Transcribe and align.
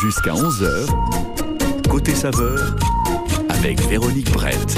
Jusqu'à 0.00 0.32
11h, 0.32 0.86
côté 1.88 2.14
saveur, 2.14 2.76
avec 3.48 3.80
Véronique 3.88 4.30
Brett. 4.30 4.76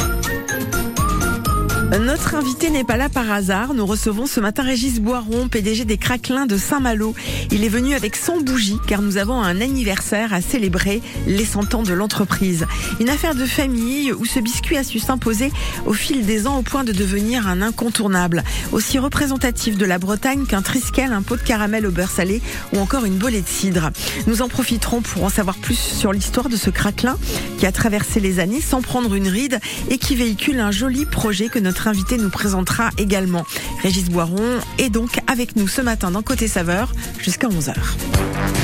Notre 1.99 2.37
invité 2.37 2.71
n'est 2.71 2.85
pas 2.85 2.97
là 2.97 3.09
par 3.09 3.31
hasard. 3.31 3.75
Nous 3.75 3.85
recevons 3.85 4.27
ce 4.27 4.39
matin 4.41 4.63
Régis 4.63 5.01
Boiron, 5.01 5.49
PDG 5.49 5.85
des 5.85 5.99
Craquelins 5.99 6.47
de 6.47 6.57
Saint-Malo. 6.57 7.15
Il 7.53 7.65
est 7.65 7.69
venu 7.69 7.95
avec 7.95 8.15
100 8.15 8.43
bougies 8.43 8.79
car 8.87 9.03
nous 9.03 9.17
avons 9.17 9.43
un 9.43 9.61
anniversaire 9.61 10.33
à 10.33 10.41
célébrer 10.41 11.03
les 11.27 11.45
100 11.45 11.75
ans 11.75 11.83
de 11.83 11.93
l'entreprise. 11.93 12.65
Une 13.01 13.09
affaire 13.09 13.35
de 13.35 13.45
famille 13.45 14.13
où 14.13 14.25
ce 14.25 14.39
biscuit 14.39 14.77
a 14.77 14.85
su 14.85 15.01
s'imposer 15.01 15.51
au 15.85 15.93
fil 15.93 16.25
des 16.25 16.47
ans 16.47 16.59
au 16.59 16.63
point 16.63 16.85
de 16.85 16.93
devenir 16.93 17.49
un 17.49 17.61
incontournable. 17.61 18.45
Aussi 18.71 19.01
représentatif 19.01 19.77
de 19.77 19.85
la 19.85 19.99
Bretagne 19.99 20.47
qu'un 20.47 20.63
triskel, 20.63 21.13
un 21.13 21.23
pot 21.23 21.37
de 21.37 21.43
caramel 21.43 21.87
au 21.87 21.91
beurre 21.91 22.11
salé 22.11 22.41
ou 22.73 22.79
encore 22.79 23.05
une 23.05 23.17
bolée 23.17 23.43
de 23.43 23.49
cidre. 23.49 23.91
Nous 24.29 24.43
en 24.43 24.49
profiterons 24.49 25.03
pour 25.03 25.25
en 25.25 25.29
savoir 25.29 25.59
plus 25.59 25.79
sur 25.79 26.13
l'histoire 26.13 26.51
de 26.51 26.57
ce 26.57 26.71
craquelin 26.71 27.19
qui 27.59 27.67
a 27.67 27.73
traversé 27.73 28.21
les 28.21 28.39
années 28.39 28.61
sans 28.61 28.81
prendre 28.81 29.13
une 29.17 29.29
ride 29.29 29.59
et 29.89 29.99
qui 29.99 30.15
véhicule 30.15 30.61
un 30.61 30.71
joli 30.71 31.05
projet 31.05 31.49
que 31.49 31.59
notre 31.59 31.89
invité 31.89 32.17
nous 32.17 32.31
présentera 32.31 32.91
également. 32.97 33.45
Régis 33.83 34.09
Boiron 34.09 34.61
est 34.79 34.91
donc 34.91 35.19
avec 35.27 35.57
nous 35.57 35.67
ce 35.67 35.81
matin 35.81 36.13
dans 36.13 36.23
Côté 36.23 36.47
Saveur 36.47 36.93
jusqu'à 37.19 37.40
11h. 37.41 38.60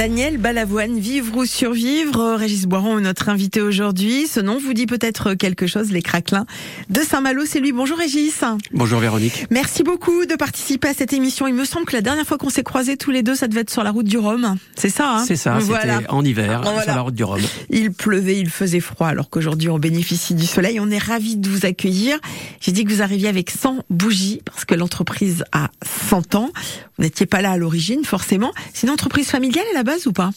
Daniel 0.00 0.38
Balavoine, 0.38 0.98
Vivre 0.98 1.36
ou 1.36 1.44
Survivre, 1.44 2.34
Régis 2.34 2.64
Boiron, 2.64 2.98
notre 3.00 3.28
invité 3.28 3.60
aujourd'hui. 3.60 4.26
Ce 4.26 4.40
nom 4.40 4.58
vous 4.58 4.72
dit 4.72 4.86
peut-être 4.86 5.34
quelque 5.34 5.66
chose, 5.66 5.92
les 5.92 6.00
craquelins 6.00 6.46
de 6.88 7.02
Saint-Malo. 7.02 7.42
C'est 7.44 7.60
lui. 7.60 7.72
Bonjour 7.72 7.98
Régis. 7.98 8.42
Bonjour 8.72 8.98
Véronique. 8.98 9.44
Merci 9.50 9.82
beaucoup 9.82 10.24
de 10.24 10.36
participer 10.36 10.88
à 10.88 10.94
cette 10.94 11.12
émission. 11.12 11.46
Il 11.48 11.52
me 11.52 11.66
semble 11.66 11.84
que 11.84 11.92
la 11.92 12.00
dernière 12.00 12.26
fois 12.26 12.38
qu'on 12.38 12.48
s'est 12.48 12.62
croisés 12.62 12.96
tous 12.96 13.10
les 13.10 13.22
deux, 13.22 13.34
ça 13.34 13.46
devait 13.46 13.60
être 13.60 13.68
sur 13.68 13.84
la 13.84 13.90
route 13.90 14.06
du 14.06 14.16
Rhum. 14.16 14.56
C'est 14.74 14.88
ça, 14.88 15.16
hein? 15.16 15.24
C'est 15.26 15.36
ça, 15.36 15.58
voilà. 15.58 15.98
c'était 15.98 16.10
en 16.10 16.24
hiver, 16.24 16.62
sur 16.82 16.94
la 16.94 17.02
route 17.02 17.14
du 17.14 17.24
Rhum. 17.24 17.42
Il 17.68 17.92
pleuvait, 17.92 18.38
il 18.38 18.48
faisait 18.48 18.80
froid, 18.80 19.08
alors 19.08 19.28
qu'aujourd'hui 19.28 19.68
on 19.68 19.78
bénéficie 19.78 20.32
du 20.32 20.46
soleil. 20.46 20.80
On 20.80 20.90
est 20.90 20.96
ravis 20.96 21.36
de 21.36 21.46
vous 21.46 21.66
accueillir. 21.66 22.18
J'ai 22.62 22.72
dit 22.72 22.86
que 22.86 22.90
vous 22.90 23.02
arriviez 23.02 23.28
avec 23.28 23.50
100 23.50 23.84
bougies, 23.90 24.40
parce 24.46 24.64
que 24.64 24.74
l'entreprise 24.74 25.44
a 25.52 25.68
100 26.08 26.36
ans. 26.36 26.48
Vous 26.96 27.04
n'étiez 27.04 27.26
pas 27.26 27.42
là 27.42 27.50
à 27.50 27.58
l'origine, 27.58 28.02
forcément. 28.02 28.52
C'est 28.72 28.86
une 28.86 28.92
entreprise 28.94 29.28
familiale 29.28 29.66
là-bas 29.74 29.89
base? 29.89 29.89
Ou 30.06 30.12
pas? 30.12 30.30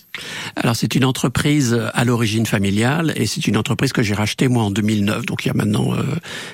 Alors 0.55 0.75
c'est 0.75 0.95
une 0.95 1.05
entreprise 1.05 1.79
à 1.93 2.05
l'origine 2.05 2.45
familiale 2.45 3.13
et 3.15 3.25
c'est 3.25 3.47
une 3.47 3.57
entreprise 3.57 3.93
que 3.93 4.03
j'ai 4.03 4.13
rachetée 4.13 4.47
moi 4.47 4.63
en 4.63 4.71
2009, 4.71 5.25
donc 5.25 5.45
il 5.45 5.47
y 5.47 5.51
a 5.51 5.53
maintenant 5.53 5.93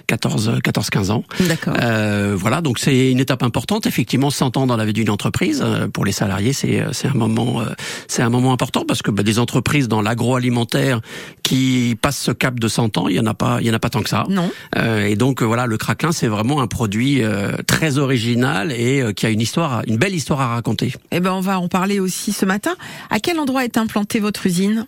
14, 0.08 0.60
14, 0.64 0.90
15 0.90 1.12
ans. 1.12 1.24
D'accord. 1.48 1.74
Euh, 1.80 2.36
voilà, 2.38 2.62
donc 2.62 2.80
c'est 2.80 3.12
une 3.12 3.20
étape 3.20 3.44
importante. 3.44 3.86
Effectivement, 3.86 4.30
100 4.30 4.58
ans 4.58 4.68
dans 4.68 4.78
la 4.78 4.86
vie 4.86 4.94
d'une 4.94 5.10
entreprise 5.10 5.62
euh, 5.64 5.88
pour 5.88 6.06
les 6.06 6.12
salariés, 6.12 6.54
c'est 6.54 6.84
c'est 6.92 7.08
un 7.08 7.14
moment 7.14 7.64
c'est 8.08 8.22
un 8.22 8.30
moment 8.30 8.54
important 8.54 8.86
parce 8.88 9.02
que 9.02 9.12
bah, 9.12 9.24
des 9.24 9.40
entreprises 9.40 9.88
dans 9.88 10.02
l'agroalimentaire 10.02 11.02
qui 11.44 11.98
passent 12.02 12.20
ce 12.20 12.32
cap 12.32 12.60
de 12.60 12.68
100 12.68 12.98
ans, 12.98 13.08
il 13.08 13.16
y 13.16 13.20
en 13.20 13.26
a 13.26 13.34
pas 13.34 13.60
il 13.62 13.68
y 13.68 13.72
en 13.72 13.74
a 13.74 13.80
pas 13.80 13.90
tant 13.90 14.02
que 14.02 14.10
ça. 14.10 14.26
Non. 14.30 14.52
et 14.78 15.16
donc 15.16 15.42
voilà, 15.42 15.66
le 15.66 15.78
craquelin 15.78 16.12
c'est 16.12 16.28
vraiment 16.28 16.62
un 16.62 16.68
produit 16.68 17.22
très 17.68 17.98
original 17.98 18.72
et 18.72 19.14
qui 19.16 19.26
a 19.26 19.30
une 19.30 19.42
histoire, 19.42 19.84
une 19.88 19.98
belle 19.98 20.16
histoire 20.16 20.42
à 20.42 20.48
raconter. 20.48 20.94
Eh 21.12 21.20
ben 21.20 21.34
on 21.34 21.42
va 21.42 21.60
en 21.60 21.68
parler 21.68 22.00
aussi 22.00 22.32
ce 22.32 22.46
matin. 22.46 22.76
À 23.10 23.20
quel 23.20 23.40
endroit 23.40 23.64
est 23.64 23.78
implantée 23.78 24.20
votre 24.20 24.46
usine? 24.46 24.86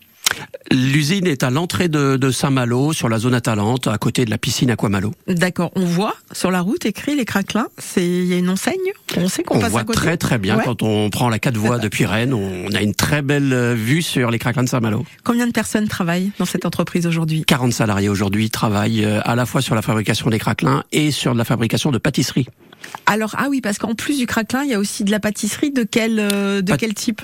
L'usine 0.71 1.27
est 1.27 1.43
à 1.43 1.49
l'entrée 1.49 1.89
de, 1.89 2.31
Saint-Malo, 2.31 2.93
sur 2.93 3.09
la 3.09 3.19
zone 3.19 3.33
Atalante, 3.33 3.87
à 3.87 3.97
côté 3.97 4.23
de 4.23 4.29
la 4.29 4.37
piscine 4.37 4.71
Aquamalo. 4.71 5.11
D'accord. 5.27 5.71
On 5.75 5.83
voit 5.83 6.15
sur 6.31 6.51
la 6.51 6.61
route 6.61 6.85
écrit 6.85 7.15
les 7.15 7.25
craquelins. 7.25 7.67
C'est 7.77 8.05
il 8.05 8.25
y 8.25 8.33
a 8.33 8.37
une 8.37 8.49
enseigne? 8.49 8.77
On 9.17 9.27
sait 9.27 9.43
qu'on 9.43 9.59
passe 9.59 9.71
voit 9.71 9.81
à 9.81 9.83
côté. 9.83 9.97
très 9.97 10.17
très 10.17 10.37
bien 10.37 10.59
quand 10.59 10.81
on 10.81 11.09
prend 11.09 11.29
la 11.29 11.39
quatre 11.39 11.57
voies 11.57 11.79
depuis 11.79 12.05
Rennes. 12.05 12.33
On 12.33 12.73
a 12.73 12.81
une 12.81 12.95
très 12.95 13.21
belle 13.21 13.51
euh, 13.51 13.73
vue 13.73 14.01
sur 14.01 14.31
les 14.31 14.39
craquelins 14.39 14.63
de 14.63 14.69
Saint-Malo. 14.69 15.05
Combien 15.23 15.47
de 15.47 15.51
personnes 15.51 15.87
travaillent 15.87 16.31
dans 16.39 16.45
cette 16.45 16.65
entreprise 16.65 17.05
aujourd'hui? 17.05 17.43
40 17.43 17.73
salariés 17.73 18.09
aujourd'hui 18.09 18.49
travaillent 18.49 19.03
euh, 19.03 19.19
à 19.25 19.35
la 19.35 19.45
fois 19.45 19.61
sur 19.61 19.75
la 19.75 19.81
fabrication 19.81 20.29
des 20.29 20.39
craquelins 20.39 20.83
et 20.93 21.11
sur 21.11 21.33
la 21.33 21.43
fabrication 21.43 21.91
de 21.91 21.97
pâtisseries. 21.97 22.47
Alors 23.05 23.35
ah 23.37 23.47
oui 23.49 23.61
parce 23.61 23.77
qu'en 23.77 23.93
plus 23.93 24.17
du 24.17 24.25
craquelin 24.25 24.63
il 24.63 24.71
y 24.71 24.73
a 24.73 24.79
aussi 24.79 25.03
de 25.03 25.11
la 25.11 25.19
pâtisserie 25.19 25.71
de 25.71 25.83
quel 25.83 26.19
euh, 26.19 26.61
de 26.61 26.75
quel 26.75 26.93
type? 26.93 27.21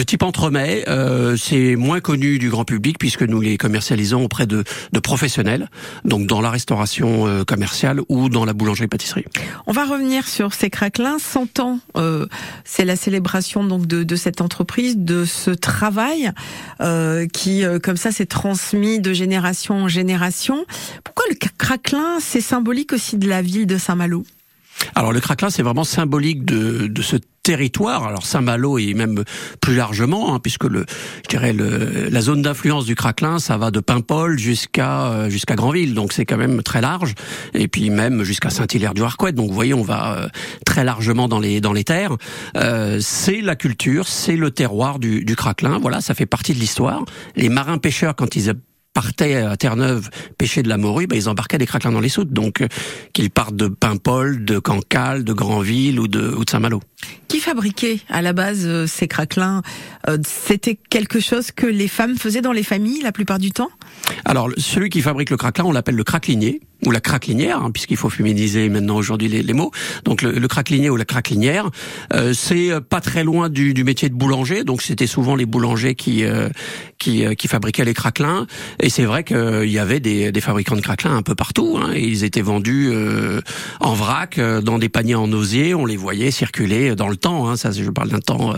De 0.00 0.04
type 0.04 0.22
entremets, 0.22 0.84
euh, 0.88 1.36
c'est 1.36 1.76
moins 1.76 2.00
connu 2.00 2.38
du 2.38 2.48
grand 2.48 2.64
public 2.64 2.98
puisque 2.98 3.22
nous 3.22 3.38
les 3.38 3.58
commercialisons 3.58 4.24
auprès 4.24 4.46
de, 4.46 4.64
professionnels, 5.02 5.68
donc 6.06 6.26
dans 6.26 6.40
la 6.40 6.48
restauration 6.48 7.26
euh, 7.26 7.44
commerciale 7.44 8.00
ou 8.08 8.30
dans 8.30 8.46
la 8.46 8.54
boulangerie-pâtisserie. 8.54 9.26
On 9.66 9.72
va 9.72 9.84
revenir 9.84 10.26
sur 10.26 10.54
ces 10.54 10.70
craquelins. 10.70 11.18
100 11.18 11.60
ans, 11.60 11.80
euh, 11.98 12.26
c'est 12.64 12.86
la 12.86 12.96
célébration 12.96 13.62
donc 13.62 13.86
de, 13.86 14.02
de, 14.02 14.16
cette 14.16 14.40
entreprise, 14.40 14.96
de 14.96 15.26
ce 15.26 15.50
travail 15.50 16.32
euh, 16.80 17.26
qui, 17.26 17.62
comme 17.82 17.98
ça, 17.98 18.10
s'est 18.10 18.24
transmis 18.24 19.00
de 19.00 19.12
génération 19.12 19.82
en 19.82 19.88
génération. 19.88 20.64
Pourquoi 21.04 21.26
le 21.28 21.36
craquelin, 21.58 22.20
c'est 22.20 22.40
symbolique 22.40 22.94
aussi 22.94 23.18
de 23.18 23.28
la 23.28 23.42
ville 23.42 23.66
de 23.66 23.76
Saint-Malo? 23.76 24.24
Alors 24.94 25.12
le 25.12 25.20
craquelin, 25.20 25.50
c'est 25.50 25.62
vraiment 25.62 25.84
symbolique 25.84 26.44
de, 26.44 26.86
de 26.86 27.02
ce 27.02 27.16
territoire, 27.42 28.04
alors 28.04 28.26
Saint-Malo 28.26 28.78
et 28.78 28.92
même 28.94 29.24
plus 29.60 29.74
largement, 29.74 30.34
hein, 30.34 30.40
puisque 30.40 30.64
le, 30.64 30.84
je 31.24 31.28
dirais 31.28 31.52
le, 31.52 32.08
la 32.10 32.20
zone 32.20 32.42
d'influence 32.42 32.84
du 32.84 32.94
Craquelin, 32.94 33.38
ça 33.38 33.56
va 33.56 33.70
de 33.70 33.80
Paimpol 33.80 34.38
jusqu'à 34.38 35.06
euh, 35.06 35.30
jusqu'à 35.30 35.54
Granville, 35.54 35.94
donc 35.94 36.12
c'est 36.12 36.26
quand 36.26 36.36
même 36.36 36.62
très 36.62 36.80
large, 36.80 37.14
et 37.54 37.66
puis 37.66 37.88
même 37.90 38.24
jusqu'à 38.24 38.50
Saint-Hilaire-du-Harcouët. 38.50 39.34
Donc 39.34 39.48
vous 39.48 39.54
voyez, 39.54 39.74
on 39.74 39.82
va 39.82 40.18
euh, 40.18 40.28
très 40.66 40.84
largement 40.84 41.28
dans 41.28 41.40
les 41.40 41.60
dans 41.60 41.72
les 41.72 41.84
terres. 41.84 42.16
Euh, 42.56 42.98
c'est 43.00 43.40
la 43.40 43.56
culture, 43.56 44.06
c'est 44.06 44.36
le 44.36 44.50
terroir 44.50 44.98
du, 44.98 45.24
du 45.24 45.34
Craquelin. 45.34 45.78
Voilà, 45.78 46.00
ça 46.00 46.14
fait 46.14 46.26
partie 46.26 46.52
de 46.52 46.58
l'histoire. 46.58 47.04
Les 47.36 47.48
marins 47.48 47.78
pêcheurs, 47.78 48.14
quand 48.14 48.36
ils 48.36 48.50
partaient 48.92 49.36
à 49.36 49.56
Terre-Neuve 49.56 50.10
pêcher 50.38 50.62
de 50.62 50.68
la 50.68 50.76
morue, 50.76 51.06
ben, 51.06 51.16
ils 51.16 51.28
embarquaient 51.28 51.58
des 51.58 51.66
craquelins 51.66 51.92
dans 51.92 52.00
les 52.00 52.08
soutes. 52.08 52.32
Donc, 52.32 52.60
euh, 52.60 52.68
qu'ils 53.12 53.30
partent 53.30 53.56
de 53.56 53.68
Paimpol, 53.68 54.44
de 54.44 54.58
Cancale, 54.58 55.24
de 55.24 55.32
Granville 55.32 56.00
ou 56.00 56.08
de, 56.08 56.34
ou 56.34 56.44
de 56.44 56.50
Saint-Malo. 56.50 56.80
Qui 57.28 57.38
fabriquait 57.38 58.00
à 58.08 58.22
la 58.22 58.32
base 58.32 58.66
euh, 58.66 58.86
ces 58.86 59.06
craquelins 59.06 59.62
euh, 60.08 60.18
C'était 60.26 60.78
quelque 60.88 61.20
chose 61.20 61.52
que 61.52 61.66
les 61.66 61.88
femmes 61.88 62.16
faisaient 62.16 62.40
dans 62.40 62.52
les 62.52 62.62
familles 62.62 63.02
la 63.02 63.12
plupart 63.12 63.38
du 63.38 63.52
temps? 63.52 63.70
Alors, 64.24 64.50
celui 64.58 64.90
qui 64.90 65.00
fabrique 65.00 65.30
le 65.30 65.36
craquelin, 65.36 65.64
on 65.64 65.72
l'appelle 65.72 65.94
le 65.94 66.04
craquelinier 66.04 66.60
ou 66.86 66.90
la 66.90 67.00
craquelinière, 67.00 67.62
hein, 67.62 67.70
puisqu'il 67.70 67.96
faut 67.96 68.08
féminiser 68.08 68.68
maintenant 68.68 68.96
aujourd'hui 68.96 69.28
les, 69.28 69.52
mots. 69.52 69.70
Donc 70.04 70.22
le, 70.22 70.32
le 70.32 70.48
craquelinier 70.48 70.88
ou 70.88 70.96
la 70.96 71.04
craquelinière, 71.04 71.70
euh, 72.14 72.32
c'est 72.32 72.70
pas 72.80 73.00
très 73.00 73.22
loin 73.22 73.48
du, 73.48 73.74
du, 73.74 73.84
métier 73.84 74.08
de 74.08 74.14
boulanger. 74.14 74.64
Donc 74.64 74.82
c'était 74.82 75.06
souvent 75.06 75.36
les 75.36 75.46
boulangers 75.46 75.94
qui 75.94 76.24
euh, 76.24 76.48
qui, 76.98 77.24
euh, 77.24 77.34
qui, 77.34 77.48
fabriquaient 77.48 77.84
les 77.84 77.94
craquelins. 77.94 78.46
Et 78.80 78.90
c'est 78.90 79.04
vrai 79.04 79.24
qu'il 79.24 79.70
y 79.70 79.78
avait 79.78 80.00
des, 80.00 80.32
des, 80.32 80.40
fabricants 80.40 80.76
de 80.76 80.80
craquelins 80.80 81.16
un 81.16 81.22
peu 81.22 81.34
partout. 81.34 81.78
Hein, 81.80 81.92
et 81.94 82.06
ils 82.06 82.24
étaient 82.24 82.42
vendus 82.42 82.90
euh, 82.92 83.40
en 83.80 83.94
vrac 83.94 84.38
dans 84.38 84.78
des 84.78 84.88
paniers 84.88 85.14
en 85.14 85.32
osier. 85.32 85.74
On 85.74 85.86
les 85.86 85.96
voyait 85.96 86.30
circuler 86.30 86.89
dans 86.94 87.08
le 87.08 87.16
temps. 87.16 87.48
Hein, 87.48 87.56
ça, 87.56 87.70
je 87.72 87.90
parle 87.90 88.08
d'un 88.08 88.20
temps 88.20 88.54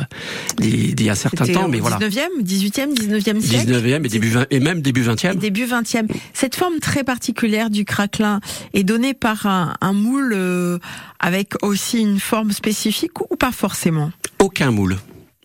d'il 0.58 1.02
y 1.02 1.08
a 1.08 1.12
un 1.12 1.16
certain 1.16 1.46
temps, 1.46 1.68
mais 1.68 1.80
voilà. 1.80 1.98
19e, 1.98 2.42
18e, 2.42 2.94
19e 2.94 3.40
siècle. 3.40 3.72
19e 3.72 4.06
et 4.06 4.08
début 4.08 4.30
20, 4.30 4.46
et 4.50 4.60
même 4.60 4.82
début 4.82 5.02
20e. 5.02 5.32
Et 5.32 5.36
début 5.36 5.66
20e. 5.66 6.08
Cette 6.32 6.56
forme 6.56 6.78
très 6.80 7.04
particulière 7.04 7.70
du 7.70 7.84
craquelin 7.84 8.40
est 8.74 8.84
donné 8.84 9.14
par 9.14 9.46
un, 9.46 9.92
moule 9.92 10.32
euh, 10.34 10.78
avec 11.20 11.62
aussi 11.62 12.00
une 12.00 12.20
forme 12.20 12.52
spécifique 12.52 13.20
ou 13.30 13.36
pas 13.36 13.52
forcément? 13.52 14.10
Aucun 14.40 14.70
moule 14.70 14.96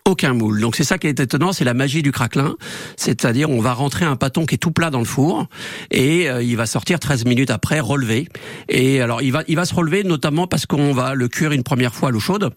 aucun 0.08 0.34
moule. 0.34 0.62
Donc 0.62 0.76
c'est 0.76 0.84
ça 0.84 0.98
qui 0.98 1.08
est 1.08 1.20
étonnant, 1.20 1.52
c'est 1.52 1.66
la 1.66 1.74
magie 1.74 2.02
du 2.02 2.12
craquelin. 2.12 2.56
C'est-à-dire 2.96 3.50
on 3.50 3.60
va 3.60 3.74
rentrer 3.74 4.06
un 4.06 4.16
pâton 4.16 4.46
qui 4.46 4.56
est 4.56 4.58
tout 4.58 4.72
plat 4.72 4.90
dans 4.90 5.00
le 5.00 5.06
four 5.06 5.48
et 5.92 6.30
euh, 6.30 6.42
il 6.42 6.56
va 6.56 6.66
sortir 6.66 7.00
13 7.00 7.26
minutes 7.26 7.52
après 7.52 7.80
relevé. 7.80 8.28
Et 8.70 9.02
alors 9.02 9.22
il 9.22 9.32
va 9.32 9.44
il 9.48 9.56
va 9.56 9.66
se 9.66 9.76
relever 9.76 10.04
notamment 10.04 10.48
parce 10.48 10.66
qu'on 10.66 10.94
va 10.94 11.14
le 11.14 11.28
cuire 11.28 11.52
une 11.52 11.64
première 11.64 11.94
fois 11.94 12.10
à 12.10 12.12
l'eau 12.12 12.20
chaude. 12.20 12.52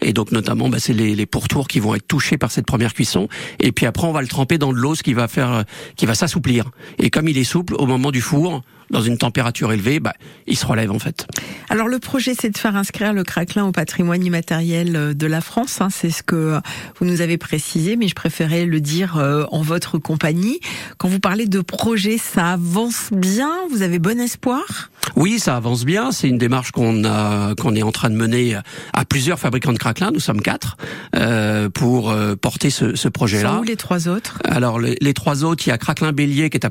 Et 0.00 0.12
donc 0.12 0.32
notamment 0.32 0.68
bah, 0.68 0.78
c'est 0.80 0.92
les, 0.92 1.14
les 1.14 1.26
pourtours 1.26 1.68
qui 1.68 1.80
vont 1.80 1.94
être 1.94 2.06
touchés 2.06 2.38
par 2.38 2.50
cette 2.52 2.66
première 2.66 2.94
cuisson. 2.94 3.28
Et 3.58 3.72
puis 3.72 3.86
après 3.86 4.06
on 4.06 4.12
va 4.12 4.22
le 4.22 4.28
tremper 4.28 4.58
dans 4.58 4.72
de 4.72 4.78
l'eau, 4.78 4.94
ce 4.94 5.02
qui 5.02 5.12
va 5.12 5.28
faire 5.28 5.64
qui 5.96 6.06
va 6.06 6.14
s'assouplir. 6.14 6.70
Et 6.98 7.10
comme 7.10 7.28
il 7.28 7.36
est 7.36 7.44
souple 7.44 7.74
au 7.74 7.86
moment 7.86 8.12
du 8.12 8.20
four, 8.20 8.62
dans 8.92 9.02
une 9.02 9.18
température 9.18 9.72
élevée, 9.72 9.98
bah, 9.98 10.14
il 10.46 10.56
se 10.56 10.64
relève 10.64 10.92
en 10.92 10.98
fait. 10.98 11.26
Alors 11.68 11.88
le 11.88 11.98
projet, 11.98 12.34
c'est 12.38 12.50
de 12.50 12.58
faire 12.58 12.76
inscrire 12.76 13.12
le 13.12 13.24
craquelin 13.24 13.64
au 13.64 13.72
patrimoine 13.72 14.24
immatériel 14.24 14.94
euh, 14.94 15.14
de 15.14 15.26
la 15.26 15.40
France. 15.40 15.80
Hein, 15.80 15.88
c'est 15.90 16.10
ce 16.10 16.22
que 16.22 16.60
vous 17.00 17.06
nous 17.06 17.20
avez 17.20 17.38
précisé, 17.38 17.96
mais 17.96 18.06
je 18.06 18.14
préférais 18.14 18.66
le 18.66 18.80
dire 18.80 19.16
euh, 19.16 19.44
en 19.50 19.62
votre 19.62 19.98
compagnie. 19.98 20.60
Quand 20.98 21.08
vous 21.08 21.20
parlez 21.20 21.46
de 21.46 21.60
projet, 21.60 22.18
ça 22.18 22.52
avance 22.52 23.08
bien? 23.12 23.50
Vous 23.70 23.82
avez 23.82 23.98
bon 23.98 24.20
espoir? 24.20 24.90
Oui, 25.16 25.40
ça 25.40 25.56
avance 25.56 25.84
bien. 25.84 26.12
C'est 26.12 26.28
une 26.28 26.38
démarche 26.38 26.70
qu'on 26.70 27.04
a, 27.04 27.54
qu'on 27.54 27.74
est 27.74 27.82
en 27.82 27.92
train 27.92 28.10
de 28.10 28.14
mener 28.14 28.58
à 28.92 29.04
plusieurs 29.04 29.38
fabricants 29.38 29.72
de 29.72 29.78
craquelin. 29.78 30.10
Nous 30.12 30.20
sommes 30.20 30.42
quatre 30.42 30.76
euh, 31.16 31.68
pour 31.70 32.10
euh, 32.10 32.36
porter 32.36 32.70
ce, 32.70 32.94
ce 32.94 33.08
projet-là. 33.08 33.58
Où 33.60 33.62
les 33.62 33.76
trois 33.76 34.08
autres? 34.08 34.38
Alors 34.44 34.78
les, 34.78 34.96
les, 35.00 35.14
trois 35.14 35.44
autres, 35.44 35.66
il 35.66 35.70
y 35.70 35.72
a 35.72 35.78
Craquelin 35.78 36.12
Bélier 36.12 36.50
qui 36.50 36.58
est 36.58 36.66
à. 36.66 36.70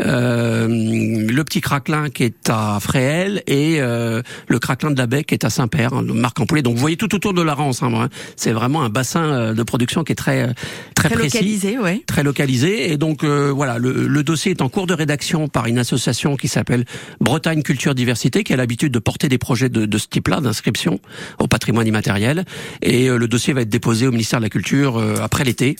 Euh, 0.00 0.55
euh, 0.55 0.55
le 0.68 1.42
petit 1.42 1.60
craquelin 1.60 2.10
qui 2.10 2.24
est 2.24 2.48
à 2.48 2.78
Fréhel 2.80 3.42
et 3.46 3.80
euh, 3.80 4.22
le 4.48 4.58
craquelin 4.58 4.90
de 4.90 4.98
la 4.98 5.06
Baie 5.06 5.24
qui 5.24 5.34
est 5.34 5.44
à 5.44 5.50
Saint-Père, 5.50 5.92
hein, 5.92 6.02
marque 6.02 6.40
en 6.40 6.46
poulet. 6.46 6.62
Donc 6.62 6.74
vous 6.74 6.80
voyez 6.80 6.96
tout 6.96 7.14
autour 7.14 7.34
de 7.34 7.42
la 7.42 7.54
Rance. 7.54 7.82
Hein, 7.82 8.08
c'est 8.36 8.52
vraiment 8.52 8.82
un 8.82 8.88
bassin 8.88 9.24
euh, 9.24 9.54
de 9.54 9.62
production 9.62 10.04
qui 10.04 10.12
est 10.12 10.16
très 10.16 10.54
très, 10.94 11.08
très 11.08 11.18
précis, 11.18 11.36
localisé, 11.38 11.78
ouais. 11.78 12.02
très 12.06 12.22
localisé. 12.22 12.92
Et 12.92 12.96
donc 12.96 13.24
voilà, 13.24 13.78
le, 13.78 14.06
le, 14.06 14.22
dossier 14.22 14.52
est 14.52 14.62
en 14.62 14.68
cours 14.68 14.86
de 14.86 14.94
rédaction 14.94 15.48
par 15.48 15.66
une 15.66 15.78
association 15.78 16.36
qui 16.36 16.48
s'appelle 16.48 16.84
Bretagne 17.20 17.62
Culture 17.62 17.94
Diversité, 17.94 18.44
qui 18.44 18.52
a 18.52 18.56
l'habitude 18.56 18.92
de 18.92 18.98
porter 18.98 19.28
des 19.28 19.38
projets 19.38 19.68
de, 19.68 19.86
de 19.86 19.98
ce 19.98 20.06
type-là, 20.08 20.40
d'inscription 20.40 21.00
au 21.38 21.46
patrimoine 21.46 21.86
immatériel. 21.86 22.44
Et 22.82 23.08
le 23.08 23.28
dossier 23.28 23.52
va 23.52 23.62
être 23.62 23.68
déposé 23.68 24.06
au 24.06 24.10
ministère 24.10 24.40
de 24.40 24.44
la 24.44 24.50
Culture 24.50 25.02
après 25.22 25.44
l'été 25.44 25.76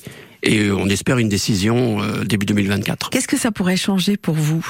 et 0.46 0.70
on 0.70 0.86
espère 0.86 1.18
une 1.18 1.28
décision 1.28 2.00
début 2.24 2.46
2024. 2.46 3.10
Qu'est-ce 3.10 3.28
que 3.28 3.36
ça 3.36 3.50
pourrait 3.50 3.76
changer 3.76 4.16
pour 4.16 4.34
vous 4.34 4.64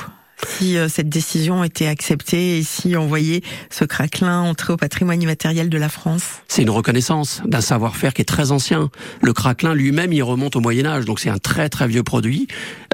si 0.44 0.76
euh, 0.76 0.88
cette 0.88 1.08
décision 1.08 1.64
était 1.64 1.86
acceptée 1.86 2.58
et 2.58 2.62
si 2.62 2.96
on 2.96 3.06
voyait 3.06 3.42
ce 3.70 3.84
craquelin 3.84 4.40
entrer 4.40 4.72
au 4.72 4.76
patrimoine 4.76 5.20
immatériel 5.20 5.70
de 5.70 5.78
la 5.78 5.88
France? 5.88 6.42
C'est 6.48 6.62
une 6.62 6.70
reconnaissance 6.70 7.42
d'un 7.44 7.60
savoir-faire 7.60 8.12
qui 8.12 8.22
est 8.22 8.26
très 8.26 8.52
ancien. 8.52 8.90
Le 9.22 9.32
craquelin 9.32 9.74
lui-même, 9.74 10.12
il 10.12 10.22
remonte 10.22 10.56
au 10.56 10.60
Moyen 10.60 10.86
Âge, 10.86 11.04
donc 11.04 11.20
c'est 11.20 11.30
un 11.30 11.38
très 11.38 11.68
très 11.68 11.88
vieux 11.88 12.02
produit. 12.02 12.48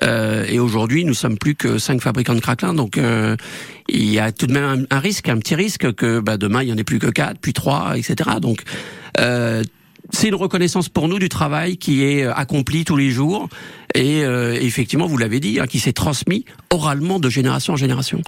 Euh, 0.05 0.45
et 0.49 0.59
aujourd'hui, 0.59 1.05
nous 1.05 1.15
sommes 1.15 1.37
plus 1.37 1.55
que 1.55 1.79
cinq 1.79 2.01
fabricants 2.01 2.35
de 2.35 2.41
craquelin, 2.41 2.75
donc 2.75 2.97
euh, 2.97 3.37
il 3.89 4.11
y 4.11 4.19
a 4.19 4.33
tout 4.33 4.47
de 4.47 4.53
même 4.53 4.87
un, 4.91 4.99
risque, 4.99 5.29
un 5.29 5.39
petit 5.39 5.55
risque 5.55 5.93
que 5.95 6.21
bah, 6.21 6.37
demain 6.37 6.62
il 6.62 6.69
y 6.69 6.73
en 6.73 6.77
ait 6.77 6.85
plus 6.85 6.99
que 6.99 7.09
quatre, 7.09 7.39
puis 7.41 7.53
trois, 7.53 7.97
etc. 7.97 8.31
Donc 8.41 8.62
euh, 9.21 9.62
c'est 10.11 10.29
une 10.29 10.35
reconnaissance 10.35 10.89
pour 10.89 11.09
nous 11.09 11.19
du 11.19 11.29
travail 11.29 11.77
qui 11.77 12.05
est 12.05 12.25
accompli 12.25 12.85
tous 12.85 12.97
les 12.97 13.11
jours 13.11 13.49
et 13.95 14.25
euh, 14.25 14.55
effectivement, 14.55 15.07
vous 15.07 15.19
l'avez 15.19 15.41
dit, 15.41 15.61
hein, 15.61 15.67
qui 15.67 15.79
s'est 15.79 15.93
transmis 15.93 16.45
oralement 16.71 17.19
de 17.19 17.29
génération 17.29 17.75
en 17.75 17.77
génération. 17.77 18.23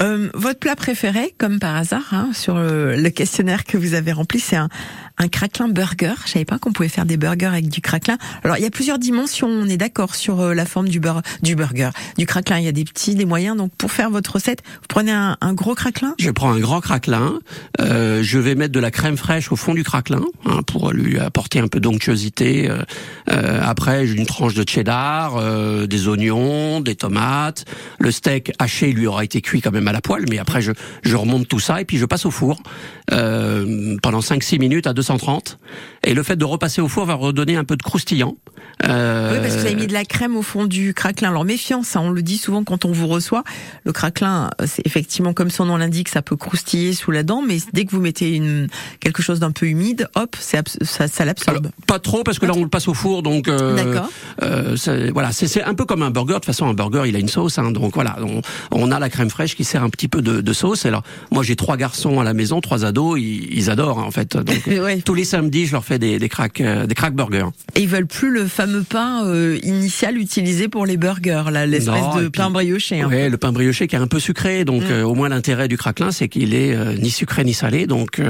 Euh, 0.00 0.30
votre 0.34 0.58
plat 0.58 0.76
préféré, 0.76 1.34
comme 1.38 1.58
par 1.58 1.76
hasard, 1.76 2.08
hein, 2.12 2.30
sur 2.32 2.56
le, 2.56 2.96
le, 2.96 3.10
questionnaire 3.10 3.64
que 3.64 3.76
vous 3.76 3.94
avez 3.94 4.12
rempli, 4.12 4.40
c'est 4.40 4.56
un, 4.56 4.68
un 5.20 5.28
craquelin 5.28 5.68
burger. 5.68 6.14
Je 6.24 6.30
savais 6.30 6.44
pas 6.46 6.58
qu'on 6.58 6.72
pouvait 6.72 6.88
faire 6.88 7.04
des 7.04 7.18
burgers 7.18 7.46
avec 7.46 7.68
du 7.68 7.82
craquelin. 7.82 8.16
Alors 8.42 8.56
il 8.56 8.62
y 8.62 8.66
a 8.66 8.70
plusieurs 8.70 8.98
dimensions. 8.98 9.48
On 9.48 9.66
est 9.66 9.76
d'accord 9.76 10.14
sur 10.14 10.40
euh, 10.40 10.54
la 10.54 10.64
forme 10.64 10.88
du, 10.88 10.98
bur 10.98 11.20
du 11.42 11.54
burger, 11.54 11.90
du 12.16 12.24
craquelin. 12.24 12.58
Il 12.58 12.64
y 12.64 12.68
a 12.68 12.72
des 12.72 12.84
petits, 12.84 13.14
des 13.14 13.26
moyens. 13.26 13.56
Donc 13.56 13.70
pour 13.76 13.92
faire 13.92 14.10
votre 14.10 14.32
recette, 14.32 14.62
vous 14.64 14.86
prenez 14.88 15.12
un, 15.12 15.36
gros 15.52 15.74
craquelin? 15.74 16.14
Je 16.18 16.30
prends 16.30 16.50
un 16.50 16.58
grand 16.58 16.80
craquelin. 16.80 17.38
Euh, 17.80 18.22
je 18.22 18.38
vais 18.38 18.54
mettre 18.54 18.72
de 18.72 18.80
la 18.80 18.90
crème 18.90 19.18
fraîche 19.18 19.52
au 19.52 19.56
fond 19.56 19.74
du 19.74 19.84
craquelin 19.84 20.22
hein, 20.46 20.62
pour 20.66 20.90
lui 20.92 21.18
apporter 21.18 21.58
un 21.60 21.68
peu 21.68 21.80
d'onctuosité. 21.80 22.70
Euh, 22.70 22.78
euh 23.30 23.60
après, 23.62 24.06
une 24.06 24.24
tranche 24.24 24.54
de 24.54 24.66
cheddar, 24.66 25.36
euh, 25.36 25.86
des 25.86 26.08
oignons, 26.08 26.80
des 26.80 26.94
tomates. 26.94 27.66
Le 27.98 28.10
steak 28.10 28.52
haché 28.58 28.92
lui 28.92 29.06
aura 29.06 29.24
été 29.24 29.42
cuit 29.42 29.60
quand 29.60 29.70
même 29.70 29.86
à 29.86 29.92
la 29.92 30.00
poêle, 30.00 30.24
mais 30.30 30.38
après 30.38 30.62
je, 30.62 30.72
je 31.02 31.16
remonte 31.16 31.46
tout 31.46 31.60
ça 31.60 31.80
et 31.80 31.84
puis 31.84 31.98
je 31.98 32.06
passe 32.06 32.24
au 32.24 32.30
four 32.30 32.62
pendant 34.02 34.20
5-6 34.20 34.60
minutes 34.60 34.86
à 34.86 34.92
200 34.92 35.09
130. 35.18 35.56
Et 36.02 36.14
le 36.14 36.22
fait 36.22 36.36
de 36.36 36.44
repasser 36.44 36.80
au 36.80 36.88
four 36.88 37.04
va 37.04 37.14
redonner 37.14 37.56
un 37.56 37.64
peu 37.64 37.76
de 37.76 37.82
croustillant. 37.82 38.36
Euh... 38.88 39.32
Oui, 39.32 39.38
parce 39.42 39.54
que 39.54 39.60
vous 39.60 39.66
avez 39.66 39.74
mis 39.74 39.86
de 39.86 39.92
la 39.92 40.04
crème 40.04 40.36
au 40.36 40.42
fond 40.42 40.64
du 40.64 40.94
craquelin. 40.94 41.28
Alors 41.28 41.44
méfiance, 41.44 41.96
hein, 41.96 42.00
on 42.02 42.10
le 42.10 42.22
dit 42.22 42.38
souvent 42.38 42.64
quand 42.64 42.86
on 42.86 42.92
vous 42.92 43.06
reçoit. 43.06 43.44
Le 43.84 43.92
craquelin, 43.92 44.50
c'est 44.64 44.86
effectivement 44.86 45.34
comme 45.34 45.50
son 45.50 45.66
nom 45.66 45.76
l'indique, 45.76 46.08
ça 46.08 46.22
peut 46.22 46.36
croustiller 46.36 46.94
sous 46.94 47.10
la 47.10 47.22
dent, 47.22 47.42
mais 47.46 47.58
dès 47.74 47.84
que 47.84 47.90
vous 47.90 48.00
mettez 48.00 48.34
une 48.34 48.68
quelque 49.00 49.22
chose 49.22 49.40
d'un 49.40 49.50
peu 49.50 49.66
humide, 49.66 50.08
hop, 50.14 50.36
ça, 50.38 50.62
ça 50.82 51.24
l'absorbe. 51.24 51.70
Pas 51.86 51.98
trop, 51.98 52.22
parce 52.22 52.38
que 52.38 52.46
là 52.46 52.54
on 52.56 52.62
le 52.62 52.68
passe 52.68 52.88
au 52.88 52.94
four, 52.94 53.22
donc. 53.22 53.48
Euh, 53.48 53.76
D'accord. 53.76 54.08
Euh, 54.42 54.76
voilà, 55.12 55.32
c'est 55.32 55.62
un 55.62 55.74
peu 55.74 55.84
comme 55.84 56.02
un 56.02 56.10
burger. 56.10 56.34
De 56.34 56.38
toute 56.38 56.46
façon, 56.46 56.66
un 56.66 56.74
burger, 56.74 57.02
il 57.06 57.16
a 57.16 57.18
une 57.18 57.28
sauce, 57.28 57.58
hein, 57.58 57.70
donc 57.72 57.94
voilà, 57.94 58.16
on, 58.22 58.40
on, 58.70 58.90
a 58.90 58.98
la 58.98 59.10
crème 59.10 59.30
fraîche 59.30 59.54
qui 59.54 59.64
sert 59.64 59.82
un 59.82 59.90
petit 59.90 60.08
peu 60.08 60.22
de, 60.22 60.40
de 60.40 60.52
sauce. 60.52 60.86
Alors, 60.86 61.02
moi, 61.30 61.42
j'ai 61.42 61.56
trois 61.56 61.76
garçons 61.76 62.20
à 62.20 62.24
la 62.24 62.32
maison, 62.32 62.60
trois 62.60 62.84
ados, 62.84 63.18
ils, 63.20 63.52
ils 63.52 63.70
adorent 63.70 63.98
hein, 63.98 64.04
en 64.04 64.10
fait. 64.10 64.36
Donc, 64.36 64.62
tous 65.04 65.14
les 65.14 65.24
samedis, 65.24 65.66
je 65.66 65.72
leur 65.72 65.84
fais 65.84 65.89
des, 65.98 66.18
des 66.18 66.28
crack, 66.28 66.60
euh, 66.60 66.86
des 66.86 66.94
crack 66.94 67.14
burgers. 67.14 67.48
Et 67.74 67.82
ils 67.82 67.88
veulent 67.88 68.06
plus 68.06 68.30
le 68.30 68.46
fameux 68.46 68.82
pain 68.82 69.24
euh, 69.24 69.58
initial 69.62 70.18
utilisé 70.18 70.68
pour 70.68 70.86
les 70.86 70.96
burgers, 70.96 71.44
là, 71.50 71.66
l'espèce 71.66 72.14
de 72.16 72.28
pain 72.28 72.50
brioché. 72.50 73.04
Oui, 73.04 73.28
le 73.28 73.36
pain 73.36 73.52
brioché 73.52 73.86
qui 73.86 73.96
est 73.96 73.98
un 73.98 74.06
peu 74.06 74.20
sucré. 74.20 74.64
Donc, 74.64 74.82
mm. 74.82 74.92
euh, 74.92 75.04
au 75.04 75.14
moins 75.14 75.28
l'intérêt 75.28 75.68
du 75.68 75.76
craquelin, 75.76 76.10
c'est 76.10 76.28
qu'il 76.28 76.54
est 76.54 76.76
ni 76.98 77.10
sucré 77.10 77.44
ni 77.44 77.54
salé. 77.54 77.86
Donc, 77.86 78.20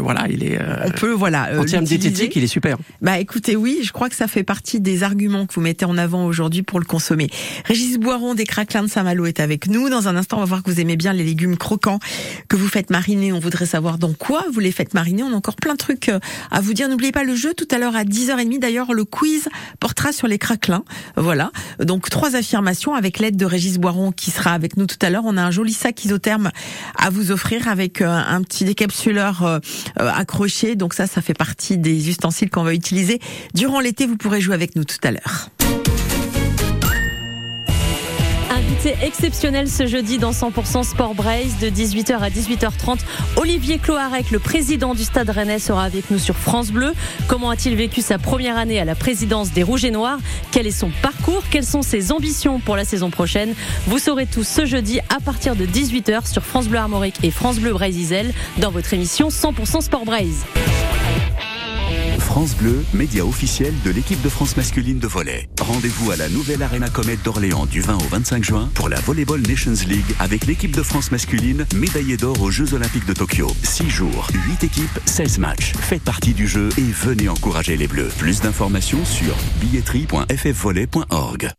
voilà, 0.00 0.26
il 0.28 0.44
est. 0.44 0.58
On 0.84 0.90
peut, 0.90 1.12
voilà. 1.12 1.50
en 1.58 1.64
termes 1.64 1.84
diététiques, 1.84 2.36
il 2.36 2.44
est 2.44 2.48
super. 2.48 2.76
Bah, 3.02 3.18
écoutez, 3.18 3.56
oui, 3.56 3.80
je 3.82 3.92
crois 3.92 4.08
que 4.08 4.16
ça 4.16 4.26
fait 4.26 4.42
partie 4.42 4.80
des 4.80 5.02
arguments 5.02 5.46
que 5.46 5.54
vous 5.54 5.60
mettez 5.60 5.84
en 5.84 5.98
avant 5.98 6.26
aujourd'hui 6.26 6.62
pour 6.62 6.80
le 6.80 6.84
consommer. 6.84 7.28
Régis 7.64 7.98
Boiron 7.98 8.34
des 8.34 8.44
craquelins 8.44 8.82
de 8.82 8.88
Saint-Malo 8.88 9.26
est 9.26 9.40
avec 9.40 9.68
nous. 9.68 9.88
Dans 9.88 10.08
un 10.08 10.16
instant, 10.16 10.38
on 10.38 10.40
va 10.40 10.46
voir 10.46 10.62
que 10.62 10.70
vous 10.70 10.80
aimez 10.80 10.96
bien 10.96 11.12
les 11.12 11.24
légumes 11.24 11.56
croquants 11.56 11.98
que 12.48 12.56
vous 12.56 12.68
faites 12.68 12.90
mariner. 12.90 13.32
On 13.32 13.40
voudrait 13.40 13.66
savoir 13.66 13.98
dans 13.98 14.12
quoi 14.12 14.44
vous 14.52 14.60
les 14.60 14.72
faites 14.72 14.94
mariner. 14.94 15.22
On 15.22 15.32
a 15.32 15.36
encore 15.36 15.56
plein 15.56 15.72
de 15.72 15.78
trucs 15.78 16.10
à 16.50 16.60
vous 16.60 16.74
dire. 16.74 16.88
N'oubliez 16.88 17.09
pas 17.12 17.24
le 17.24 17.34
jeu 17.34 17.54
tout 17.54 17.68
à 17.70 17.78
l'heure 17.78 17.96
à 17.96 18.04
10h30. 18.04 18.58
D'ailleurs, 18.58 18.92
le 18.92 19.04
quiz 19.04 19.48
portera 19.78 20.12
sur 20.12 20.26
les 20.26 20.38
craquelins. 20.38 20.84
Voilà. 21.16 21.50
Donc, 21.78 22.10
trois 22.10 22.36
affirmations 22.36 22.94
avec 22.94 23.18
l'aide 23.18 23.36
de 23.36 23.44
Régis 23.44 23.78
Boiron 23.78 24.12
qui 24.12 24.30
sera 24.30 24.52
avec 24.52 24.76
nous 24.76 24.86
tout 24.86 24.98
à 25.02 25.10
l'heure. 25.10 25.24
On 25.26 25.36
a 25.36 25.42
un 25.42 25.50
joli 25.50 25.72
sac 25.72 26.04
isotherme 26.04 26.50
à 26.96 27.10
vous 27.10 27.30
offrir 27.30 27.68
avec 27.68 28.02
euh, 28.02 28.08
un 28.08 28.42
petit 28.42 28.64
décapsuleur 28.64 29.42
euh, 29.42 29.58
euh, 30.00 30.10
accroché. 30.12 30.76
Donc 30.76 30.94
ça, 30.94 31.06
ça 31.06 31.22
fait 31.22 31.34
partie 31.34 31.78
des 31.78 32.08
ustensiles 32.08 32.50
qu'on 32.50 32.64
va 32.64 32.74
utiliser. 32.74 33.20
Durant 33.54 33.80
l'été, 33.80 34.06
vous 34.06 34.16
pourrez 34.16 34.40
jouer 34.40 34.54
avec 34.54 34.76
nous 34.76 34.84
tout 34.84 34.96
à 35.02 35.10
l'heure. 35.10 35.50
C'est 38.78 38.96
exceptionnel 39.02 39.68
ce 39.68 39.86
jeudi 39.86 40.18
dans 40.18 40.30
100% 40.30 40.84
Sport 40.84 41.14
Braise 41.14 41.56
de 41.60 41.68
18h 41.68 42.18
à 42.18 42.30
18h30. 42.30 43.00
Olivier 43.36 43.78
Cloarec, 43.78 44.30
le 44.30 44.38
président 44.38 44.94
du 44.94 45.04
Stade 45.04 45.28
Rennais, 45.28 45.58
sera 45.58 45.84
avec 45.84 46.10
nous 46.10 46.18
sur 46.18 46.36
France 46.36 46.70
Bleu. 46.70 46.94
Comment 47.26 47.50
a-t-il 47.50 47.76
vécu 47.76 48.00
sa 48.00 48.18
première 48.18 48.56
année 48.56 48.80
à 48.80 48.84
la 48.84 48.94
présidence 48.94 49.52
des 49.52 49.62
Rouges 49.62 49.84
et 49.84 49.90
Noirs? 49.90 50.18
Quel 50.50 50.66
est 50.66 50.70
son 50.70 50.90
parcours? 51.02 51.42
Quelles 51.50 51.66
sont 51.66 51.82
ses 51.82 52.12
ambitions 52.12 52.60
pour 52.60 52.76
la 52.76 52.84
saison 52.84 53.10
prochaine? 53.10 53.54
Vous 53.86 53.98
saurez 53.98 54.26
tout 54.26 54.44
ce 54.44 54.64
jeudi 54.64 55.00
à 55.14 55.20
partir 55.20 55.56
de 55.56 55.66
18h 55.66 56.30
sur 56.30 56.44
France 56.44 56.68
Bleu 56.68 56.78
Armorique 56.78 57.16
et 57.22 57.30
France 57.30 57.58
Bleu 57.58 57.72
Braise 57.72 57.90
dans 58.58 58.70
votre 58.70 58.94
émission 58.94 59.28
100% 59.28 59.82
Sport 59.82 60.04
Braise. 60.04 60.44
France 62.18 62.54
Bleu, 62.56 62.84
média 62.94 63.24
officiel 63.24 63.74
de 63.84 63.90
l'équipe 63.90 64.22
de 64.22 64.28
France 64.28 64.56
masculine 64.56 64.98
de 64.98 65.06
volley. 65.06 65.48
Rendez-vous 65.60 66.10
à 66.10 66.16
la 66.16 66.28
nouvelle 66.28 66.62
Arena 66.62 66.88
Comet 66.88 67.16
d'Orléans 67.16 67.66
du 67.66 67.80
20 67.80 67.96
au 67.96 68.08
25 68.08 68.44
juin 68.44 68.70
pour 68.74 68.88
la 68.88 69.00
Volleyball 69.00 69.40
Nations 69.42 69.74
League 69.86 70.14
avec 70.18 70.46
l'équipe 70.46 70.74
de 70.74 70.82
France 70.82 71.10
masculine 71.10 71.66
médaillée 71.74 72.16
d'or 72.16 72.40
aux 72.40 72.50
Jeux 72.50 72.72
Olympiques 72.74 73.06
de 73.06 73.14
Tokyo. 73.14 73.48
6 73.62 73.90
jours, 73.90 74.28
8 74.48 74.64
équipes, 74.64 75.00
16 75.06 75.38
matchs. 75.38 75.72
Faites 75.80 76.04
partie 76.04 76.32
du 76.32 76.46
jeu 76.46 76.68
et 76.78 76.82
venez 76.82 77.28
encourager 77.28 77.76
les 77.76 77.88
Bleus. 77.88 78.10
Plus 78.18 78.40
d'informations 78.40 79.04
sur 79.04 79.34
billetterie.ffvolley.org. 79.60 81.50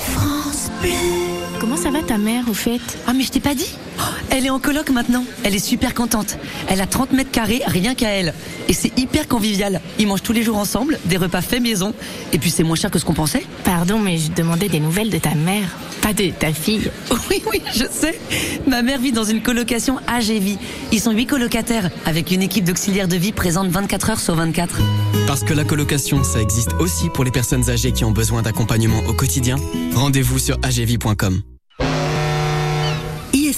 France 0.00 0.70
Bleu. 0.80 1.31
Comment 1.62 1.76
ça 1.76 1.92
va 1.92 2.02
ta 2.02 2.18
mère 2.18 2.48
au 2.50 2.54
fait? 2.54 2.80
Ah 3.06 3.12
mais 3.12 3.22
je 3.22 3.30
t'ai 3.30 3.38
pas 3.38 3.54
dit 3.54 3.68
oh, 3.96 4.02
Elle 4.30 4.44
est 4.44 4.50
en 4.50 4.58
coloc 4.58 4.90
maintenant. 4.90 5.24
Elle 5.44 5.54
est 5.54 5.64
super 5.64 5.94
contente. 5.94 6.36
Elle 6.66 6.80
a 6.80 6.88
30 6.88 7.12
mètres 7.12 7.30
carrés, 7.30 7.62
rien 7.64 7.94
qu'à 7.94 8.08
elle. 8.08 8.34
Et 8.66 8.72
c'est 8.72 8.98
hyper 8.98 9.28
convivial. 9.28 9.80
Ils 10.00 10.08
mangent 10.08 10.24
tous 10.24 10.32
les 10.32 10.42
jours 10.42 10.56
ensemble, 10.56 10.98
des 11.04 11.16
repas 11.16 11.40
faits 11.40 11.62
maison. 11.62 11.94
Et 12.32 12.38
puis 12.38 12.50
c'est 12.50 12.64
moins 12.64 12.74
cher 12.74 12.90
que 12.90 12.98
ce 12.98 13.04
qu'on 13.04 13.14
pensait. 13.14 13.46
Pardon, 13.62 14.00
mais 14.00 14.18
je 14.18 14.32
demandais 14.32 14.68
des 14.68 14.80
nouvelles 14.80 15.10
de 15.10 15.18
ta 15.18 15.36
mère, 15.36 15.68
pas 16.00 16.12
de 16.12 16.30
ta 16.30 16.52
fille. 16.52 16.90
Oui, 17.30 17.40
oui, 17.50 17.62
je 17.72 17.84
sais. 17.88 18.18
Ma 18.66 18.82
mère 18.82 18.98
vit 18.98 19.12
dans 19.12 19.24
une 19.24 19.40
colocation 19.40 19.98
AGV. 20.08 20.58
Ils 20.90 21.00
sont 21.00 21.12
huit 21.12 21.26
colocataires, 21.26 21.90
avec 22.06 22.32
une 22.32 22.42
équipe 22.42 22.64
d'auxiliaires 22.64 23.08
de 23.08 23.16
vie 23.16 23.30
présente 23.30 23.68
24 23.68 24.10
heures 24.10 24.20
sur 24.20 24.34
24. 24.34 24.80
Parce 25.28 25.44
que 25.44 25.54
la 25.54 25.64
colocation, 25.64 26.24
ça 26.24 26.42
existe 26.42 26.72
aussi 26.80 27.08
pour 27.08 27.22
les 27.22 27.30
personnes 27.30 27.70
âgées 27.70 27.92
qui 27.92 28.04
ont 28.04 28.10
besoin 28.10 28.42
d'accompagnement 28.42 28.98
au 29.06 29.12
quotidien. 29.12 29.56
Rendez-vous 29.94 30.40
sur 30.40 30.58
agv.com. 30.62 31.42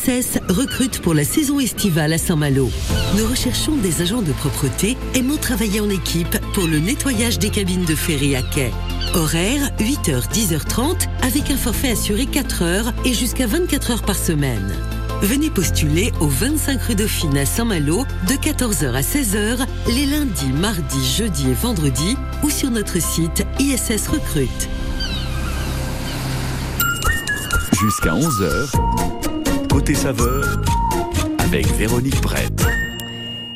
ISS 0.06 0.38
recrute 0.48 1.00
pour 1.00 1.14
la 1.14 1.24
saison 1.24 1.60
estivale 1.60 2.12
à 2.12 2.18
Saint-Malo. 2.18 2.70
Nous 3.16 3.26
recherchons 3.26 3.76
des 3.76 4.02
agents 4.02 4.22
de 4.22 4.32
propreté 4.32 4.96
aimant 5.14 5.36
travailler 5.36 5.80
en 5.80 5.88
équipe 5.88 6.38
pour 6.52 6.66
le 6.66 6.78
nettoyage 6.78 7.38
des 7.38 7.50
cabines 7.50 7.84
de 7.84 7.94
ferry 7.94 8.36
à 8.36 8.42
quai. 8.42 8.70
Horaire 9.14 9.70
8h 9.78 10.30
10h30 10.32 11.08
avec 11.22 11.50
un 11.50 11.56
forfait 11.56 11.92
assuré 11.92 12.26
4 12.26 12.62
heures 12.62 12.92
et 13.04 13.14
jusqu'à 13.14 13.46
24 13.46 13.90
heures 13.92 14.02
par 14.02 14.16
semaine. 14.16 14.74
Venez 15.22 15.48
postuler 15.48 16.12
au 16.20 16.26
25 16.26 16.82
rue 16.82 16.94
Dauphine 16.94 17.38
à 17.38 17.46
Saint-Malo 17.46 18.04
de 18.28 18.34
14h 18.34 18.92
à 18.92 19.00
16h 19.00 19.66
les 19.88 20.06
lundis, 20.06 20.52
mardis, 20.52 21.16
jeudis 21.16 21.50
et 21.50 21.54
vendredis 21.54 22.16
ou 22.42 22.50
sur 22.50 22.70
notre 22.70 23.00
site 23.00 23.46
ISS 23.58 24.08
Recrute. 24.08 24.68
Jusqu'à 27.80 28.14
11h, 28.14 29.13
côté 29.74 29.96
saveur, 29.96 30.60
avec 31.40 31.66
Véronique 31.72 32.20
Brett. 32.20 32.64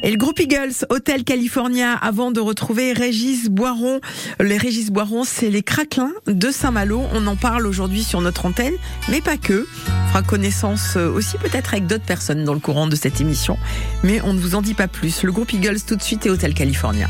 Et 0.03 0.11
le 0.11 0.17
groupe 0.17 0.41
Eagles, 0.41 0.73
Hôtel 0.91 1.23
California, 1.23 1.93
avant 1.93 2.33
de 2.33 2.41
retrouver 2.41 2.93
Régis 2.93 3.49
Boiron. 3.49 4.01
Les 4.41 4.57
Régis 4.57 4.91
Boiron, 4.91 5.23
c'est 5.23 5.49
les 5.49 5.63
craquelins 5.63 6.11
de 6.27 6.51
Saint-Malo. 6.51 7.05
On 7.13 7.25
en 7.29 7.37
parle 7.37 7.69
aujourd'hui 7.69 8.03
sur 8.03 8.21
notre 8.21 8.47
antenne, 8.47 8.75
mais 9.09 9.21
pas 9.21 9.37
que. 9.37 9.65
On 9.87 10.09
fera 10.09 10.23
connaissance 10.23 10.97
aussi 10.97 11.39
peut-être 11.39 11.75
avec 11.75 11.87
d'autres 11.87 12.05
personnes 12.05 12.45
dans 12.45 12.55
le 12.55 12.61
courant 12.61 12.89
de 12.89 12.97
cette 12.97 13.21
émission. 13.21 13.57
Mais 14.03 14.21
on 14.23 14.33
ne 14.35 14.41
vous 14.41 14.57
en 14.57 14.61
dit 14.61 14.75
pas 14.75 14.89
plus. 14.89 15.23
Le 15.23 15.31
groupe 15.31 15.53
Eagles 15.53 15.83
tout 15.87 15.95
de 15.95 16.03
suite 16.03 16.27
et 16.27 16.31
Hôtel 16.31 16.53
California. 16.53 17.07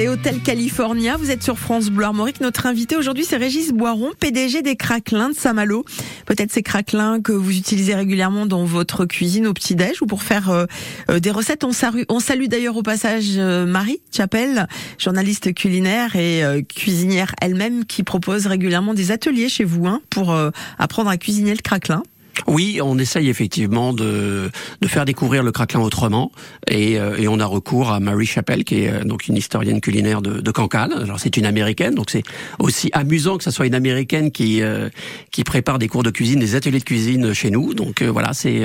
C'est 0.00 0.08
Hôtel 0.08 0.40
California. 0.40 1.18
Vous 1.18 1.30
êtes 1.30 1.42
sur 1.42 1.58
France 1.58 1.90
Bleu 1.90 2.06
Armorique. 2.06 2.40
Notre 2.40 2.64
invité 2.64 2.96
aujourd'hui, 2.96 3.26
c'est 3.26 3.36
Régis 3.36 3.70
Boiron, 3.70 4.12
PDG 4.18 4.62
des 4.62 4.74
Craquelins 4.74 5.28
de 5.28 5.34
Saint-Malo. 5.34 5.84
Peut-être 6.24 6.50
ces 6.50 6.62
craquelins 6.62 7.20
que 7.20 7.32
vous 7.32 7.54
utilisez 7.54 7.94
régulièrement 7.94 8.46
dans 8.46 8.64
votre 8.64 9.04
cuisine 9.04 9.46
au 9.46 9.52
petit-déj 9.52 10.00
ou 10.00 10.06
pour 10.06 10.22
faire 10.22 10.48
euh, 10.48 10.64
euh, 11.10 11.20
des 11.20 11.30
recettes. 11.30 11.64
On 11.64 11.72
salue, 11.72 12.04
on 12.08 12.18
salue 12.18 12.46
d'ailleurs 12.46 12.78
au 12.78 12.82
passage 12.82 13.32
euh, 13.36 13.66
Marie 13.66 14.00
Chapelle, 14.10 14.68
journaliste 14.96 15.52
culinaire 15.52 16.16
et 16.16 16.64
cuisinière 16.66 17.34
elle-même, 17.42 17.84
qui 17.84 18.02
propose 18.02 18.46
régulièrement 18.46 18.94
des 18.94 19.10
ateliers 19.10 19.50
chez 19.50 19.64
vous 19.64 19.86
hein, 19.86 20.00
pour 20.08 20.34
apprendre 20.78 21.10
à 21.10 21.18
cuisiner 21.18 21.52
le 21.52 21.60
craquelin. 21.60 22.02
Oui, 22.46 22.80
on 22.82 22.98
essaye 22.98 23.28
effectivement 23.28 23.92
de, 23.92 24.50
de 24.80 24.88
faire 24.88 25.04
découvrir 25.04 25.42
le 25.42 25.52
craquelin 25.52 25.80
autrement, 25.80 26.32
et, 26.68 26.98
euh, 26.98 27.16
et 27.16 27.28
on 27.28 27.38
a 27.38 27.46
recours 27.46 27.90
à 27.90 28.00
Mary 28.00 28.26
Chappell, 28.26 28.64
qui 28.64 28.82
est 28.82 28.90
euh, 28.90 29.04
donc 29.04 29.28
une 29.28 29.36
historienne 29.36 29.80
culinaire 29.80 30.22
de, 30.22 30.40
de 30.40 30.50
Cancale. 30.50 30.92
Alors 31.02 31.20
c'est 31.20 31.36
une 31.36 31.46
américaine, 31.46 31.94
donc 31.94 32.10
c'est 32.10 32.22
aussi 32.58 32.90
amusant 32.92 33.38
que 33.38 33.44
ce 33.44 33.50
soit 33.50 33.66
une 33.66 33.74
américaine 33.74 34.30
qui 34.30 34.62
euh, 34.62 34.88
qui 35.30 35.44
prépare 35.44 35.78
des 35.78 35.88
cours 35.88 36.02
de 36.02 36.10
cuisine, 36.10 36.40
des 36.40 36.54
ateliers 36.54 36.78
de 36.78 36.84
cuisine 36.84 37.34
chez 37.34 37.50
nous. 37.50 37.74
Donc 37.74 38.02
voilà, 38.02 38.32
c'est 38.32 38.62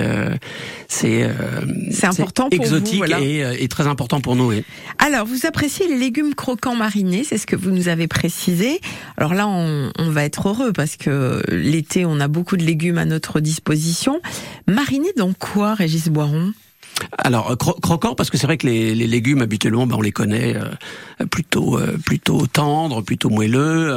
c'est 0.87 1.29
c'est 1.91 2.07
important, 2.07 2.49
pour 2.49 2.59
exotique 2.59 3.03
vous, 3.05 3.23
et, 3.23 3.43
et, 3.59 3.67
très 3.67 3.87
important 3.87 4.21
pour 4.21 4.35
nous. 4.35 4.51
Alors 4.99 5.25
vous 5.25 5.45
appréciez 5.45 5.87
les 5.87 5.97
légumes 5.97 6.33
croquants 6.35 6.75
marinés, 6.75 7.23
c'est 7.23 7.37
ce 7.37 7.47
que 7.47 7.55
vous 7.55 7.71
nous 7.71 7.87
avez 7.87 8.07
précisé. 8.07 8.79
Alors 9.17 9.33
là, 9.33 9.47
on, 9.47 9.91
on 9.97 10.09
va 10.09 10.23
être 10.23 10.49
heureux 10.49 10.71
parce 10.73 10.95
que 10.95 11.41
l'été, 11.49 12.05
on 12.05 12.19
a 12.19 12.27
beaucoup 12.27 12.57
de 12.57 12.63
légumes 12.63 12.97
à 12.97 13.05
notre 13.05 13.39
disposition 13.39 13.54
position. 13.61 14.21
Mariné 14.67 15.11
dans 15.15 15.33
quoi, 15.33 15.73
Régis 15.73 16.09
Boiron? 16.09 16.53
Alors 17.17 17.51
euh, 17.51 17.55
croquant 17.55 18.15
parce 18.15 18.29
que 18.29 18.37
c'est 18.37 18.47
vrai 18.47 18.57
que 18.57 18.67
les, 18.67 18.95
les 18.95 19.07
légumes 19.07 19.41
habituellement 19.41 19.87
ben, 19.87 19.95
on 19.97 20.01
les 20.01 20.11
connaît 20.11 20.55
euh, 20.55 21.25
plutôt 21.25 21.77
euh, 21.77 21.97
plutôt 22.05 22.45
tendres, 22.47 23.01
plutôt 23.01 23.29
moelleux, 23.29 23.93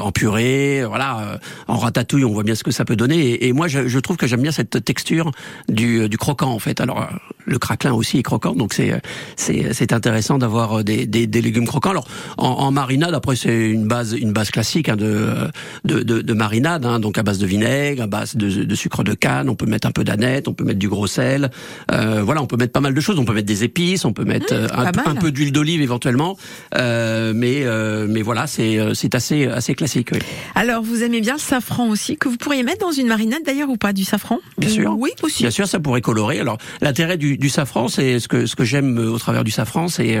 en 0.00 0.12
purée, 0.12 0.84
voilà, 0.86 1.38
en 1.68 1.78
ratatouille 1.78 2.24
on 2.24 2.32
voit 2.32 2.42
bien 2.42 2.54
ce 2.54 2.64
que 2.64 2.70
ça 2.70 2.84
peut 2.84 2.96
donner 2.96 3.46
et, 3.46 3.52
moi 3.52 3.68
je, 3.68 3.88
je, 3.88 3.98
trouve 3.98 4.16
que 4.16 4.26
j'aime 4.26 4.42
bien 4.42 4.52
cette 4.52 4.84
texture 4.84 5.30
du, 5.68 6.08
du 6.08 6.18
croquant 6.18 6.50
en 6.50 6.58
fait. 6.58 6.80
Alors 6.80 7.08
le 7.44 7.58
craquelin 7.58 7.92
aussi 7.92 8.18
est 8.18 8.22
croquant 8.22 8.54
donc 8.54 8.74
c'est 8.74 9.00
c'est 9.36 9.72
c'est 9.72 9.92
intéressant 9.92 10.38
d'avoir 10.38 10.84
des, 10.84 11.06
des, 11.06 11.26
des, 11.26 11.42
légumes 11.42 11.66
croquants. 11.66 11.90
Alors 11.90 12.08
en, 12.38 12.48
en 12.48 12.70
marinade 12.70 13.14
après 13.14 13.36
c'est 13.36 13.70
une 13.70 13.86
base 13.86 14.12
une 14.12 14.32
base 14.32 14.50
classique 14.50 14.88
hein, 14.88 14.96
de, 14.96 15.50
de, 15.84 16.00
de 16.02 16.20
de 16.20 16.34
marinade 16.34 16.84
hein, 16.84 17.00
donc 17.00 17.18
à 17.18 17.22
base 17.22 17.38
de 17.38 17.46
vinaigre, 17.46 18.04
à 18.04 18.06
base 18.06 18.36
de, 18.36 18.64
de 18.64 18.74
sucre 18.74 19.02
de 19.04 19.14
canne, 19.14 19.48
on 19.48 19.54
peut 19.54 19.66
mettre 19.66 19.88
un 19.88 19.92
peu 19.92 20.04
d'aneth, 20.04 20.48
on 20.48 20.54
peut 20.54 20.64
mettre 20.64 20.78
du 20.78 20.88
gros 20.88 21.06
sel. 21.06 21.50
Euh, 21.92 22.22
voilà, 22.30 22.42
on 22.42 22.46
peut 22.46 22.56
mettre 22.56 22.72
pas 22.72 22.80
mal 22.80 22.94
de 22.94 23.00
choses. 23.00 23.18
On 23.18 23.24
peut 23.24 23.34
mettre 23.34 23.48
des 23.48 23.64
épices, 23.64 24.04
on 24.04 24.12
peut 24.12 24.22
mettre 24.22 24.54
euh, 24.54 24.68
un, 24.72 25.16
peu 25.16 25.32
d'huile 25.32 25.50
d'olive 25.50 25.82
éventuellement. 25.82 26.36
Euh, 26.76 27.32
mais 27.34 27.64
euh, 27.64 28.06
mais 28.08 28.22
voilà, 28.22 28.46
c'est 28.46 28.78
euh, 28.78 28.94
c'est 28.94 29.16
assez 29.16 29.48
assez 29.48 29.74
classique. 29.74 30.10
Oui. 30.12 30.20
Alors, 30.54 30.80
vous 30.80 31.02
aimez 31.02 31.20
bien 31.20 31.32
le 31.32 31.40
safran 31.40 31.88
aussi, 31.88 32.16
que 32.16 32.28
vous 32.28 32.36
pourriez 32.36 32.62
mettre 32.62 32.86
dans 32.86 32.92
une 32.92 33.08
marinade 33.08 33.42
d'ailleurs 33.44 33.68
ou 33.68 33.76
pas 33.76 33.92
du 33.92 34.04
safran? 34.04 34.38
Bien 34.58 34.68
sûr. 34.68 34.94
Oui, 34.96 35.10
aussi. 35.24 35.42
Bien 35.42 35.50
sûr, 35.50 35.66
ça 35.66 35.80
pourrait 35.80 36.02
colorer. 36.02 36.38
Alors, 36.38 36.58
l'intérêt 36.80 37.16
du, 37.16 37.36
du 37.36 37.48
safran, 37.48 37.88
c'est 37.88 38.20
ce 38.20 38.28
que 38.28 38.46
ce 38.46 38.54
que 38.54 38.62
j'aime 38.62 38.96
euh, 38.96 39.10
au 39.10 39.18
travers 39.18 39.42
du 39.42 39.50
safran, 39.50 39.88
c'est 39.88 40.16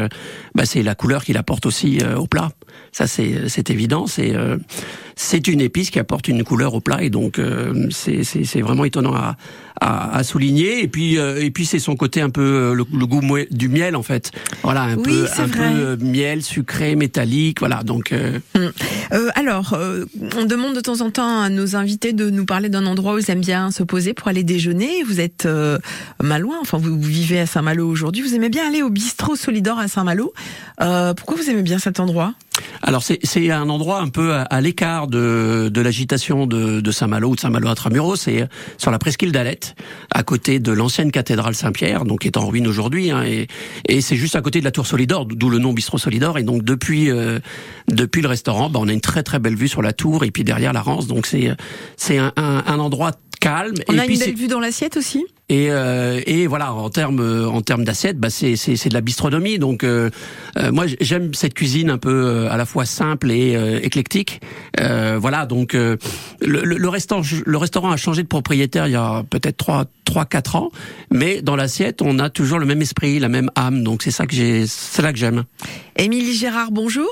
bah, 0.56 0.64
c'est 0.66 0.82
la 0.82 0.96
couleur 0.96 1.22
qu'il 1.22 1.36
apporte 1.36 1.64
aussi 1.64 2.00
au 2.16 2.26
plat. 2.26 2.50
Ça, 2.92 3.06
c'est 3.06 3.70
évident. 3.70 4.06
C'est 4.06 4.34
euh, 4.34 4.56
c'est 5.16 5.48
une 5.48 5.60
épice 5.60 5.90
qui 5.90 5.98
apporte 5.98 6.28
une 6.28 6.44
couleur 6.44 6.74
au 6.74 6.80
plat 6.80 7.02
et 7.02 7.10
donc 7.10 7.38
euh, 7.38 7.88
c'est 7.90 8.60
vraiment 8.62 8.84
étonnant 8.84 9.14
à, 9.14 9.36
à, 9.80 10.16
à 10.16 10.22
souligner. 10.24 10.82
Et 10.82 10.88
puis 10.88 11.18
euh, 11.18 11.42
et 11.42 11.50
puis 11.50 11.66
c'est 11.66 11.78
son 11.78 11.94
côté 11.94 12.20
un 12.20 12.30
peu 12.30 12.72
le, 12.74 12.84
le 12.92 13.06
goût 13.06 13.20
du 13.50 13.68
miel 13.68 13.96
en 13.96 14.02
fait. 14.02 14.30
Voilà, 14.62 14.82
un 14.82 14.96
Oui, 14.96 15.02
peu 15.04 15.26
un 15.38 15.46
vrai. 15.46 15.72
peu 15.72 15.96
miel 16.04 16.42
sucré 16.42 16.96
métallique. 16.96 17.60
Voilà, 17.60 17.82
donc. 17.82 18.12
Euh, 18.12 18.38
alors, 19.34 19.76
on 20.36 20.44
demande 20.44 20.74
de 20.74 20.80
temps 20.80 21.00
en 21.00 21.10
temps 21.10 21.42
à 21.42 21.48
nos 21.50 21.76
invités 21.76 22.12
de 22.12 22.30
nous 22.30 22.46
parler 22.46 22.68
d'un 22.68 22.86
endroit 22.86 23.14
où 23.14 23.18
ils 23.18 23.30
aiment 23.30 23.40
bien 23.40 23.70
se 23.70 23.82
poser 23.82 24.14
pour 24.14 24.28
aller 24.28 24.42
déjeuner. 24.44 25.02
Vous 25.04 25.20
êtes 25.20 25.46
mal 26.22 26.42
loin, 26.42 26.56
enfin 26.60 26.78
vous, 26.78 26.94
vous 26.96 27.00
vivez 27.08 27.40
à 27.40 27.46
Saint-Malo 27.46 27.86
aujourd'hui. 27.88 28.22
Vous 28.22 28.34
aimez 28.34 28.48
bien 28.48 28.66
aller 28.68 28.82
au 28.82 28.90
bistrot 28.90 29.36
Solidor 29.36 29.78
à 29.78 29.88
Saint-Malo. 29.88 30.32
Pourquoi 30.78 31.36
vous 31.36 31.50
aimez 31.50 31.62
bien 31.62 31.78
cet 31.78 32.00
endroit? 32.00 32.34
Alors 32.82 33.02
c'est 33.02 33.50
un 33.50 33.68
endroit 33.68 34.00
un 34.00 34.08
peu 34.08 34.32
à, 34.32 34.42
à 34.42 34.60
l'écart 34.60 35.06
de, 35.06 35.70
de 35.72 35.80
l'agitation 35.80 36.46
de, 36.46 36.80
de 36.80 36.90
Saint-Malo 36.90 37.30
ou 37.30 37.36
de 37.36 37.40
Saint-Malo 37.40 37.68
intramuros. 37.68 38.16
C'est 38.16 38.48
sur 38.78 38.90
la 38.90 38.98
presqu'île 38.98 39.32
d'Alette, 39.32 39.74
à 40.10 40.22
côté 40.22 40.58
de 40.60 40.72
l'ancienne 40.72 41.10
cathédrale 41.10 41.54
Saint-Pierre, 41.54 42.04
donc 42.04 42.20
qui 42.20 42.28
est 42.28 42.36
en 42.36 42.46
ruine 42.46 42.66
aujourd'hui. 42.66 43.10
Hein, 43.10 43.22
et 43.24 43.48
et 43.88 44.00
c'est 44.00 44.16
juste 44.16 44.36
à 44.36 44.40
côté 44.40 44.60
de 44.60 44.64
la 44.64 44.72
tour 44.72 44.86
Solidor, 44.86 45.26
d'où 45.26 45.50
le 45.50 45.58
nom 45.58 45.72
bistrot 45.72 45.98
Solidor. 45.98 46.38
Et 46.38 46.42
donc 46.42 46.64
depuis 46.64 47.10
euh, 47.10 47.38
depuis 47.88 48.22
le 48.22 48.28
restaurant, 48.28 48.70
bah, 48.70 48.80
on 48.82 48.88
a 48.88 48.92
une 48.92 49.00
très 49.00 49.22
très 49.22 49.38
belle 49.38 49.56
vue 49.56 49.68
sur 49.68 49.82
la 49.82 49.92
tour 49.92 50.24
et 50.24 50.30
puis 50.30 50.44
derrière 50.44 50.72
la 50.72 50.82
Rance. 50.82 51.06
Donc 51.06 51.26
c'est 51.26 51.54
c'est 51.96 52.18
un, 52.18 52.32
un, 52.36 52.64
un 52.66 52.78
endroit 52.78 53.12
calme. 53.40 53.74
On 53.88 53.94
et 53.94 53.98
a 53.98 54.04
puis 54.04 54.14
une 54.14 54.20
belle 54.20 54.34
vue 54.34 54.46
dans 54.48 54.60
l'assiette 54.60 54.96
aussi. 54.96 55.24
et, 55.48 55.70
euh, 55.70 56.20
et 56.26 56.46
voilà, 56.46 56.72
en 56.72 56.90
termes 56.90 57.48
en 57.50 57.60
termes 57.62 57.84
d'assiette, 57.84 58.18
bah 58.18 58.30
c'est 58.30 58.54
c'est 58.56 58.76
c'est 58.76 58.88
de 58.90 58.94
la 58.94 59.00
bistronomie. 59.00 59.58
Donc 59.58 59.82
euh, 59.82 60.10
euh, 60.58 60.70
moi 60.70 60.84
j'aime 61.00 61.34
cette 61.34 61.54
cuisine 61.54 61.90
un 61.90 61.98
peu 61.98 62.12
euh, 62.12 62.50
à 62.50 62.56
la 62.56 62.66
fois 62.66 62.84
simple 62.84 63.30
et 63.30 63.56
euh, 63.56 63.80
éclectique. 63.82 64.40
Euh, 64.78 65.18
voilà, 65.20 65.46
donc 65.46 65.74
euh, 65.74 65.96
le, 66.40 66.62
le, 66.62 66.76
le 66.76 66.88
restaurant 66.88 67.22
le 67.44 67.56
restaurant 67.58 67.90
a 67.90 67.96
changé 67.96 68.22
de 68.22 68.28
propriétaire 68.28 68.86
il 68.86 68.92
y 68.92 68.96
a 68.96 69.24
peut-être 69.28 69.56
trois 69.56 69.86
trois 70.04 70.26
quatre 70.26 70.54
ans, 70.56 70.70
mais 71.10 71.40
dans 71.42 71.56
l'assiette 71.56 72.02
on 72.02 72.18
a 72.18 72.30
toujours 72.30 72.58
le 72.58 72.66
même 72.66 72.82
esprit, 72.82 73.18
la 73.18 73.28
même 73.28 73.50
âme. 73.56 73.82
Donc 73.82 74.02
c'est 74.02 74.10
ça 74.12 74.26
que 74.26 74.34
j'ai, 74.34 74.66
c'est 74.66 75.02
là 75.02 75.12
que 75.12 75.18
j'aime. 75.18 75.44
Émilie 75.96 76.34
Gérard, 76.34 76.70
bonjour. 76.70 77.10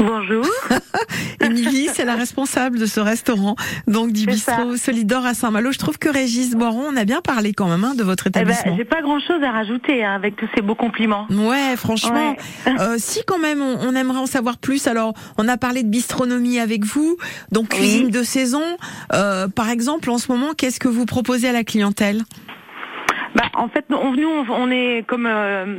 Bonjour. 0.00 0.46
Émilie, 1.40 1.88
c'est 1.92 2.06
la 2.06 2.14
responsable 2.14 2.78
de 2.78 2.86
ce 2.86 3.00
restaurant, 3.00 3.54
donc 3.86 4.12
du 4.12 4.24
bistrot 4.24 4.76
Solidor 4.76 5.26
à 5.26 5.34
Saint-Malo. 5.34 5.72
Je 5.72 5.78
trouve 5.78 5.98
que 5.98 6.08
Régis 6.08 6.52
Boiron, 6.54 6.86
on 6.90 6.96
a 6.96 7.04
bien 7.04 7.20
parlé 7.20 7.52
quand 7.52 7.68
même 7.68 7.84
hein, 7.84 7.94
de 7.94 8.02
votre 8.02 8.24
Eh 8.28 8.30
ben, 8.30 8.40
établissement. 8.40 8.76
j'ai 8.78 8.84
pas 8.86 9.02
grand 9.02 9.20
chose 9.20 9.42
à 9.42 9.50
rajouter 9.50 10.02
hein, 10.02 10.14
avec 10.14 10.36
tous 10.36 10.48
ces 10.54 10.62
beaux 10.62 10.74
compliments. 10.74 11.26
Ouais, 11.30 11.76
franchement, 11.76 12.34
Ouais. 12.66 12.72
euh, 12.80 12.96
si 12.98 13.20
quand 13.26 13.38
même 13.38 13.60
on, 13.60 13.78
on 13.80 13.94
aimerait 13.94 14.18
en 14.20 14.26
savoir 14.26 14.56
plus. 14.56 14.86
Alors, 14.86 15.12
on 15.36 15.46
a 15.48 15.58
parlé 15.58 15.82
de 15.82 15.88
bistronomie 15.88 16.58
avec 16.58 16.84
vous, 16.84 17.16
donc 17.52 17.68
cuisine 17.68 18.08
de 18.08 18.22
saison. 18.22 18.62
Euh, 19.12 19.48
par 19.48 19.68
exemple, 19.68 20.08
en 20.10 20.16
ce 20.18 20.32
moment, 20.32 20.52
qu'est-ce 20.56 20.80
que 20.80 20.88
vous 20.88 21.04
proposez 21.04 21.48
à 21.48 21.52
la 21.52 21.62
clientèle? 21.64 22.22
Bah, 23.34 23.44
en 23.54 23.68
fait, 23.68 23.84
nous, 23.90 23.96
on, 23.96 24.12
nous, 24.12 24.28
on- 24.28 24.46
on 24.52 24.70
est 24.70 25.04
comme 25.06 25.26
euh, 25.26 25.76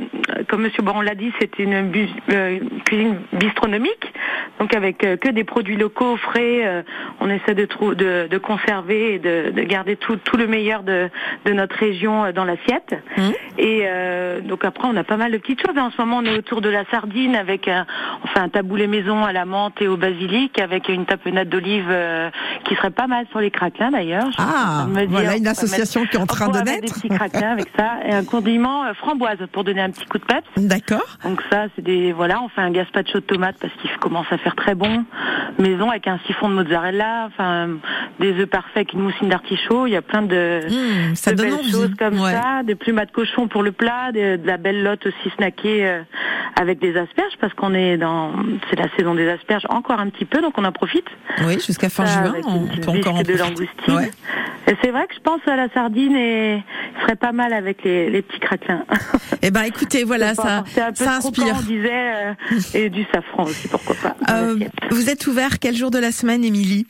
comme 0.48 0.62
Monsieur 0.62 0.82
Baron 0.82 1.00
l'a 1.02 1.14
dit, 1.14 1.32
c'est 1.40 1.58
une 1.58 1.88
bu- 1.90 2.08
euh, 2.30 2.58
cuisine 2.84 3.16
bistronomique, 3.32 4.12
donc 4.58 4.74
avec 4.74 5.04
euh, 5.04 5.16
que 5.16 5.28
des 5.28 5.44
produits 5.44 5.76
locaux 5.76 6.16
frais. 6.16 6.60
euh, 6.66 6.82
on 7.20 7.28
essaie 7.30 7.54
de, 7.54 7.66
de, 7.94 8.26
de 8.28 8.38
conserver 8.38 9.14
et 9.14 9.18
de, 9.18 9.50
de 9.50 9.62
garder 9.62 9.96
tout, 9.96 10.16
tout 10.16 10.36
le 10.36 10.46
meilleur 10.46 10.82
de, 10.82 11.08
de 11.44 11.52
notre 11.52 11.76
région 11.76 12.32
dans 12.32 12.44
l'assiette. 12.44 12.94
Mhm. 13.16 13.32
Et 13.58 13.82
euh, 13.84 14.40
donc 14.40 14.64
après, 14.64 14.88
on 14.88 14.96
a 14.96 15.04
pas 15.04 15.16
mal 15.16 15.30
de 15.32 15.38
petites 15.38 15.60
choses. 15.64 15.76
En 15.78 15.90
ce 15.90 16.00
moment, 16.00 16.18
on 16.18 16.24
est 16.24 16.36
autour 16.38 16.60
de 16.62 16.68
la 16.70 16.84
sardine 16.90 17.36
avec 17.36 17.68
un, 17.68 17.86
enfin 18.24 18.44
un 18.44 18.48
taboulé 18.48 18.86
maison 18.86 19.24
à 19.24 19.32
la 19.32 19.44
menthe 19.44 19.80
et 19.80 19.88
au 19.88 19.96
basilic 19.96 20.58
avec 20.58 20.88
une 20.88 21.04
tapenade 21.04 21.48
d'olive 21.48 21.86
euh, 21.90 22.30
qui 22.64 22.74
serait 22.76 22.90
pas 22.90 23.06
mal 23.06 23.26
sur 23.30 23.40
les 23.40 23.50
craquelins 23.50 23.90
d'ailleurs. 23.90 24.28
Ah, 24.38 24.86
dire, 24.88 25.06
voilà 25.08 25.36
une 25.36 25.46
association 25.46 26.04
qui 26.06 26.16
est 26.16 26.20
en 26.20 26.26
train 26.26 26.48
de 26.48 26.58
naître. 26.58 26.80
Des 26.80 26.92
petits 26.92 27.08
avec 27.50 27.66
ça 27.76 27.96
et 28.06 28.12
un 28.12 28.24
condiment 28.24 28.84
euh, 28.84 28.94
framboise 28.94 29.38
pour 29.52 29.64
donner 29.64 29.80
un 29.82 29.90
petit 29.90 30.06
coup 30.06 30.18
de 30.18 30.24
peps. 30.24 30.46
D'accord. 30.56 31.18
Donc 31.24 31.42
ça, 31.50 31.66
c'est 31.74 31.82
des 31.82 32.12
voilà, 32.12 32.40
on 32.42 32.48
fait 32.48 32.60
un 32.60 32.70
gazpacho 32.70 33.14
de 33.20 33.24
tomates 33.24 33.56
parce 33.60 33.72
qu'il 33.74 33.90
commence 33.98 34.26
à 34.30 34.38
faire 34.38 34.54
très 34.54 34.74
bon. 34.74 35.04
Maison 35.58 35.90
avec 35.90 36.06
un 36.06 36.18
siphon 36.26 36.48
de 36.48 36.54
mozzarella, 36.54 37.26
enfin 37.26 37.68
des 38.20 38.32
œufs 38.40 38.46
parfaits 38.48 38.76
avec 38.76 38.92
une 38.94 39.00
moussine 39.00 39.28
d'artichaut. 39.28 39.86
Il 39.86 39.90
y 39.92 39.96
a 39.96 40.02
plein 40.02 40.22
de, 40.22 40.60
Mmh, 40.68 41.14
ça 41.14 41.32
de 41.32 41.36
donne 41.36 41.46
belles 41.46 41.54
envie. 41.58 41.70
choses 41.72 41.94
comme 41.98 42.20
Ouais. 42.20 42.32
ça, 42.32 42.62
des 42.64 42.74
plumas 42.74 43.04
de 43.06 43.10
cochon 43.12 43.48
pour 43.48 43.62
le 43.62 43.72
plat, 43.72 44.12
de, 44.12 44.36
de 44.36 44.46
la 44.46 44.56
belle 44.56 44.82
lotte 44.82 45.06
aussi 45.06 45.30
snackée 45.36 45.86
euh, 45.86 46.02
avec 46.60 46.78
des 46.78 46.96
asperges 46.96 47.32
parce 47.40 47.52
qu'on 47.54 47.74
est 47.74 47.96
dans 47.96 48.32
c'est 48.70 48.78
la 48.78 48.88
saison 48.96 49.14
des 49.14 49.28
asperges 49.28 49.66
encore 49.68 49.98
un 50.00 50.08
petit 50.10 50.24
peu 50.24 50.40
donc 50.40 50.56
on 50.58 50.64
en 50.64 50.72
profite. 50.72 51.06
Oui, 51.46 51.54
jusqu'à 51.54 51.88
fin 51.88 52.06
Ça, 52.06 52.24
juin, 52.24 52.34
on 52.46 52.66
peut 52.66 52.90
encore 52.90 53.14
en 53.16 53.22
bisque 53.22 53.32
de 53.32 53.36
profiter. 53.38 53.38
langoustine. 53.38 53.94
Ouais. 53.96 54.10
Et 54.68 54.76
c'est 54.82 54.90
vrai 54.90 55.06
que 55.08 55.14
je 55.14 55.20
pense 55.20 55.40
à 55.48 55.56
la 55.56 55.68
sardine 55.70 56.14
et 56.16 56.62
ce 56.96 57.02
serait 57.02 57.16
pas 57.16 57.32
mal 57.32 57.52
avec 57.52 57.82
les, 57.84 58.10
les 58.10 58.22
petits 58.22 58.40
craquelins. 58.40 58.84
Eh 59.42 59.50
ben, 59.50 59.62
écoutez, 59.62 60.04
voilà, 60.12 60.34
ça, 60.34 60.64
C'est 60.68 60.80
un 60.80 60.92
peu 60.92 61.04
ça 61.04 61.18
croquant, 61.18 61.42
inspire. 61.42 61.56
on 61.58 61.62
disait, 61.62 61.90
euh, 62.14 62.34
et 62.74 62.88
du 62.90 63.04
safran 63.12 63.44
aussi, 63.44 63.68
pourquoi 63.68 63.94
pas. 63.96 64.16
Euh, 64.30 64.56
vous 64.90 65.10
êtes 65.10 65.26
ouvert 65.26 65.58
quel 65.58 65.74
jour 65.76 65.90
de 65.90 65.98
la 65.98 66.12
semaine, 66.12 66.44
Émilie? 66.44 66.86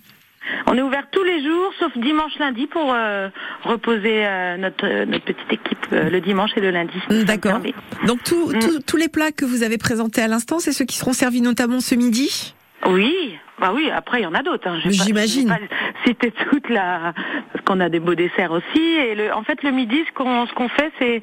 On 0.66 0.76
est 0.76 0.82
ouvert 0.82 1.04
tous 1.12 1.22
les 1.22 1.42
jours, 1.44 1.72
sauf 1.78 1.96
dimanche, 1.96 2.32
lundi, 2.40 2.66
pour 2.66 2.92
euh, 2.92 3.28
reposer 3.64 4.26
euh, 4.26 4.56
notre, 4.56 4.84
euh, 4.86 5.06
notre 5.06 5.24
petite 5.24 5.52
équipe 5.52 5.78
le 5.92 6.20
dimanche 6.20 6.50
et 6.56 6.60
le 6.60 6.70
lundi. 6.70 6.98
D'accord. 7.24 7.60
Donc 8.06 8.22
tout- 8.24 8.48
Mm. 8.48 8.58
tout- 8.58 8.80
tous 8.80 8.96
les 8.96 9.08
plats 9.08 9.30
que 9.30 9.44
vous 9.44 9.62
avez 9.62 9.78
présentés 9.78 10.20
à 10.22 10.26
l'instant, 10.28 10.58
c'est 10.58 10.72
ceux 10.72 10.84
qui 10.84 10.96
seront 10.96 11.12
servis 11.12 11.42
notamment 11.42 11.80
ce 11.80 11.94
midi? 11.94 12.54
Oui, 12.86 13.14
bah 13.62 13.72
oui. 13.74 13.88
Après, 13.94 14.20
il 14.20 14.24
y 14.24 14.26
en 14.26 14.34
a 14.34 14.42
d'autres. 14.42 14.68
Hein. 14.68 14.78
J'imagine. 14.84 15.56
citer 16.04 16.32
toute 16.50 16.68
la 16.68 17.14
parce 17.52 17.64
qu'on 17.64 17.80
a 17.80 17.88
des 17.88 18.00
beaux 18.00 18.14
desserts 18.14 18.50
aussi. 18.52 18.80
Et 18.82 19.14
le, 19.14 19.32
en 19.32 19.42
fait, 19.44 19.62
le 19.62 19.70
midi, 19.70 20.02
ce 20.06 20.12
qu'on 20.12 20.46
ce 20.46 20.52
qu'on 20.52 20.68
fait, 20.68 20.92
c'est 20.98 21.22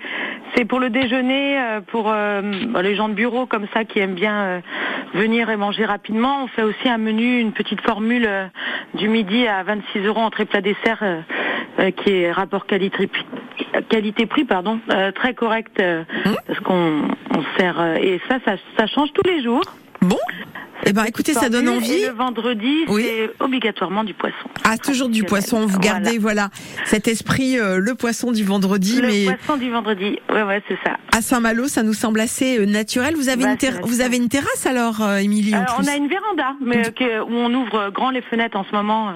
c'est 0.55 0.65
pour 0.65 0.79
le 0.79 0.89
déjeuner, 0.89 1.59
euh, 1.59 1.81
pour 1.81 2.09
euh, 2.09 2.41
bah, 2.69 2.81
les 2.81 2.95
gens 2.95 3.09
de 3.09 3.13
bureau 3.13 3.45
comme 3.45 3.67
ça 3.73 3.83
qui 3.83 3.99
aiment 3.99 4.15
bien 4.15 4.35
euh, 4.35 4.59
venir 5.13 5.49
et 5.49 5.57
manger 5.57 5.85
rapidement. 5.85 6.43
On 6.43 6.47
fait 6.47 6.63
aussi 6.63 6.87
un 6.89 6.97
menu, 6.97 7.39
une 7.39 7.51
petite 7.51 7.81
formule 7.81 8.25
euh, 8.25 8.47
du 8.95 9.09
midi 9.09 9.45
à 9.47 9.61
26 9.63 9.99
euros 10.07 10.21
entrée 10.21 10.45
plat 10.45 10.61
dessert. 10.61 10.99
euh, 11.03 11.21
euh, 11.79 11.91
qui 11.91 12.09
est 12.11 12.31
rapport 12.31 12.65
qualité 12.65 13.09
qualité 13.89 14.25
prix 14.25 14.43
pardon 14.43 14.79
euh, 14.91 15.11
très 15.11 15.33
correct 15.33 15.79
euh, 15.79 16.03
Mmh. 16.25 16.29
parce 16.47 16.59
qu'on 16.61 17.01
on 17.35 17.43
sert 17.57 17.79
euh, 17.79 17.95
et 17.95 18.19
ça, 18.27 18.37
ça 18.43 18.55
ça 18.77 18.87
change 18.87 19.09
tous 19.13 19.21
les 19.29 19.41
jours 19.43 19.61
Bon 20.01 20.17
Eh 20.85 20.93
ben, 20.93 21.03
écoutez, 21.03 21.33
ça 21.33 21.49
donne 21.49 21.67
envie. 21.69 21.91
Et 21.91 22.07
le 22.07 22.13
vendredi, 22.13 22.85
Oui. 22.87 23.05
c'est 23.05 23.43
obligatoirement 23.43 24.03
du 24.03 24.13
poisson. 24.13 24.35
Ah, 24.63 24.77
toujours 24.77 25.09
du 25.09 25.23
poisson. 25.23 25.65
Vous 25.65 25.79
gardez, 25.79 26.17
voilà, 26.17 26.49
cet 26.85 27.07
esprit, 27.07 27.59
euh, 27.59 27.77
le 27.79 27.95
poisson 27.95 28.31
du 28.31 28.43
vendredi, 28.43 29.01
Le 29.01 29.07
mais 29.07 29.25
poisson 29.25 29.57
du 29.57 29.69
vendredi. 29.69 30.17
Ouais, 30.31 30.43
ouais, 30.43 30.63
c'est 30.67 30.77
ça. 30.85 30.95
à 31.15 31.21
Saint-Malo, 31.21 31.67
ça 31.67 31.83
nous 31.83 31.93
semble 31.93 32.19
assez 32.21 32.59
euh, 32.59 32.65
naturel. 32.65 33.15
Vous 33.15 33.29
avez, 33.29 33.43
Bah, 33.43 33.55
une, 33.61 33.79
vous 33.83 34.01
avez 34.01 34.17
une 34.17 34.29
terrasse 34.29 34.65
alors, 34.65 35.01
euh, 35.01 35.17
Émilie, 35.17 35.53
on 35.53 35.87
a 35.87 35.95
une 35.95 36.07
véranda, 36.07 36.55
mais 36.61 36.87
euh, 36.87 36.91
que- 36.91 37.21
où 37.21 37.33
on 37.33 37.53
ouvre 37.53 37.89
grand 37.91 38.09
les 38.11 38.21
fenêtres 38.21 38.57
en 38.57 38.63
ce 38.63 38.71
moment 38.73 39.13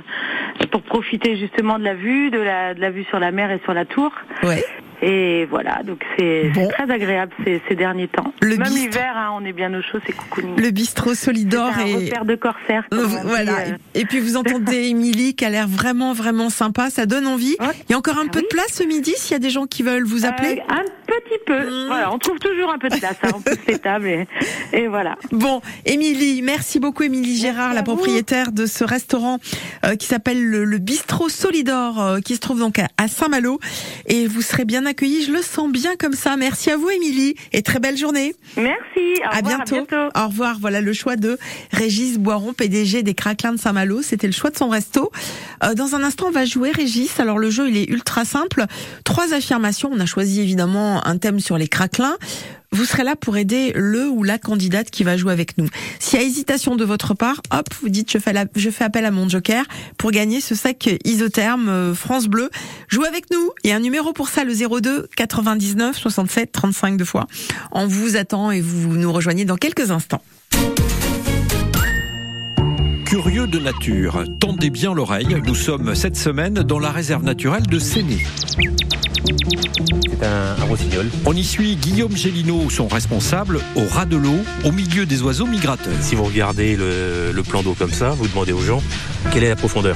pour 0.72 0.82
profiter 0.82 1.38
justement 1.38 1.80
de 1.80 1.84
la 1.84 1.94
vue, 1.96 2.30
de 2.30 2.40
la, 2.40 2.74
de 2.74 2.82
la 2.82 2.90
vue 2.92 3.06
sur 3.06 3.20
la 3.20 3.32
mer 3.32 3.52
et 3.52 3.60
sur 3.64 3.74
la 3.74 3.86
tour. 3.86 4.12
Ouais. 4.44 4.64
Et 5.06 5.46
voilà, 5.50 5.82
donc 5.84 6.02
c'est 6.18 6.50
Bon. 6.54 6.70
très 6.70 6.90
agréable 6.90 7.34
ces, 7.44 7.62
ces 7.68 7.76
derniers 7.76 8.08
temps. 8.08 8.34
Le 8.42 8.56
Même 8.56 8.72
l'hiver, 8.72 9.14
hein, 9.18 9.32
on 9.38 9.44
est 9.44 9.52
bien 9.52 9.74
au 9.74 9.82
chaud, 9.82 9.98
c'est 10.06 10.14
coucouning. 10.14 10.56
Le 10.58 10.72
bistrot 10.72 11.14
Solidor 11.14 11.72
un 11.78 11.86
et 11.86 11.96
repère 11.96 12.24
de 12.24 12.36
corsaire. 12.36 12.86
dit, 12.90 12.98
voilà. 13.26 13.52
euh. 13.60 13.78
Et 13.96 14.06
puis 14.06 14.20
vous 14.22 14.38
entendez 14.38 14.78
Émilie 14.90 15.36
qui 15.36 15.44
a 15.44 15.50
l'air 15.50 15.68
vraiment 15.68 16.14
vraiment 16.14 16.50
sympa, 16.50 16.90
ça 16.90 17.06
donne 17.06 17.28
envie. 17.28 17.58
Ouais. 17.60 17.68
Il 17.90 17.92
y 17.92 17.96
a 17.96 17.98
encore 17.98 18.18
un 18.18 18.28
Ah 18.28 18.32
peu 18.32 18.42
de 18.42 18.48
place 18.48 18.72
ce 18.72 18.84
midi 18.84 19.14
s'il 19.18 19.34
y 19.34 19.36
a 19.36 19.40
des 19.40 19.50
gens 19.50 19.66
qui 19.66 19.84
veulent 19.84 20.06
vous 20.06 20.26
appeler. 20.26 20.62
Euh, 20.70 20.74
un 20.74 20.84
petit 21.08 21.40
peu. 21.46 21.60
Mmh. 21.60 21.88
Voilà, 21.88 22.14
on 22.14 22.18
trouve 22.18 22.40
toujours 22.40 22.72
un 22.72 22.78
peu 22.80 22.88
de 22.88 22.96
place. 22.98 23.18
Hein, 23.24 23.30
on 23.36 23.42
pousse 23.42 23.58
les 23.68 23.80
tables 23.80 24.08
et, 24.08 24.28
et 24.72 24.88
voilà. 24.88 25.18
Bon, 25.32 25.62
Émilie, 25.86 26.42
merci 26.42 26.80
beaucoup 26.80 27.04
Émilie 27.04 27.38
Gérard, 27.38 27.74
la 27.74 27.82
vous. 27.82 27.96
propriétaire 27.98 28.54
de 28.54 28.66
ce 28.66 28.86
restaurant 28.86 29.40
euh, 29.86 29.96
qui 29.98 30.08
s'appelle 30.08 30.42
le, 30.44 30.64
le 30.64 30.78
Bistrot 30.78 31.28
Solidor, 31.28 32.20
qui 32.24 32.36
se 32.36 32.40
trouve 32.40 32.60
donc 32.60 32.80
à, 32.80 32.88
à 32.98 33.10
Saint-Malo. 33.10 33.60
Et 34.08 34.28
vous 34.28 34.42
serez 34.42 34.64
bien 34.64 34.86
Je 35.02 35.32
le 35.32 35.42
sens 35.42 35.72
bien 35.72 35.96
comme 35.98 36.14
ça. 36.14 36.38
Merci 36.38 36.70
à 36.72 36.78
vous, 36.78 36.90
Émilie, 36.90 37.36
et 37.52 37.62
très 37.62 37.80
belle 37.80 37.98
journée. 37.98 38.36
Merci. 38.58 39.22
Au 39.22 39.26
à, 39.26 39.38
revoir, 39.38 39.42
bientôt. 39.42 39.76
à 39.76 39.80
bientôt. 39.80 40.20
Au 40.20 40.28
revoir. 40.28 40.58
Voilà 40.60 40.82
le 40.82 40.94
choix 40.94 41.16
de 41.16 41.38
Régis 41.72 42.18
Boiron, 42.20 42.54
PDG 42.54 43.04
des 43.04 43.14
Craquelins 43.14 43.54
de 43.54 43.60
Saint-Malo. 43.60 44.02
C'était 44.02 44.28
le 44.28 44.34
choix 44.34 44.50
de 44.50 44.58
son 44.58 44.70
resto. 44.70 45.12
Euh, 45.64 45.74
dans 45.74 45.96
un 45.96 46.04
instant, 46.04 46.28
on 46.28 46.32
va 46.32 46.46
jouer 46.46 46.72
Régis. 46.72 47.20
Alors 47.20 47.40
le 47.40 47.50
jeu, 47.50 47.70
il 47.70 47.78
est 47.78 47.90
ultra 47.90 48.26
simple. 48.26 48.66
Trois 49.04 49.34
affirmations. 49.34 49.90
On 49.92 50.00
a 50.00 50.06
choisi 50.06 50.42
évidemment 50.42 51.06
un 51.06 51.18
thème 51.18 51.40
sur 51.40 51.58
les 51.58 51.68
craquelins 51.68 52.18
vous 52.74 52.86
serez 52.86 53.04
là 53.04 53.16
pour 53.16 53.38
aider 53.38 53.72
le 53.76 54.10
ou 54.10 54.24
la 54.24 54.38
candidate 54.38 54.90
qui 54.90 55.04
va 55.04 55.16
jouer 55.16 55.32
avec 55.32 55.58
nous. 55.58 55.68
S'il 56.00 56.20
y 56.20 56.24
a 56.24 56.26
hésitation 56.26 56.76
de 56.76 56.84
votre 56.84 57.14
part, 57.14 57.42
hop, 57.52 57.68
vous 57.82 57.90
dites 57.90 58.12
je 58.12 58.18
fais, 58.18 58.34
je 58.56 58.70
fais 58.70 58.84
appel 58.84 59.06
à 59.06 59.12
mon 59.12 59.30
joker 59.30 59.64
pour 59.98 60.12
gagner 60.12 60.42
ce 60.42 60.56
sac 60.56 60.90
isotherme 61.06 61.70
euh, 61.70 61.94
France 61.94 62.28
Bleu. 62.28 62.50
Jouez 62.90 63.08
avec 63.08 63.32
nous. 63.32 63.52
Il 63.64 63.70
y 63.70 63.74
a 63.74 63.76
un 63.76 63.80
numéro 63.80 64.12
pour 64.12 64.28
ça, 64.28 64.44
le 64.44 64.54
02 64.54 65.08
99 65.16 65.98
67 65.98 66.52
35 66.52 66.98
deux 66.98 67.06
fois. 67.06 67.28
On 67.72 67.88
vous 67.88 68.18
attend 68.18 68.52
et 68.52 68.62
vous 68.62 68.96
nous 68.96 69.14
rejoignez 69.14 69.46
dans 69.46 69.58
quelques 69.58 69.92
instants. 69.92 70.22
Curieux 73.06 73.46
de 73.46 73.60
nature, 73.60 74.24
tendez 74.40 74.72
bien 74.72 74.94
l'oreille. 74.96 75.38
Nous 75.46 75.54
sommes 75.54 75.94
cette 75.94 76.18
semaine 76.18 76.56
dans 76.56 76.80
la 76.80 76.92
réserve 76.92 77.24
naturelle 77.24 77.68
de 77.68 77.78
Séné. 77.78 78.26
C'est 79.26 80.26
un, 80.26 80.56
un, 80.62 80.66
rossignol. 80.66 81.10
On 81.26 81.36
y 81.36 81.44
suit 81.44 81.76
Guillaume 81.76 82.16
Gélineau, 82.16 82.70
son 82.70 82.88
responsable, 82.88 83.60
au 83.76 83.86
ras 83.90 84.06
de 84.06 84.18
l'eau, 84.18 84.38
au 84.64 84.72
milieu 84.72 85.06
des 85.06 85.22
oiseaux 85.22 85.46
migrateurs. 85.46 85.94
Si 86.02 86.16
vous 86.16 86.24
regardez 86.24 86.76
le, 86.76 87.32
le 87.32 87.44
plan 87.44 87.64
d'eau 87.64 87.76
comme 87.78 87.94
ça, 87.94 88.12
vous 88.12 88.28
demandez 88.28 88.52
aux 88.52 88.62
gens 88.62 88.82
quelle 89.32 89.44
est 89.44 89.50
la 89.50 89.56
profondeur? 89.56 89.96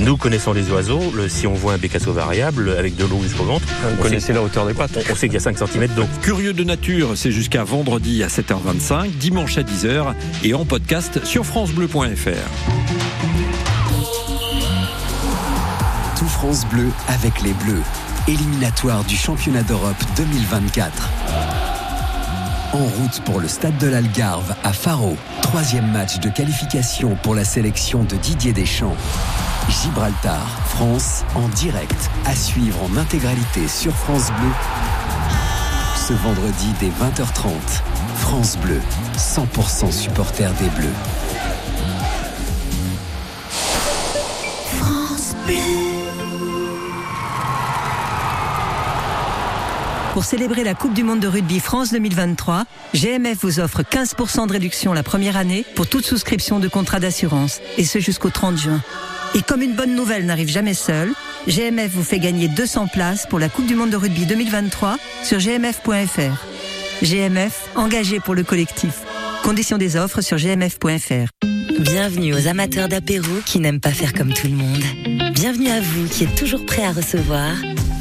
Nous 0.00 0.16
connaissons 0.16 0.52
les 0.52 0.70
oiseaux, 0.70 1.12
le, 1.14 1.28
si 1.28 1.46
on 1.46 1.54
voit 1.54 1.74
un 1.74 1.78
bécasseau 1.78 2.12
variable 2.12 2.74
avec 2.78 2.96
de 2.96 3.04
l'eau 3.04 3.20
jusqu'au 3.22 3.44
ventre, 3.44 3.66
vous 3.88 4.02
connaissez 4.02 4.32
la 4.32 4.42
hauteur 4.42 4.66
des 4.66 4.74
pattes. 4.74 4.96
On, 4.96 5.12
on 5.12 5.14
sait 5.14 5.28
qu'il 5.28 5.34
y 5.34 5.36
a 5.36 5.40
5 5.40 5.56
cm 5.58 5.88
d'eau. 5.94 6.04
Curieux 6.22 6.52
de 6.52 6.64
nature, 6.64 7.12
c'est 7.16 7.32
jusqu'à 7.32 7.64
vendredi 7.64 8.22
à 8.22 8.28
7h25, 8.28 9.10
dimanche 9.12 9.56
à 9.56 9.62
10h 9.62 10.14
et 10.44 10.54
en 10.54 10.64
podcast 10.64 11.24
sur 11.24 11.46
francebleu.fr. 11.46 12.28
Tout 16.18 16.26
France 16.26 16.66
Bleu 16.66 16.88
avec 17.08 17.40
les 17.42 17.52
Bleus. 17.52 17.82
Éliminatoire 18.28 19.04
du 19.04 19.16
championnat 19.16 19.62
d'Europe 19.62 20.02
2024. 20.16 21.10
En 22.72 22.78
route 22.78 23.20
pour 23.24 23.38
le 23.38 23.46
stade 23.46 23.78
de 23.78 23.86
l'Algarve 23.86 24.52
à 24.64 24.72
Faro. 24.72 25.16
Troisième 25.42 25.92
match 25.92 26.18
de 26.18 26.28
qualification 26.28 27.16
pour 27.22 27.36
la 27.36 27.44
sélection 27.44 28.02
de 28.02 28.16
Didier 28.16 28.52
Deschamps. 28.52 28.96
Gibraltar, 29.68 30.44
France, 30.66 31.24
en 31.36 31.46
direct, 31.50 32.10
à 32.24 32.34
suivre 32.34 32.78
en 32.82 32.96
intégralité 32.96 33.68
sur 33.68 33.94
France 33.94 34.32
Bleu. 34.40 34.50
Ce 35.94 36.12
vendredi 36.12 36.72
dès 36.80 36.88
20h30. 36.88 37.52
France 38.16 38.58
Bleu, 38.58 38.80
100% 39.16 39.92
supporter 39.92 40.52
des 40.54 40.68
Bleus. 40.70 40.94
France. 44.80 45.36
Pour 50.16 50.24
célébrer 50.24 50.64
la 50.64 50.72
Coupe 50.72 50.94
du 50.94 51.02
Monde 51.02 51.20
de 51.20 51.28
rugby 51.28 51.60
France 51.60 51.92
2023, 51.92 52.64
GMF 52.94 53.36
vous 53.42 53.60
offre 53.60 53.82
15% 53.82 54.46
de 54.46 54.52
réduction 54.52 54.94
la 54.94 55.02
première 55.02 55.36
année 55.36 55.62
pour 55.74 55.86
toute 55.86 56.06
souscription 56.06 56.58
de 56.58 56.68
contrat 56.68 57.00
d'assurance, 57.00 57.60
et 57.76 57.84
ce 57.84 57.98
jusqu'au 57.98 58.30
30 58.30 58.56
juin. 58.56 58.82
Et 59.34 59.42
comme 59.42 59.60
une 59.60 59.74
bonne 59.74 59.94
nouvelle 59.94 60.24
n'arrive 60.24 60.48
jamais 60.48 60.72
seule, 60.72 61.12
GMF 61.48 61.90
vous 61.90 62.02
fait 62.02 62.18
gagner 62.18 62.48
200 62.48 62.86
places 62.86 63.26
pour 63.26 63.38
la 63.38 63.50
Coupe 63.50 63.66
du 63.66 63.74
Monde 63.74 63.90
de 63.90 63.96
rugby 63.96 64.24
2023 64.24 64.96
sur 65.22 65.36
gmf.fr. 65.36 66.46
GMF, 67.02 67.68
engagé 67.74 68.18
pour 68.18 68.34
le 68.34 68.42
collectif. 68.42 69.02
Conditions 69.42 69.76
des 69.76 69.96
offres 69.96 70.22
sur 70.22 70.38
gmf.fr. 70.38 71.28
Bienvenue 71.78 72.32
aux 72.32 72.46
amateurs 72.46 72.88
d'apéro 72.88 73.28
qui 73.44 73.60
n'aiment 73.60 73.80
pas 73.80 73.92
faire 73.92 74.14
comme 74.14 74.32
tout 74.32 74.46
le 74.46 74.54
monde. 74.54 74.82
Bienvenue 75.34 75.68
à 75.68 75.82
vous 75.82 76.08
qui 76.08 76.24
êtes 76.24 76.36
toujours 76.36 76.64
prêts 76.64 76.86
à 76.86 76.92
recevoir 76.92 77.52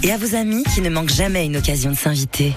et 0.05 0.11
à 0.11 0.17
vos 0.17 0.35
amis 0.35 0.63
qui 0.73 0.81
ne 0.81 0.89
manquent 0.89 1.09
jamais 1.09 1.45
une 1.45 1.57
occasion 1.57 1.89
de 1.89 1.95
s'inviter. 1.95 2.53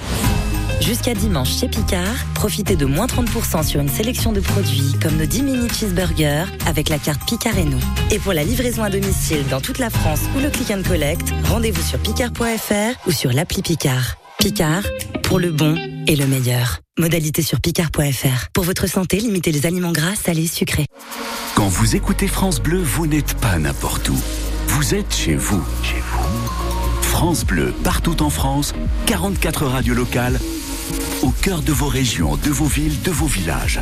Jusqu'à 0.82 1.14
dimanche 1.14 1.58
chez 1.58 1.66
Picard, 1.66 2.14
profitez 2.34 2.76
de 2.76 2.84
moins 2.84 3.06
30% 3.06 3.64
sur 3.64 3.80
une 3.80 3.88
sélection 3.88 4.32
de 4.32 4.40
produits 4.40 4.94
comme 5.02 5.16
nos 5.16 5.24
10 5.24 5.42
mini 5.42 5.68
cheeseburgers 5.70 6.44
avec 6.66 6.90
la 6.90 6.98
carte 6.98 7.26
Picard 7.26 7.56
et 7.56 7.64
nous. 7.64 7.80
Et 8.10 8.18
pour 8.18 8.34
la 8.34 8.44
livraison 8.44 8.82
à 8.82 8.90
domicile 8.90 9.44
dans 9.50 9.62
toute 9.62 9.78
la 9.78 9.88
France 9.88 10.20
ou 10.36 10.40
le 10.40 10.50
click 10.50 10.70
and 10.70 10.82
collect, 10.86 11.32
rendez-vous 11.44 11.82
sur 11.82 11.98
picard.fr 11.98 13.08
ou 13.08 13.12
sur 13.12 13.32
l'appli 13.32 13.62
Picard. 13.62 14.16
Picard, 14.38 14.82
pour 15.22 15.38
le 15.38 15.50
bon 15.50 15.74
et 16.06 16.16
le 16.16 16.26
meilleur. 16.26 16.80
Modalité 16.98 17.42
sur 17.42 17.60
picard.fr. 17.60 18.48
Pour 18.52 18.64
votre 18.64 18.86
santé, 18.86 19.20
limitez 19.20 19.52
les 19.52 19.64
aliments 19.64 19.92
gras, 19.92 20.14
salés, 20.14 20.46
sucrés. 20.46 20.86
Quand 21.54 21.68
vous 21.68 21.96
écoutez 21.96 22.28
France 22.28 22.60
Bleu, 22.60 22.80
vous 22.82 23.06
n'êtes 23.06 23.34
pas 23.34 23.58
n'importe 23.58 24.10
où. 24.10 24.18
Vous 24.68 24.94
êtes 24.94 25.14
chez 25.14 25.34
vous. 25.34 25.64
Chez 25.82 26.00
vous. 26.12 26.37
France 27.08 27.44
Bleu, 27.44 27.74
partout 27.82 28.22
en 28.22 28.30
France, 28.30 28.74
44 29.06 29.66
radios 29.66 29.94
locales, 29.94 30.38
au 31.22 31.30
cœur 31.30 31.62
de 31.62 31.72
vos 31.72 31.88
régions, 31.88 32.36
de 32.36 32.50
vos 32.50 32.66
villes, 32.66 33.02
de 33.02 33.10
vos 33.10 33.26
villages. 33.26 33.80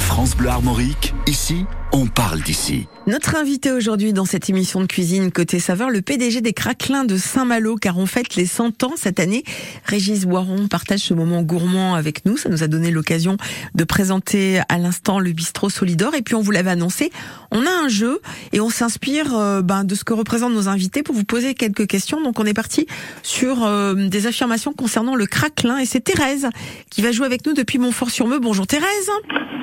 France 0.00 0.36
Bleu 0.36 0.48
Armorique, 0.48 1.14
ici, 1.26 1.64
on 1.92 2.06
parle 2.06 2.42
d'ici. 2.42 2.86
Notre 3.06 3.36
invité 3.36 3.72
aujourd'hui 3.72 4.12
dans 4.12 4.26
cette 4.26 4.50
émission 4.50 4.80
de 4.82 4.86
cuisine 4.86 5.32
côté 5.32 5.58
saveur, 5.60 5.88
le 5.88 6.02
PDG 6.02 6.42
des 6.42 6.52
Craquelins 6.52 7.04
de 7.04 7.16
Saint-Malo, 7.16 7.76
car 7.76 7.96
on 7.96 8.04
fête 8.04 8.36
les 8.36 8.44
100 8.44 8.82
ans 8.84 8.92
cette 8.96 9.18
année. 9.18 9.44
Régis 9.84 10.26
Boiron 10.26 10.68
partage 10.68 11.00
ce 11.00 11.14
moment 11.14 11.40
gourmand 11.42 11.94
avec 11.94 12.26
nous. 12.26 12.36
Ça 12.36 12.50
nous 12.50 12.62
a 12.62 12.66
donné 12.66 12.90
l'occasion 12.90 13.38
de 13.74 13.84
présenter 13.84 14.60
à 14.68 14.76
l'instant 14.76 15.20
le 15.20 15.32
bistrot 15.32 15.70
Solidor. 15.70 16.14
Et 16.14 16.20
puis 16.20 16.34
on 16.34 16.42
vous 16.42 16.50
l'avait 16.50 16.70
annoncé, 16.70 17.10
on 17.50 17.64
a 17.64 17.70
un 17.70 17.88
jeu 17.88 18.20
et 18.52 18.60
on 18.60 18.68
s'inspire 18.68 19.34
euh, 19.34 19.62
ben, 19.62 19.84
de 19.84 19.94
ce 19.94 20.04
que 20.04 20.12
représentent 20.12 20.52
nos 20.54 20.68
invités 20.68 21.02
pour 21.02 21.14
vous 21.14 21.24
poser 21.24 21.54
quelques 21.54 21.86
questions. 21.86 22.22
Donc 22.22 22.38
on 22.38 22.44
est 22.44 22.54
parti 22.54 22.86
sur 23.22 23.64
euh, 23.64 23.94
des 23.94 24.26
affirmations 24.26 24.74
concernant 24.74 25.14
le 25.14 25.24
craquelin 25.24 25.78
et 25.78 25.86
c'est 25.86 26.00
Thérèse 26.00 26.47
qui 26.90 27.02
va 27.02 27.12
jouer 27.12 27.26
avec 27.26 27.46
nous 27.46 27.52
depuis 27.54 27.78
Montfort-sur-Meux. 27.78 28.38
Bonjour 28.38 28.66
Thérèse. 28.66 29.10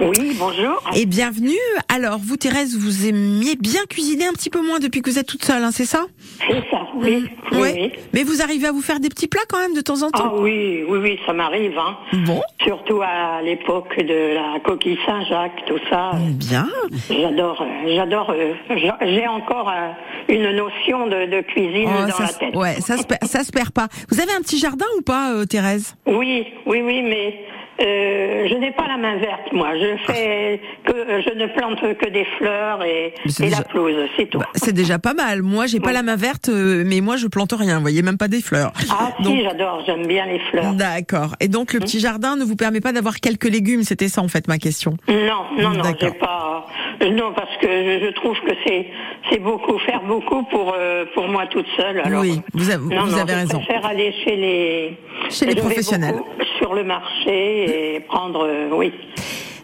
Oui, 0.01 0.35
bonjour. 0.37 0.81
Et 0.95 1.05
bienvenue. 1.05 1.55
Alors 1.93 2.17
vous 2.21 2.35
Thérèse, 2.37 2.77
vous 2.77 3.07
aimiez 3.07 3.55
bien 3.55 3.81
cuisiner 3.89 4.27
un 4.27 4.33
petit 4.33 4.49
peu 4.49 4.61
moins 4.65 4.79
depuis 4.79 5.01
que 5.01 5.09
vous 5.09 5.17
êtes 5.19 5.27
toute 5.27 5.45
seule, 5.45 5.63
hein, 5.63 5.71
c'est 5.71 5.85
ça? 5.85 6.05
C'est 6.47 6.63
ça, 6.69 6.81
oui. 6.95 7.25
Mmh. 7.51 7.57
oui. 7.61 7.91
Mais 8.13 8.23
vous 8.23 8.41
arrivez 8.41 8.67
à 8.67 8.71
vous 8.71 8.81
faire 8.81 8.99
des 8.99 9.07
petits 9.09 9.27
plats 9.27 9.41
quand 9.49 9.59
même 9.59 9.73
de 9.73 9.81
temps 9.81 10.01
en 10.03 10.11
temps? 10.11 10.31
Ah 10.35 10.35
oui, 10.37 10.83
oui, 10.87 10.99
oui, 11.01 11.19
ça 11.25 11.31
m'arrive. 11.33 11.77
Hein. 11.77 11.97
Bon. 12.25 12.41
Surtout 12.61 13.01
à 13.01 13.41
l'époque 13.41 13.95
de 13.97 14.33
la 14.35 14.59
coquille 14.59 14.97
Saint-Jacques, 15.05 15.63
tout 15.67 15.79
ça. 15.89 16.11
Bien. 16.31 16.67
J'adore, 17.09 17.61
euh, 17.61 17.95
j'adore. 17.95 18.31
euh, 18.31 18.53
J'ai 19.01 19.27
encore 19.27 19.69
euh, 19.69 19.91
une 20.27 20.51
notion 20.55 21.07
de, 21.07 21.31
de 21.37 21.41
cuisine 21.41 21.87
Oh, 21.87 22.11
dans 22.11 22.19
la 22.23 22.33
tête. 22.33 22.55
Ouais, 22.55 22.75
ça 22.81 22.97
se, 22.97 23.03
ça 23.27 23.43
se 23.43 23.51
perd 23.51 23.71
pas. 23.71 23.87
Vous 24.09 24.19
avez 24.19 24.33
un 24.33 24.41
petit 24.41 24.57
jardin 24.57 24.85
ou 24.97 25.01
pas, 25.01 25.33
euh, 25.33 25.45
Thérèse? 25.45 25.95
Oui, 26.05 26.45
oui, 26.65 26.74
oui, 26.81 27.01
mais 27.01 27.45
euh, 27.81 28.47
je 28.49 28.53
n'ai 28.55 28.71
pas 28.71 28.87
la 28.87 28.97
main 28.97 29.17
verte, 29.17 29.51
moi. 29.51 29.69
Je 29.77 29.97
fais 30.11 30.61
que 30.85 30.93
je 31.21 31.33
ne 31.37 31.47
plante 31.47 31.79
que 31.97 32.09
des 32.09 32.25
fleurs 32.37 32.83
et, 32.83 33.07
et 33.25 33.29
déjà- 33.43 33.57
la 33.57 33.63
pelouse, 33.63 34.09
c'est 34.17 34.27
tout. 34.29 34.39
Bah, 34.39 34.45
C'est 34.55 34.73
déjà 34.73 34.97
pas 34.99 35.13
mal. 35.13 35.41
Moi, 35.41 35.65
j'ai 35.67 35.79
pas 35.79 35.91
la 35.91 36.01
main 36.03 36.15
verte, 36.15 36.49
euh, 36.49 36.83
mais 36.85 37.01
moi, 37.01 37.17
je 37.17 37.27
plante 37.27 37.53
rien. 37.53 37.75
Vous 37.75 37.81
voyez, 37.81 38.01
même 38.01 38.17
pas 38.17 38.27
des 38.29 38.41
fleurs. 38.41 38.71
Ah 38.89 39.11
Donc- 39.21 39.33
si, 39.37 39.43
j'adore, 39.43 39.83
j'aime 39.85 40.07
bien 40.07 40.25
les 40.25 40.39
fleurs. 40.51 40.73
D'accord. 40.73 41.35
Et 41.41 41.47
donc, 41.47 41.73
le 41.73 41.79
petit 41.79 41.99
jardin 41.99 42.35
ne 42.37 42.43
vous 42.45 42.55
permet 42.55 42.81
pas 42.81 42.91
d'avoir 42.93 43.19
quelques 43.19 43.49
légumes. 43.49 43.83
C'était 43.83 44.07
ça, 44.07 44.21
en 44.21 44.27
fait, 44.27 44.47
ma 44.47 44.57
question. 44.57 44.95
Non, 45.09 45.45
non, 45.57 45.71
non, 45.71 45.83
j'ai 45.99 46.11
pas. 46.11 46.67
Non, 47.11 47.33
parce 47.35 47.55
que 47.57 47.67
je, 47.67 48.09
trouve 48.13 48.39
que 48.39 48.53
c'est 48.65 48.87
c'est 49.29 49.39
beaucoup 49.39 49.77
faire 49.79 50.01
beaucoup 50.07 50.43
pour 50.43 50.73
euh, 50.77 51.03
pour 51.13 51.27
moi 51.27 51.45
toute 51.47 51.65
seule. 51.75 51.99
Alors, 51.99 52.21
Oui, 52.21 52.39
vous 52.53 52.69
avez- 52.69 52.77
non, 52.95 53.03
vous 53.05 53.11
non, 53.11 53.17
avez 53.21 53.33
je 53.33 53.37
raison. 53.39 53.59
préfère 53.59 53.85
aller 53.85 54.13
chez 54.23 54.35
les 54.37 54.97
Chez 55.29 55.45
les 55.45 55.55
professionnels. 55.55 56.15
beaucoup 56.15 56.29
sur 56.57 56.73
le 56.73 56.83
marché 56.85 57.64
et 57.65 57.99
prendre 58.01 58.45
euh, 58.47 58.69
oui. 58.71 58.91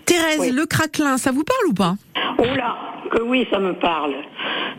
Thérèse, 0.06 0.40
Oui. 0.40 0.52
le 0.52 0.66
craquelin, 0.66 1.18
ça 1.18 1.32
vous 1.32 1.44
parle 1.44 1.68
ou 1.70 1.74
pas? 1.74 1.96
Oh 2.38 2.44
là, 2.56 2.76
que 3.12 3.22
oui, 3.22 3.48
ça 3.52 3.60
me 3.60 3.74
parle. 3.74 4.14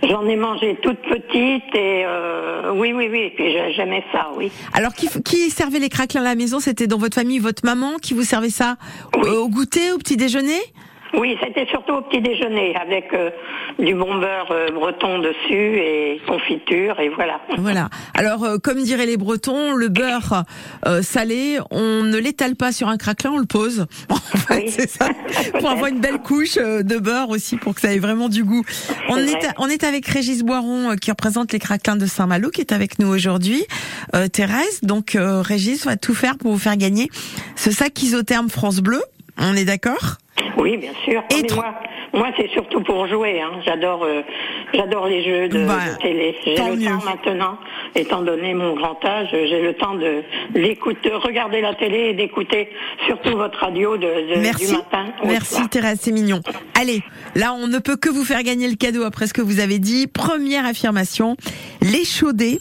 J'en 0.09 0.27
ai 0.27 0.37
mangé 0.37 0.77
toute 0.83 0.99
petite 1.03 1.75
et 1.75 2.03
euh, 2.05 2.73
oui, 2.75 2.93
oui, 2.93 3.09
oui. 3.11 3.19
Et 3.21 3.31
puis 3.31 3.53
j'ai- 3.53 3.73
j'aimais 3.75 4.05
ça, 4.13 4.31
oui. 4.37 4.51
Alors, 4.73 4.93
qui, 4.95 5.09
qui 5.23 5.49
servait 5.51 5.79
les 5.79 5.89
craquelins 5.89 6.23
à 6.23 6.25
la 6.25 6.35
maison? 6.35 6.59
C'était 6.61 6.87
dans 6.89 6.99
votre 6.99 7.15
famille, 7.15 7.39
votre 7.39 7.65
maman 7.65 7.99
qui 8.03 8.13
vous 8.15 8.25
servait 8.25 8.51
ça? 8.51 8.77
Au- 9.17 9.27
au 9.45 9.49
goûter, 9.49 9.93
au 9.93 9.99
petit 9.99 10.17
déjeuner? 10.17 10.59
Oui, 11.15 11.37
c'était 11.43 11.67
surtout 11.67 11.93
au 11.93 12.03
petit 12.03 12.21
déjeuner 12.21 12.75
avec 12.77 13.13
euh, 13.13 13.31
du 13.79 13.95
bon 13.95 14.19
beurre 14.19 14.51
euh, 14.51 14.69
breton 14.71 15.19
dessus 15.19 15.79
et 15.79 16.21
confiture 16.27 16.99
et 17.01 17.09
voilà. 17.11 17.41
Voilà. 17.59 17.89
Alors, 18.15 18.45
euh, 18.45 18.59
comme 18.59 18.83
diraient 18.83 19.07
les 19.07 19.17
Bretons, 19.17 19.73
le 19.73 19.89
beurre 19.89 20.45
euh, 20.87 21.03
salé, 21.03 21.59
on 21.71 22.03
ne 22.03 22.17
l'étale 22.19 22.57
pas 22.57 22.73
sur 22.73 22.89
un 22.89 22.97
craquelin, 22.97 23.33
on 23.33 23.39
le 23.39 23.47
pose. 23.47 23.87
En 24.35 24.39
fait, 24.39 24.69
c'est 24.69 24.91
ça. 24.91 25.09
Pour 25.61 25.71
avoir 25.71 25.87
une 25.87 26.01
belle 26.01 26.19
couche 26.19 26.57
euh, 26.57 26.83
de 26.83 26.97
beurre 26.99 27.29
aussi, 27.31 27.57
pour 27.57 27.75
que 27.75 27.81
ça 27.81 27.93
ait 27.93 27.99
vraiment 27.99 28.29
du 28.29 28.45
goût. 28.45 28.65
On 29.09 29.17
est, 29.19 29.49
on 29.59 29.69
est 29.69 29.85
avec 29.85 30.07
Régis 30.07 30.43
Boiron, 30.43 30.91
euh, 30.91 30.97
qui 30.97 31.11
représente 31.11 31.53
les 31.53 31.59
craquelins 31.59 31.97
de 31.97 32.07
Saint-Malo, 32.07 32.51
qui 32.51 32.61
est 32.61 32.73
avec 32.73 32.99
nous 32.99 33.09
aujourd'hui. 33.09 33.65
Euh, 34.15 34.29
Thérèse, 34.29 34.81
donc 34.83 35.15
euh, 35.15 35.43
Régis 35.43 35.85
va 35.85 35.97
tout 35.97 36.15
faire 36.15 36.39
pour 36.39 36.53
vous 36.53 36.59
faire 36.59 36.77
gagner 36.77 37.09
ce 37.57 37.71
sac 37.71 38.03
isotherme 38.03 38.49
France 38.49 38.81
Bleu. 38.81 39.03
On 39.39 39.55
est 39.55 39.65
d'accord? 39.65 40.17
Oui, 40.59 40.77
bien 40.77 40.93
sûr. 41.05 41.23
Et 41.31 41.43
Mais 41.43 41.55
moi, 41.55 41.75
moi 42.13 42.29
c'est 42.37 42.49
surtout 42.51 42.81
pour 42.83 43.07
jouer. 43.07 43.41
Hein. 43.41 43.51
J'adore, 43.65 44.05
euh, 44.05 44.23
j'adore 44.75 45.07
les 45.07 45.25
jeux 45.25 45.49
de, 45.49 45.67
Bah, 45.67 45.79
de 45.97 46.03
télé. 46.03 46.37
J'ai 46.45 46.57
le 46.57 46.77
mieux. 46.77 46.87
temps 46.87 47.05
maintenant, 47.05 47.59
étant 47.95 48.23
donné 48.23 48.55
mon 48.55 48.75
grand 48.75 49.03
âge, 49.05 49.29
j'ai 49.33 49.63
le 49.63 49.75
temps 49.75 49.95
de 49.95 50.23
l'écouter, 50.55 51.09
de 51.11 51.15
regarder 51.15 51.61
la 51.61 51.75
télé 51.75 52.11
et 52.11 52.15
d'écouter 52.15 52.69
surtout 53.07 53.37
votre 53.37 53.59
radio 53.59 53.97
de, 53.97 54.35
de- 54.35 54.41
Merci. 54.41 54.67
du 54.67 54.73
matin. 54.73 55.07
Merci 55.25 55.55
soir. 55.55 55.69
Thérèse, 55.71 55.99
c'est 56.03 56.13
mignon. 56.13 56.41
Allez, 56.81 57.03
là 57.35 57.55
on 57.55 57.67
ne 57.67 57.79
peut 57.79 57.97
que 57.97 58.09
vous 58.11 58.25
faire 58.25 58.43
gagner 58.43 58.69
le 58.69 58.77
cadeau 58.77 59.05
après 59.05 59.27
ce 59.27 59.35
que 59.35 59.43
vous 59.43 59.59
avez 59.61 59.79
dit. 59.79 60.07
Première 60.07 60.67
affirmation, 60.67 61.37
l'échaudé 61.81 62.61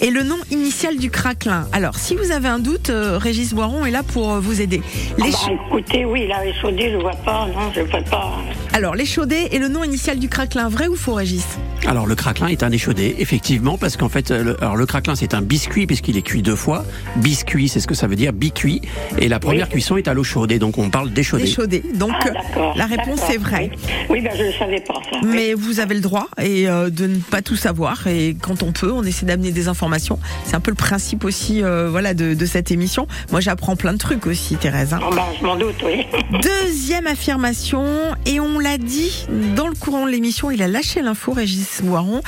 est 0.00 0.10
le 0.10 0.22
nom 0.22 0.36
initial 0.50 0.96
du 0.96 1.10
craquelin. 1.10 1.66
Alors 1.72 1.96
si 1.96 2.14
vous 2.14 2.30
avez 2.30 2.48
un 2.48 2.58
doute, 2.58 2.90
euh, 2.90 3.18
Régis 3.18 3.54
Boiron 3.54 3.84
est 3.84 3.90
là 3.90 4.02
pour 4.02 4.32
euh, 4.32 4.40
vous 4.40 4.60
aider. 4.60 4.80
Ah 5.20 5.24
Les 5.24 5.32
bah, 5.32 5.38
écoutez, 5.66 6.04
oui, 6.04 6.26
là, 6.26 6.44
échaudé, 6.46 6.90
je 6.92 6.96
vois 6.96 7.10
pas. 7.12 7.46
Non, 7.46 7.72
je 7.74 7.80
vois 7.80 8.00
pas. 8.02 8.32
Alors 8.78 8.94
l'échaudé 8.94 9.48
est 9.50 9.58
le 9.58 9.66
nom 9.66 9.82
initial 9.82 10.20
du 10.20 10.28
craquelin, 10.28 10.68
vrai 10.68 10.86
ou 10.86 10.94
faux 10.94 11.14
Régis? 11.14 11.44
Alors 11.88 12.06
le 12.06 12.14
craquelin 12.14 12.46
est 12.46 12.62
un 12.62 12.70
échaudé, 12.70 13.16
effectivement, 13.18 13.76
parce 13.76 13.96
qu'en 13.96 14.08
fait, 14.08 14.30
le, 14.30 14.56
alors 14.62 14.76
le 14.76 14.86
craquelin 14.86 15.16
c'est 15.16 15.34
un 15.34 15.42
biscuit 15.42 15.88
puisqu'il 15.88 16.16
est 16.16 16.22
cuit 16.22 16.42
deux 16.42 16.54
fois. 16.54 16.84
Biscuit, 17.16 17.68
c'est 17.68 17.80
ce 17.80 17.88
que 17.88 17.94
ça 17.96 18.06
veut 18.06 18.14
dire, 18.14 18.32
bicuit. 18.32 18.80
Et 19.18 19.26
la 19.26 19.40
première 19.40 19.68
cuisson 19.68 19.96
est 19.96 20.06
à 20.06 20.14
l'eau 20.14 20.22
chaude, 20.22 20.52
et 20.52 20.60
donc 20.60 20.78
on 20.78 20.90
parle 20.90 21.10
d'échaudé. 21.12 21.42
L'échaudé. 21.42 21.82
Donc 21.96 22.12
Ah, 22.24 22.72
la 22.76 22.86
réponse 22.86 23.28
est 23.30 23.38
vraie. 23.38 23.70
Oui, 24.10 24.20
ben 24.20 24.30
je 24.38 24.44
ne 24.44 24.52
savais 24.52 24.80
pas 24.80 24.94
ça. 25.10 25.18
oui. 25.24 25.28
Mais 25.34 25.54
vous 25.54 25.80
avez 25.80 25.96
le 25.96 26.00
droit 26.00 26.28
et 26.40 26.68
euh, 26.68 26.88
de 26.88 27.08
ne 27.08 27.16
pas 27.18 27.42
tout 27.42 27.56
savoir 27.56 28.06
et 28.06 28.36
quand 28.40 28.62
on 28.62 28.70
peut, 28.70 28.92
on 28.92 29.02
essaie 29.02 29.26
d'amener 29.26 29.50
des 29.50 29.66
informations. 29.66 30.20
C'est 30.44 30.54
un 30.54 30.60
peu 30.60 30.70
le 30.70 30.76
principe 30.76 31.24
aussi, 31.24 31.64
euh, 31.64 31.88
voilà, 31.90 32.14
de, 32.14 32.32
de 32.32 32.46
cette 32.46 32.70
émission. 32.70 33.08
Moi, 33.32 33.40
j'apprends 33.40 33.74
plein 33.74 33.92
de 33.92 33.98
trucs 33.98 34.28
aussi, 34.28 34.54
Thérèse. 34.54 34.92
hein. 34.94 35.00
Oh, 35.04 35.12
ben, 35.12 35.24
je 35.40 35.44
m'en 35.44 35.56
doute, 35.56 35.74
oui. 35.84 36.06
Deuxième 36.42 37.08
affirmation, 37.08 37.84
et 38.24 38.38
on 38.38 38.60
l'a 38.60 38.67
dit 38.76 39.26
dans 39.56 39.68
le 39.68 39.74
courant 39.74 40.04
de 40.04 40.10
l'émission, 40.10 40.50
il 40.50 40.62
a 40.62 40.68
lâché 40.68 41.00
l'info, 41.00 41.32
Régis 41.32 41.80
Boiron. 41.82 42.20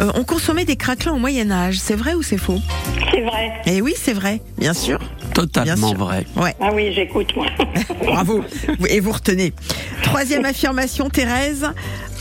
Euh, 0.00 0.10
on 0.14 0.24
consommait 0.24 0.64
des 0.66 0.76
craquelins 0.76 1.12
au 1.12 1.18
Moyen 1.18 1.50
Âge. 1.50 1.78
C'est 1.78 1.94
vrai 1.94 2.14
ou 2.14 2.22
c'est 2.22 2.36
faux? 2.36 2.60
C'est 3.12 3.22
vrai. 3.22 3.52
Eh 3.64 3.80
oui, 3.80 3.94
c'est 3.96 4.12
vrai, 4.12 4.42
bien 4.58 4.74
sûr. 4.74 4.98
Totalement 5.32 5.74
Bien 5.74 5.88
sûr. 5.88 5.96
vrai. 5.98 6.26
Ouais. 6.36 6.54
Ah 6.60 6.70
oui, 6.74 6.92
j'écoute, 6.92 7.34
moi. 7.36 7.46
Bravo. 8.04 8.44
Et 8.88 9.00
vous 9.00 9.12
retenez. 9.12 9.52
Troisième 10.02 10.44
affirmation, 10.44 11.08
Thérèse. 11.08 11.66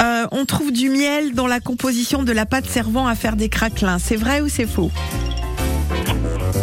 Euh, 0.02 0.26
on 0.32 0.46
trouve 0.46 0.72
du 0.72 0.90
miel 0.90 1.34
dans 1.34 1.48
la 1.48 1.60
composition 1.60 2.24
de 2.24 2.32
la 2.32 2.46
pâte 2.46 2.66
servant 2.68 3.08
à 3.08 3.16
faire 3.16 3.36
des 3.36 3.50
craquelins. 3.50 4.00
C'est 4.00 4.18
vrai 4.18 4.42
ou 4.42 4.50
c'est 4.50 4.68
faux? 4.68 4.92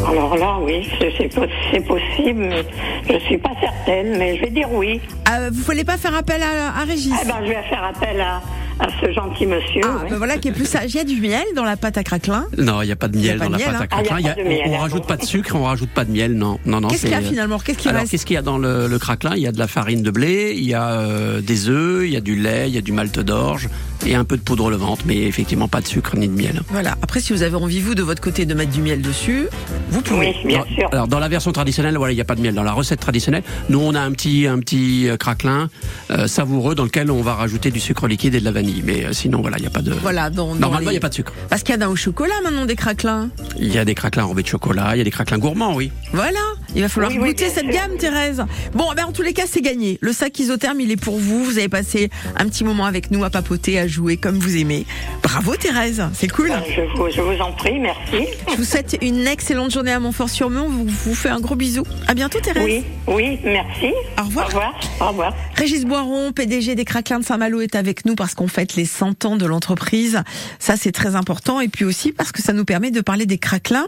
Alors 0.09 0.37
là, 0.37 0.59
oui, 0.61 0.88
c'est 0.99 1.12
c'est 1.16 1.29
po- 1.35 1.47
c'est 1.71 1.81
possible, 1.87 2.40
mais 2.49 2.64
je 3.09 3.18
suis 3.25 3.38
pas 3.38 3.51
certaine, 3.61 4.16
mais 4.18 4.37
je 4.37 4.42
vais 4.42 4.51
dire 4.51 4.68
oui. 4.73 5.01
euh, 5.31 5.51
Vous 5.53 5.62
voulez 5.62 5.85
pas 5.85 5.97
faire 5.97 6.14
appel 6.16 6.42
à, 6.42 6.81
à 6.81 6.85
Régis? 6.85 7.12
Eh 7.23 7.27
ben, 7.27 7.37
je 7.42 7.49
vais 7.49 7.62
faire 7.68 7.85
appel 7.85 8.21
à, 8.21 8.40
à 8.83 8.88
ce 9.01 9.12
gentil 9.12 9.47
monsieur. 9.47 9.81
Ah, 9.85 10.01
oui. 10.03 10.11
ben 10.11 10.16
voilà 10.16 10.38
qui 10.38 10.49
est 10.49 10.53
plus 10.53 10.66
sage. 10.66 10.92
Il 10.92 10.97
y 10.97 11.01
a 11.01 11.05
du 11.05 11.21
miel 11.21 11.45
dans 11.55 11.64
la 11.64 11.77
pâte 11.77 11.97
à 11.99 12.03
craquelin. 12.05 12.47
Non, 12.59 12.83
il 12.83 12.87
n'y 12.87 12.92
a 12.92 12.97
pas 12.97 13.09
de 13.09 13.16
miel 13.16 13.38
pas 13.38 13.45
dans 13.45 13.51
de 13.53 13.59
la 13.59 13.66
miel, 13.66 13.77
pâte 13.79 13.92
à 13.92 13.97
hein. 13.97 14.03
Ah, 14.03 14.03
il 14.03 14.05
y 14.05 14.09
a 14.09 14.09
craquelin. 14.09 14.18
Il 14.21 14.27
y 14.27 14.29
a- 14.29 14.35
pas 14.35 14.42
de 14.42 14.49
miel, 14.49 14.62
on, 14.66 14.79
rajoute 14.79 15.07
pas 15.07 15.16
de 15.16 15.25
sucre, 15.25 15.55
on 15.55 15.62
rajoute 15.64 15.90
pas 15.90 16.05
de 16.05 16.11
miel. 16.11 16.35
Non, 16.35 16.59
non, 16.66 16.81
non. 16.81 16.88
Qu'est-ce 16.88 17.03
qu'il 17.03 17.11
y 17.11 17.14
a 17.14 17.21
finalement 17.21 17.59
Qu'est-ce 17.59 17.88
reste 17.88 18.25
qu'il 18.25 18.35
y 18.35 18.37
a 18.38 18.42
dans 18.42 18.59
le, 18.59 18.88
le 18.88 18.99
craquelin 18.99 19.35
Il 19.37 19.42
y 19.42 19.47
a 19.47 19.53
de 19.53 19.59
la 19.59 19.68
farine 19.68 20.03
de 20.03 20.11
blé, 20.11 20.55
il 20.57 20.64
y 20.64 20.75
a 20.75 20.90
euh, 20.90 21.40
des 21.40 21.68
œufs, 21.68 22.05
il 22.05 22.12
y 22.12 22.16
a 22.16 22.21
du 22.21 22.37
lait, 22.37 22.68
il 22.68 22.75
y 22.75 22.79
a 22.79 22.83
du 22.83 22.92
malt 22.92 23.18
d'orge 23.21 23.68
et 24.05 24.14
un 24.16 24.25
peu 24.25 24.37
de 24.37 24.42
poudre 24.42 24.68
levante, 24.71 25.01
mais 25.07 25.23
effectivement 25.23 25.68
pas 25.68 25.81
de 25.81 25.87
sucre 25.87 26.16
ni 26.16 26.27
de 26.29 26.33
miel. 26.35 26.62
Voilà. 26.71 26.97
Après, 27.03 27.21
si 27.21 27.33
vous 27.33 27.42
avez 27.42 27.55
envie 27.55 27.81
vous 27.81 27.95
de 27.95 28.03
votre 28.03 28.21
côté 28.21 28.47
de 28.47 28.55
mettre 28.55 28.73
du 28.73 28.81
miel 28.83 29.01
dessus, 29.01 29.47
vous 29.90 30.01
pouvez. 30.03 30.35
Oui, 30.45 30.49
bien 30.49 30.59
Dans- 30.61 30.75
sûr. 30.75 30.88
Alors 30.92 31.09
dans 31.09 31.18
la 31.21 31.29
version 31.29 31.53
traditionnelle, 31.53 31.97
voilà, 31.97 32.12
il 32.12 32.16
n'y 32.16 32.21
a 32.21 32.25
pas 32.25 32.35
de 32.35 32.40
miel. 32.40 32.55
Dans 32.55 32.62
la 32.64 32.73
recette 32.73 33.01
traditionnelle, 33.01 33.42
nous 33.68 33.79
on 33.81 33.95
a 33.95 34.01
un 34.01 34.11
petit 34.12 34.47
un 34.47 34.59
petit 34.59 35.09
euh, 35.09 35.16
craquelin 35.16 35.68
euh, 36.11 36.27
savoureux 36.27 36.75
dans 36.75 36.85
lequel 36.85 37.11
on 37.11 37.23
va 37.23 37.35
rajouter 37.35 37.71
du 37.71 37.81
sucre 37.81 38.09
liquide 38.09 38.35
et 38.35 38.40
de 38.40 38.45
la 38.45 38.51
vanille. 38.53 38.71
Mais 38.85 39.04
euh, 39.04 39.12
sinon 39.12 39.40
voilà, 39.40 39.58
il 39.58 39.62
n'y 39.62 39.66
a 39.66 39.70
pas 39.70 39.82
de. 39.82 39.92
Voilà. 39.92 40.30
Dans, 40.30 40.48
dans 40.48 40.54
Normalement, 40.54 40.80
il 40.80 40.85
les- 40.87 40.90
n'y 40.92 40.96
a 40.98 41.00
pas 41.00 41.08
de 41.08 41.14
sucre. 41.14 41.32
Parce 41.50 41.62
qu'il 41.62 41.74
y 41.74 41.78
en 41.78 41.80
a 41.82 41.88
au 41.88 41.96
chocolat 41.96 42.35
maintenant 42.42 42.64
des 42.66 42.76
craquelins. 42.76 43.30
Il 43.58 43.72
y 43.72 43.78
a 43.78 43.85
des 43.85 43.94
craquelins 43.94 44.24
enrobés 44.24 44.42
de 44.42 44.48
chocolat, 44.48 44.90
il 44.94 44.98
y 44.98 45.00
a 45.00 45.04
des 45.04 45.11
craquelins 45.11 45.38
gourmands, 45.38 45.74
oui. 45.74 45.90
Voilà, 46.12 46.38
il 46.74 46.82
va 46.82 46.88
falloir 46.88 47.12
Oui, 47.12 47.18
goûter 47.18 47.48
cette 47.48 47.64
sûr. 47.64 47.72
gamme, 47.72 47.96
Thérèse. 47.98 48.42
Bon, 48.74 48.85
ben 48.96 49.04
en 49.06 49.12
tous 49.12 49.22
les 49.22 49.32
cas, 49.32 49.44
c'est 49.46 49.61
gagné. 49.62 49.98
Le 50.00 50.12
sac 50.12 50.38
isotherme, 50.38 50.80
il 50.80 50.90
est 50.90 50.96
pour 50.96 51.18
vous. 51.18 51.44
Vous 51.44 51.58
avez 51.58 51.68
passé 51.68 52.11
un 52.37 52.46
petit 52.46 52.64
moment 52.64 52.85
avec 52.87 53.11
nous 53.11 53.24
à 53.24 53.30
papoter, 53.30 53.78
à 53.78 53.87
jouer 53.87 54.16
comme 54.16 54.38
vous 54.38 54.56
aimez. 54.56 54.87
Bravo, 55.22 55.54
Thérèse, 55.56 56.02
c'est 56.14 56.28
cool. 56.28 56.48
Ben, 56.48 56.62
je, 56.74 56.82
vous, 56.96 57.11
je 57.11 57.20
vous 57.20 57.40
en 57.40 57.52
prie, 57.52 57.78
merci. 57.78 58.26
Je 58.50 58.56
vous 58.56 58.64
souhaite 58.64 58.96
une 59.02 59.26
excellente 59.26 59.70
journée 59.72 59.92
à 59.92 60.00
Montfort-sur-Meuse. 60.00 60.62
On 60.64 60.68
vous, 60.68 60.87
vous 60.87 61.14
fait 61.14 61.28
un 61.30 61.40
gros 61.40 61.54
bisou. 61.56 61.82
À 62.06 62.14
bientôt, 62.14 62.38
Thérèse. 62.40 62.64
Oui, 62.64 62.85
oui, 63.06 63.38
merci. 63.44 63.92
Au 64.20 64.24
revoir. 64.24 64.46
Au 64.46 64.48
revoir. 64.48 64.80
Au 65.00 65.08
revoir. 65.08 65.35
Régis 65.56 65.85
Boiron, 65.85 66.32
PDG 66.32 66.74
des 66.74 66.85
Craquelins 66.85 67.20
de 67.20 67.24
Saint-Malo, 67.24 67.61
est 67.61 67.74
avec 67.74 68.04
nous 68.04 68.14
parce 68.14 68.35
qu'on 68.35 68.48
les 68.75 68.85
100 68.85 69.25
ans 69.25 69.37
de 69.37 69.46
l'entreprise. 69.46 70.22
Ça, 70.59 70.77
c'est 70.77 70.92
très 70.92 71.16
important. 71.16 71.61
Et 71.61 71.68
puis 71.68 71.85
aussi 71.85 72.12
parce 72.12 72.33
que 72.33 72.42
ça 72.42 72.53
nous 72.53 72.64
permet 72.64 72.90
de 72.90 73.01
parler 73.01 73.27
des 73.27 73.38
craquelins 73.38 73.87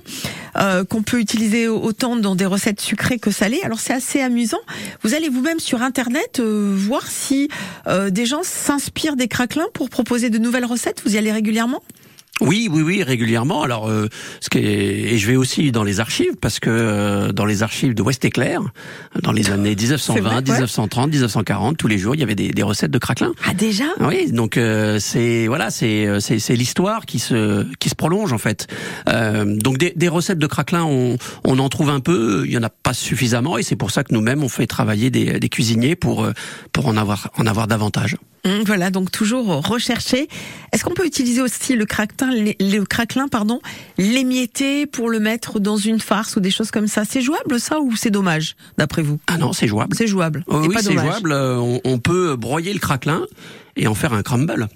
euh, 0.56 0.84
qu'on 0.84 1.02
peut 1.02 1.20
utiliser 1.20 1.68
autant 1.68 2.16
dans 2.16 2.34
des 2.34 2.46
recettes 2.46 2.80
sucrées 2.80 3.18
que 3.18 3.30
salées. 3.30 3.60
Alors, 3.62 3.80
c'est 3.80 3.94
assez 3.94 4.20
amusant. 4.20 4.60
Vous 5.02 5.14
allez 5.14 5.28
vous-même 5.28 5.60
sur 5.60 5.82
Internet 5.82 6.40
euh, 6.40 6.74
voir 6.76 7.06
si 7.06 7.48
euh, 7.86 8.10
des 8.10 8.26
gens 8.26 8.42
s'inspirent 8.42 9.16
des 9.16 9.28
craquelins 9.28 9.68
pour 9.72 9.90
proposer 9.90 10.30
de 10.30 10.38
nouvelles 10.38 10.66
recettes. 10.66 11.02
Vous 11.04 11.14
y 11.14 11.18
allez 11.18 11.32
régulièrement? 11.32 11.82
Oui, 12.40 12.68
oui, 12.70 12.82
oui, 12.82 13.02
régulièrement. 13.02 13.62
Alors, 13.62 13.88
euh, 13.88 14.08
ce 14.40 14.50
qui 14.50 14.58
est... 14.58 15.14
et 15.14 15.18
je 15.18 15.26
vais 15.28 15.36
aussi 15.36 15.70
dans 15.70 15.84
les 15.84 16.00
archives 16.00 16.34
parce 16.40 16.58
que 16.58 16.68
euh, 16.68 17.32
dans 17.32 17.44
les 17.44 17.62
archives 17.62 17.94
de 17.94 18.02
West 18.02 18.24
Éclair, 18.24 18.60
dans 19.22 19.30
les 19.30 19.50
années 19.50 19.76
1920, 19.76 20.20
vrai, 20.20 20.34
ouais. 20.36 20.42
1930, 20.42 21.10
1940, 21.10 21.76
tous 21.76 21.86
les 21.86 21.96
jours, 21.98 22.14
il 22.16 22.20
y 22.20 22.24
avait 22.24 22.34
des, 22.34 22.48
des 22.50 22.62
recettes 22.64 22.90
de 22.90 22.98
craquelin. 22.98 23.32
Ah, 23.46 23.54
déjà? 23.54 23.84
Oui, 24.00 24.32
donc 24.32 24.56
euh, 24.56 24.98
c'est 24.98 25.46
voilà, 25.46 25.70
c'est 25.70 26.06
euh, 26.06 26.18
c'est 26.18 26.40
c'est 26.40 26.56
l'histoire 26.56 27.06
qui 27.06 27.20
se 27.20 27.64
qui 27.78 27.88
se 27.88 27.94
prolonge 27.94 28.32
en 28.32 28.38
fait. 28.38 28.66
Euh, 29.08 29.44
donc 29.56 29.78
des, 29.78 29.92
des 29.94 30.08
recettes 30.08 30.38
de 30.38 30.46
craquelin, 30.48 30.84
on 30.84 31.16
on 31.44 31.58
en 31.60 31.68
trouve 31.68 31.90
un 31.90 32.00
peu, 32.00 32.42
il 32.46 32.52
y 32.52 32.58
en 32.58 32.62
a 32.64 32.68
pas 32.70 32.94
suffisamment 32.94 33.58
et 33.58 33.62
c'est 33.62 33.76
pour 33.76 33.92
ça 33.92 34.02
que 34.02 34.12
nous-mêmes 34.12 34.42
on 34.42 34.48
fait 34.48 34.66
travailler 34.66 35.10
des, 35.10 35.38
des 35.38 35.48
cuisiniers 35.48 35.94
pour 35.94 36.24
euh, 36.24 36.32
pour 36.72 36.88
en 36.88 36.96
avoir 36.96 37.30
en 37.38 37.46
avoir 37.46 37.68
davantage. 37.68 38.16
Hum, 38.46 38.62
Voilà, 38.66 38.90
donc 38.90 39.10
toujours 39.10 39.46
recherché. 39.66 40.28
Est-ce 40.72 40.84
qu'on 40.84 40.92
peut 40.92 41.06
utiliser 41.06 41.40
aussi 41.40 41.76
le 41.76 41.86
craquelin, 41.86 42.23
le 42.30 42.84
craquelin, 42.84 43.28
pardon, 43.28 43.60
l'émietter 43.98 44.86
pour 44.86 45.10
le 45.10 45.20
mettre 45.20 45.60
dans 45.60 45.76
une 45.76 46.00
farce 46.00 46.36
ou 46.36 46.40
des 46.40 46.50
choses 46.50 46.70
comme 46.70 46.86
ça 46.86 47.04
C'est 47.04 47.20
jouable 47.20 47.60
ça 47.60 47.80
ou 47.80 47.96
c'est 47.96 48.10
dommage, 48.10 48.56
d'après 48.78 49.02
vous? 49.02 49.18
Ah 49.26 49.38
non, 49.38 49.52
c'est 49.52 49.66
jouable. 49.68 49.94
C'est 49.96 50.06
jouable. 50.06 50.44
Oh 50.46 50.62
oui, 50.66 50.76
c'est 50.80 50.92
jouable. 50.92 51.32
Euh, 51.32 51.56
On, 51.56 51.80
on 51.84 51.98
peut 51.98 52.36
broyer 52.36 52.72
le 52.72 52.78
craquelin 52.78 53.22
et 53.76 53.86
en 53.86 53.94
faire 53.94 54.12
un 54.12 54.22
crumble. 54.22 54.68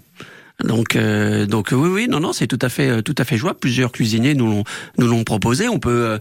Donc, 0.65 0.97
euh, 0.97 1.47
donc 1.47 1.69
oui, 1.71 1.89
oui, 1.89 2.09
non, 2.09 2.19
non, 2.19 2.33
c'est 2.33 2.49
tout 2.49 2.59
à 2.63 2.69
fait, 2.69 2.89
euh, 2.89 3.01
tout 3.01 3.15
à 3.17 3.25
fait 3.25 3.37
jouable. 3.37 3.61
Plusieurs 3.61 3.93
cuisiniers 3.93 4.35
nous 4.35 4.49
l'ont, 4.49 4.65
nous 4.99 5.07
l'ont 5.07 5.23
proposé. 5.23 5.69
On 5.69 5.79
peut 5.79 6.19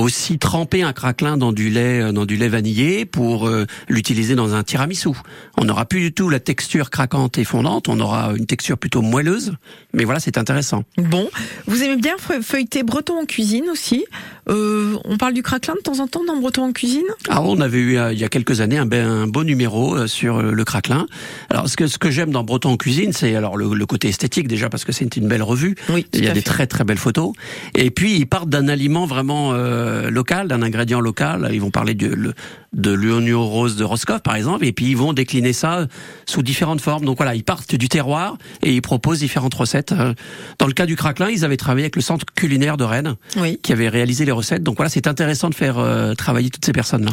aussi 0.00 0.38
tremper 0.38 0.82
un 0.82 0.92
craquelin 0.92 1.36
dans 1.36 1.52
du 1.52 1.70
lait, 1.70 2.00
euh, 2.00 2.12
dans 2.12 2.24
du 2.26 2.36
lait 2.36 2.48
vanillé 2.48 3.04
pour 3.04 3.46
euh, 3.48 3.66
l'utiliser 3.88 4.34
dans 4.34 4.54
un 4.54 4.62
tiramisu. 4.62 5.10
On 5.56 5.64
n'aura 5.64 5.84
plus 5.84 6.00
du 6.00 6.12
tout 6.12 6.28
la 6.28 6.40
texture 6.40 6.90
craquante 6.90 7.38
et 7.38 7.44
fondante. 7.44 7.88
On 7.88 8.00
aura 8.00 8.32
une 8.36 8.46
texture 8.46 8.78
plutôt 8.78 9.02
moelleuse. 9.02 9.54
Mais 9.92 10.04
voilà, 10.04 10.20
c'est 10.20 10.38
intéressant. 10.38 10.84
Bon, 10.96 11.28
vous 11.66 11.82
aimez 11.82 11.96
bien 11.96 12.14
feu- 12.18 12.42
feuilleter 12.42 12.82
breton 12.82 13.20
en 13.22 13.24
cuisine 13.24 13.64
aussi? 13.70 14.04
Euh, 14.48 14.96
on 15.04 15.18
parle 15.18 15.34
du 15.34 15.42
craquelin 15.42 15.74
de 15.74 15.80
temps 15.80 16.00
en 16.00 16.06
temps 16.06 16.24
dans 16.26 16.36
breton 16.36 16.64
en 16.64 16.72
cuisine? 16.72 17.04
Ah, 17.28 17.42
on 17.42 17.60
avait 17.60 17.78
eu 17.78 17.98
euh, 17.98 18.12
il 18.12 18.18
y 18.18 18.24
a 18.24 18.28
quelques 18.28 18.60
années 18.60 18.78
un, 18.78 18.86
be- 18.86 18.94
un 19.04 19.26
beau 19.26 19.44
numéro 19.44 20.06
sur 20.06 20.40
le 20.42 20.64
craquelin. 20.64 21.06
Alors 21.50 21.68
ce 21.68 21.76
que 21.76 21.86
ce 21.86 21.98
que 21.98 22.10
j'aime 22.10 22.30
dans 22.30 22.44
Breton 22.44 22.70
en 22.70 22.76
cuisine, 22.76 23.12
c'est 23.12 23.34
alors 23.34 23.56
le, 23.56 23.74
le 23.74 23.86
côté 23.86 24.08
esthétique 24.08 24.48
déjà 24.48 24.68
parce 24.68 24.84
que 24.84 24.92
c'est 24.92 25.16
une 25.16 25.28
belle 25.28 25.42
revue. 25.42 25.74
Oui, 25.90 26.06
il 26.12 26.24
y 26.24 26.28
a 26.28 26.32
des 26.32 26.40
fait. 26.40 26.46
très 26.46 26.66
très 26.66 26.84
belles 26.84 26.98
photos. 26.98 27.32
Et 27.74 27.90
puis 27.90 28.16
ils 28.16 28.26
partent 28.26 28.48
d'un 28.48 28.68
aliment 28.68 29.06
vraiment 29.06 29.52
euh, 29.52 29.87
local, 30.10 30.48
d'un 30.48 30.62
ingrédient 30.62 31.00
local. 31.00 31.48
Ils 31.52 31.60
vont 31.60 31.70
parler 31.70 31.94
de, 31.94 32.34
de 32.72 32.90
l'oignon 32.90 33.46
rose 33.46 33.76
de 33.76 33.84
Roscoff 33.84 34.20
par 34.22 34.36
exemple, 34.36 34.64
et 34.64 34.72
puis 34.72 34.86
ils 34.86 34.96
vont 34.96 35.12
décliner 35.12 35.52
ça 35.52 35.86
sous 36.26 36.42
différentes 36.42 36.80
formes. 36.80 37.04
Donc 37.04 37.16
voilà, 37.16 37.34
ils 37.34 37.44
partent 37.44 37.74
du 37.74 37.88
terroir 37.88 38.36
et 38.62 38.74
ils 38.74 38.82
proposent 38.82 39.20
différentes 39.20 39.54
recettes. 39.54 39.92
Euh, 39.92 40.14
Dans 40.58 40.66
le 40.66 40.72
cas 40.72 40.86
du 40.86 40.96
craquelin, 40.96 41.28
ils 41.30 41.44
avaient 41.44 41.56
travaillé 41.56 41.84
avec 41.84 41.96
le 41.96 42.02
centre 42.02 42.24
culinaire 42.34 42.76
de 42.76 42.84
Rennes, 42.84 43.14
Oui. 43.36 43.58
qui 43.62 43.72
avait 43.72 43.88
réalisé 43.88 44.24
les 44.24 44.32
recettes. 44.32 44.62
Donc 44.62 44.76
voilà, 44.76 44.90
c'est 44.90 45.06
intéressant 45.06 45.48
de 45.50 45.54
faire 45.54 45.78
euh, 45.78 46.14
travailler 46.14 46.50
toutes 46.50 46.64
ces 46.64 46.72
personnes-là. 46.72 47.12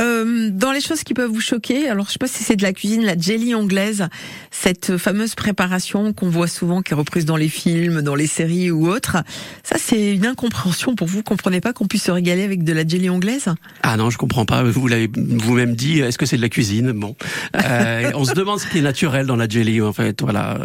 Euh, 0.00 0.24
Euh, 0.44 0.50
dans 0.50 0.72
les 0.72 0.80
choses 0.80 1.02
qui 1.02 1.14
peuvent 1.14 1.30
vous 1.30 1.40
choquer, 1.40 1.88
alors 1.88 2.06
je 2.06 2.12
sais 2.12 2.18
pas 2.18 2.26
si 2.26 2.42
c'est 2.42 2.56
de 2.56 2.62
la 2.62 2.72
cuisine, 2.72 3.04
la 3.04 3.16
jelly 3.18 3.54
anglaise, 3.54 4.08
cette 4.50 4.96
fameuse 4.96 5.34
préparation 5.34 6.12
qu'on 6.12 6.28
voit 6.28 6.46
souvent, 6.46 6.82
qui 6.82 6.92
est 6.92 6.96
reprise 6.96 7.24
dans 7.24 7.36
les 7.36 7.48
films, 7.48 8.02
dans 8.02 8.14
les 8.14 8.26
séries 8.26 8.70
ou 8.70 8.88
autres. 8.88 9.18
Ça, 9.62 9.76
c'est 9.78 10.14
une 10.14 10.26
incompréhension 10.26 10.94
pour 10.94 11.06
vous. 11.06 11.14
Vous 11.14 11.22
comprenez 11.22 11.60
pas 11.60 11.72
qu'on 11.72 11.86
puisse 11.86 12.04
se 12.04 12.10
régaler 12.10 12.42
avec 12.42 12.64
de 12.64 12.72
la 12.72 12.86
jelly 12.86 13.08
anglaise? 13.08 13.48
Ah 13.82 13.96
non, 13.96 14.10
je 14.10 14.18
comprends 14.18 14.44
pas. 14.44 14.64
Vous 14.64 14.88
l'avez 14.88 15.08
vous-même 15.14 15.76
dit. 15.76 16.00
Est-ce 16.00 16.18
que 16.18 16.26
c'est 16.26 16.36
de 16.36 16.42
la 16.42 16.48
cuisine? 16.48 16.90
Bon, 16.90 17.14
euh, 17.56 18.10
on 18.16 18.24
se 18.24 18.34
demande 18.34 18.58
ce 18.58 18.66
qui 18.66 18.78
est 18.78 18.82
naturel 18.82 19.26
dans 19.26 19.36
la 19.36 19.48
jelly 19.48 19.80
en 19.80 19.92
fait. 19.92 20.22
Voilà. 20.22 20.58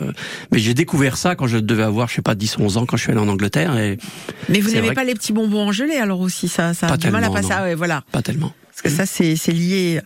Mais 0.52 0.60
j'ai 0.60 0.74
découvert 0.74 1.18
ça 1.18 1.36
quand 1.36 1.46
je 1.46 1.58
devais 1.58 1.84
avoir, 1.84 2.08
je 2.08 2.16
sais 2.16 2.22
pas, 2.22 2.34
10, 2.34 2.58
11 2.58 2.78
ans, 2.78 2.86
quand 2.86 2.98
je 2.98 3.04
suis 3.04 3.12
allé 3.12 3.22
en 3.22 3.28
Angleterre. 3.28 3.78
Et 3.78 3.98
Mais 4.50 4.60
vous 4.60 4.72
n'aimez 4.72 4.94
pas 4.94 5.04
les 5.04 5.14
petits 5.14 5.34
bonbons 5.34 5.68
en 5.68 5.72
gelée 5.72 5.98
alors 5.98 6.22
aussi 6.22 6.48
ça, 6.48 6.74
ça 6.74 6.88
a 6.88 6.98
du 6.98 7.12
mal 7.12 7.24
à 7.24 7.30
passer. 7.30 7.50
Ah 7.52 7.64
ouais, 7.64 7.76
voilà. 7.76 8.04
Pas 8.12 8.22
tellement. 8.22 8.54
Parce 8.82 8.96
que 8.96 9.06
ça, 9.06 9.06
c'est 9.06 9.52
lié. 9.52 10.00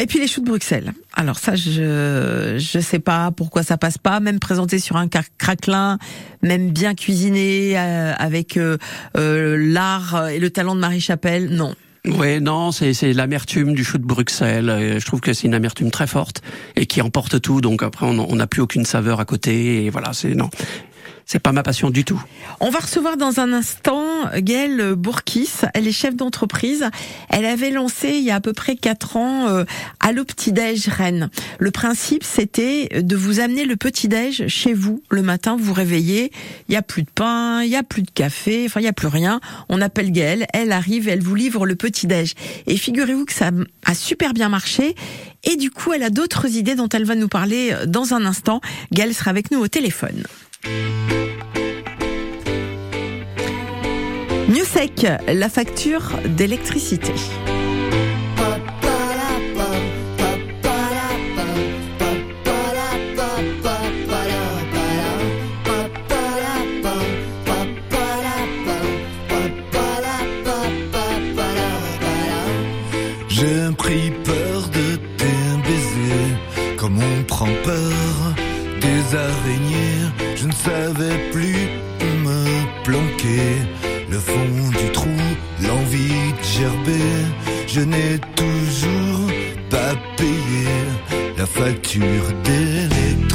Et 0.00 0.06
puis 0.06 0.20
les 0.20 0.28
choux 0.28 0.42
de 0.42 0.46
Bruxelles. 0.46 0.92
Alors 1.14 1.38
ça, 1.38 1.56
je 1.56 2.56
je 2.56 2.78
sais 2.78 3.00
pas 3.00 3.32
pourquoi 3.32 3.64
ça 3.64 3.76
passe 3.76 3.98
pas. 3.98 4.20
Même 4.20 4.38
présenté 4.38 4.78
sur 4.78 4.96
un 4.96 5.08
craquelin, 5.08 5.98
même 6.42 6.70
bien 6.70 6.94
cuisiné 6.94 7.76
euh, 7.76 8.12
avec 8.16 8.56
euh, 8.56 8.78
euh, 9.16 9.56
l'art 9.58 10.28
et 10.28 10.38
le 10.38 10.50
talent 10.50 10.76
de 10.76 10.80
Marie 10.80 11.00
Chapelle, 11.00 11.48
non. 11.50 11.74
Ouais, 12.04 12.38
non, 12.38 12.70
c'est 12.72 13.12
l'amertume 13.12 13.74
du 13.74 13.84
chou 13.84 13.98
de 13.98 14.04
Bruxelles. 14.04 14.98
Je 14.98 15.06
trouve 15.06 15.20
que 15.20 15.32
c'est 15.32 15.46
une 15.46 15.54
amertume 15.54 15.90
très 15.90 16.08
forte 16.08 16.42
et 16.74 16.86
qui 16.86 17.00
emporte 17.00 17.40
tout. 17.40 17.60
Donc 17.60 17.82
après, 17.82 18.06
on 18.06 18.36
n'a 18.36 18.46
plus 18.48 18.60
aucune 18.60 18.84
saveur 18.84 19.20
à 19.20 19.24
côté. 19.24 19.84
Et 19.84 19.90
voilà, 19.90 20.12
c'est 20.12 20.34
non 20.34 20.50
c'est 21.32 21.38
pas 21.38 21.52
ma 21.52 21.62
passion 21.62 21.88
du 21.88 22.04
tout. 22.04 22.22
On 22.60 22.68
va 22.68 22.80
recevoir 22.80 23.16
dans 23.16 23.40
un 23.40 23.54
instant 23.54 24.04
Gaëlle 24.36 24.94
Bourkis. 24.96 25.48
Elle 25.72 25.88
est 25.88 25.92
chef 25.92 26.14
d'entreprise. 26.14 26.90
Elle 27.30 27.46
avait 27.46 27.70
lancé 27.70 28.10
il 28.10 28.22
y 28.22 28.30
a 28.30 28.34
à 28.34 28.40
peu 28.40 28.52
près 28.52 28.76
quatre 28.76 29.16
ans 29.16 29.48
euh, 29.48 29.64
Allo 30.00 30.26
Petit 30.26 30.52
Déj 30.52 30.88
Rennes. 30.88 31.30
Le 31.58 31.70
principe, 31.70 32.22
c'était 32.22 33.00
de 33.02 33.16
vous 33.16 33.40
amener 33.40 33.64
le 33.64 33.76
petit 33.76 34.08
déj 34.08 34.46
chez 34.48 34.74
vous 34.74 35.02
le 35.08 35.22
matin. 35.22 35.56
Vous 35.56 35.64
vous 35.64 35.72
réveillez, 35.72 36.32
il 36.68 36.74
y 36.74 36.76
a 36.76 36.82
plus 36.82 37.02
de 37.02 37.10
pain, 37.10 37.62
il 37.62 37.70
y 37.70 37.76
a 37.76 37.82
plus 37.82 38.02
de 38.02 38.10
café, 38.10 38.64
enfin 38.66 38.80
il 38.80 38.84
y 38.84 38.88
a 38.88 38.92
plus 38.92 39.08
rien. 39.08 39.40
On 39.70 39.80
appelle 39.80 40.12
Gaëlle, 40.12 40.46
elle 40.52 40.70
arrive, 40.70 41.08
elle 41.08 41.22
vous 41.22 41.34
livre 41.34 41.64
le 41.64 41.76
petit 41.76 42.06
déj. 42.06 42.34
Et 42.66 42.76
figurez-vous 42.76 43.24
que 43.24 43.32
ça 43.32 43.52
a 43.86 43.94
super 43.94 44.34
bien 44.34 44.50
marché. 44.50 44.94
Et 45.44 45.56
du 45.56 45.70
coup, 45.70 45.94
elle 45.94 46.02
a 46.02 46.10
d'autres 46.10 46.56
idées 46.56 46.74
dont 46.74 46.90
elle 46.90 47.06
va 47.06 47.14
nous 47.14 47.28
parler 47.28 47.74
dans 47.86 48.12
un 48.12 48.26
instant. 48.26 48.60
Gaëlle 48.92 49.14
sera 49.14 49.30
avec 49.30 49.50
nous 49.50 49.60
au 49.60 49.68
téléphone. 49.68 50.24
Newsec, 54.48 55.06
la 55.28 55.48
facture 55.48 56.12
d'électricité. 56.36 57.12
Le 83.24 84.18
fond 84.18 84.70
du 84.70 84.90
trou, 84.90 85.08
l'envie 85.62 86.32
de 86.32 86.42
gerber. 86.42 87.12
Je 87.68 87.80
n'ai 87.80 88.18
toujours 88.34 89.30
pas 89.70 89.94
payé 90.16 90.66
la 91.38 91.46
facture 91.46 92.26
d'électricité. 92.42 93.30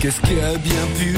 Qu'est-ce 0.00 0.20
qui 0.20 0.40
a 0.40 0.58
bien 0.58 0.86
pu 0.98 1.14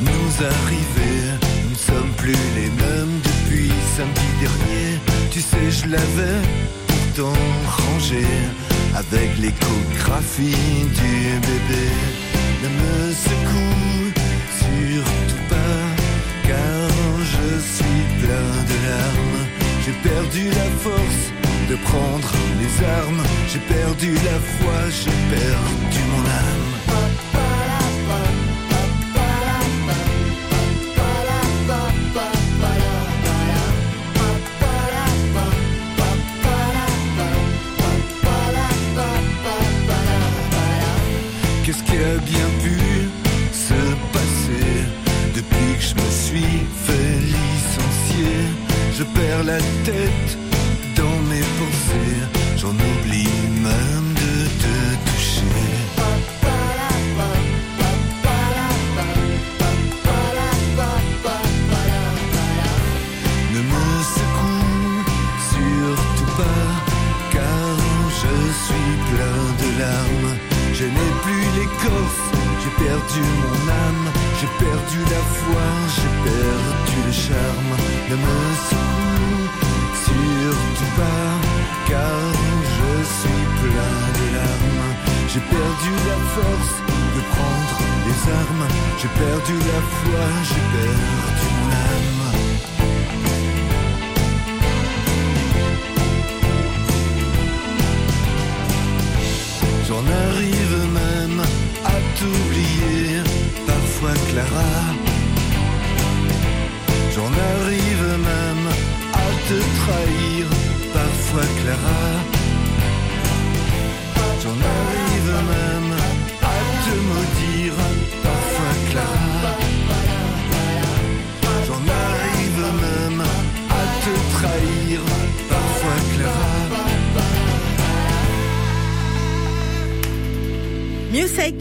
nous 0.00 0.44
arriver? 0.44 1.38
Nous 1.64 1.70
ne 1.70 1.74
sommes 1.74 2.12
plus 2.18 2.42
les 2.54 2.68
mêmes 2.68 3.20
depuis 3.24 3.72
samedi 3.96 4.26
dernier 4.40 5.00
tu 5.30 5.40
sais, 5.40 5.70
je 5.70 5.86
l'avais 5.88 6.42
pourtant 6.88 7.32
rangé 7.66 8.24
avec 9.00 9.30
l'échographie 9.38 10.84
du 11.00 11.14
bébé. 11.46 11.86
Ne 12.62 12.68
me 12.80 13.12
secoue 13.12 14.12
surtout 14.60 15.44
pas, 15.48 15.82
car 16.48 16.88
je 17.32 17.48
suis 17.74 18.02
plein 18.20 18.52
de 18.70 18.76
larmes. 18.86 19.42
J'ai 19.84 19.96
perdu 20.08 20.44
la 20.60 20.68
force 20.84 21.22
de 21.70 21.76
prendre 21.88 22.32
les 22.60 22.74
armes, 23.00 23.22
j'ai 23.50 23.62
perdu 23.74 24.12
la 24.28 24.38
foi, 24.54 24.78
j'ai 25.00 25.18
perdu 25.36 26.02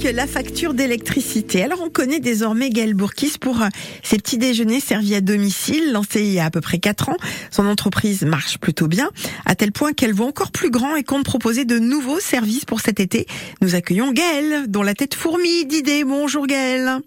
La 0.01 0.27
facture 0.27 0.73
d'électricité. 0.73 1.61
Alors 1.61 1.81
on 1.81 1.89
connaît 1.89 2.21
désormais 2.21 2.69
Gaël 2.69 2.93
Bourkis 2.93 3.33
pour 3.39 3.61
euh, 3.61 3.67
ses 4.01 4.17
petits 4.17 4.37
déjeuners 4.37 4.79
servis 4.79 5.13
à 5.13 5.21
domicile, 5.21 5.91
lancé 5.91 6.21
il 6.21 6.31
y 6.31 6.39
a 6.39 6.45
à 6.45 6.49
peu 6.49 6.61
près 6.61 6.79
4 6.79 7.09
ans. 7.09 7.17
Son 7.51 7.65
entreprise 7.67 8.23
marche 8.23 8.57
plutôt 8.59 8.87
bien, 8.87 9.11
à 9.45 9.55
tel 9.55 9.73
point 9.73 9.91
qu'elle 9.91 10.13
voit 10.13 10.27
encore 10.27 10.51
plus 10.51 10.71
grand 10.71 10.95
et 10.95 11.03
compte 11.03 11.25
proposer 11.25 11.65
de 11.65 11.79
nouveaux 11.79 12.21
services 12.21 12.63
pour 12.63 12.79
cet 12.79 13.01
été. 13.01 13.27
Nous 13.61 13.75
accueillons 13.75 14.13
Gaël, 14.13 14.69
dont 14.69 14.83
la 14.83 14.93
tête 14.93 15.15
fourmille 15.15 15.65
d'idées. 15.65 16.05
Bonjour 16.05 16.47
Gaël. 16.47 17.01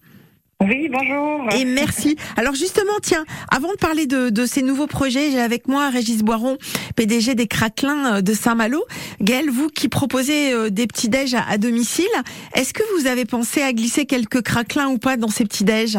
Oui, 0.64 0.88
bonjour. 0.90 1.48
Et 1.58 1.64
merci. 1.64 2.16
Alors 2.36 2.54
justement, 2.54 2.92
tiens, 3.02 3.24
avant 3.50 3.72
de 3.72 3.76
parler 3.76 4.06
de, 4.06 4.46
ces 4.46 4.62
nouveaux 4.62 4.86
projets, 4.86 5.30
j'ai 5.30 5.40
avec 5.40 5.68
moi 5.68 5.88
Régis 5.90 6.22
Boiron, 6.22 6.56
PDG 6.96 7.34
des 7.34 7.46
Craquelins 7.46 8.16
euh, 8.16 8.20
de 8.20 8.32
Saint-Malo. 8.32 8.84
Gaël, 9.20 9.50
vous 9.50 9.68
qui 9.68 9.88
proposez 9.88 10.52
euh, 10.52 10.70
des 10.70 10.86
petits 10.86 11.08
déj 11.08 11.34
à, 11.34 11.42
à 11.48 11.58
domicile, 11.58 12.06
est-ce 12.54 12.72
que 12.72 12.82
vous 12.96 13.06
avez 13.06 13.24
pensé 13.24 13.62
à 13.62 13.72
glisser 13.72 14.06
quelques 14.06 14.42
craquelins 14.42 14.88
ou 14.88 14.98
pas 14.98 15.16
dans 15.16 15.28
ces 15.28 15.44
petits 15.44 15.64
déj 15.64 15.98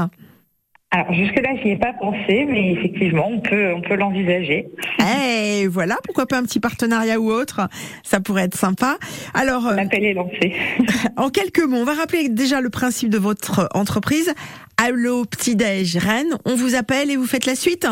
Alors 0.96 1.12
jusque-là, 1.12 1.56
j'y 1.64 1.70
ai 1.70 1.76
pas 1.76 1.94
pensé, 1.94 2.46
mais 2.48 2.72
effectivement, 2.74 3.28
on 3.28 3.39
peut, 3.39 3.74
on 3.74 3.82
peut 3.82 3.96
l'envisager. 3.96 4.68
Eh, 5.00 5.66
voilà, 5.66 5.96
pourquoi 6.04 6.28
pas 6.28 6.38
un 6.38 6.44
petit 6.44 6.60
partenariat 6.60 7.20
ou 7.20 7.32
autre 7.32 7.68
Ça 8.04 8.20
pourrait 8.20 8.44
être 8.44 8.56
sympa. 8.56 8.98
Alors, 9.34 9.66
euh, 9.66 9.76
l'appel 9.76 10.04
est 10.04 10.14
lancé. 10.14 10.54
en 11.18 11.30
quelques 11.30 11.64
mots, 11.64 11.78
on 11.78 11.84
va 11.84 11.96
rappeler 11.96 12.30
déjà 12.30 12.62
le 12.62 12.70
principe 12.70 13.10
de 13.10 13.18
votre 13.18 13.68
entreprise. 13.74 14.36
Allo 14.78 15.26
Petit 15.26 15.56
Déj 15.56 15.98
Rennes, 15.98 16.38
on 16.46 16.54
vous 16.54 16.76
appelle 16.76 17.10
et 17.10 17.16
vous 17.16 17.26
faites 17.26 17.48
la 17.48 17.56
suite. 17.56 17.88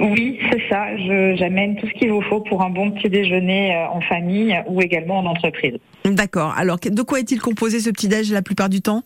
Oui, 0.00 0.38
c'est 0.50 0.62
ça. 0.70 0.96
J'amène 1.36 1.76
tout 1.76 1.86
ce 1.86 1.92
qu'il 1.98 2.10
vous 2.10 2.22
faut 2.22 2.40
pour 2.40 2.62
un 2.62 2.70
bon 2.70 2.92
petit 2.92 3.10
déjeuner 3.10 3.74
euh, 3.74 3.88
en 3.90 4.00
famille 4.00 4.58
ou 4.68 4.80
également 4.80 5.18
en 5.18 5.26
entreprise. 5.26 5.76
D'accord. 6.06 6.54
Alors, 6.56 6.78
de 6.78 7.02
quoi 7.02 7.20
est-il 7.20 7.42
composé 7.42 7.78
ce 7.78 7.90
petit 7.90 8.08
déj 8.08 8.32
la 8.32 8.40
plupart 8.40 8.70
du 8.70 8.80
temps? 8.80 9.02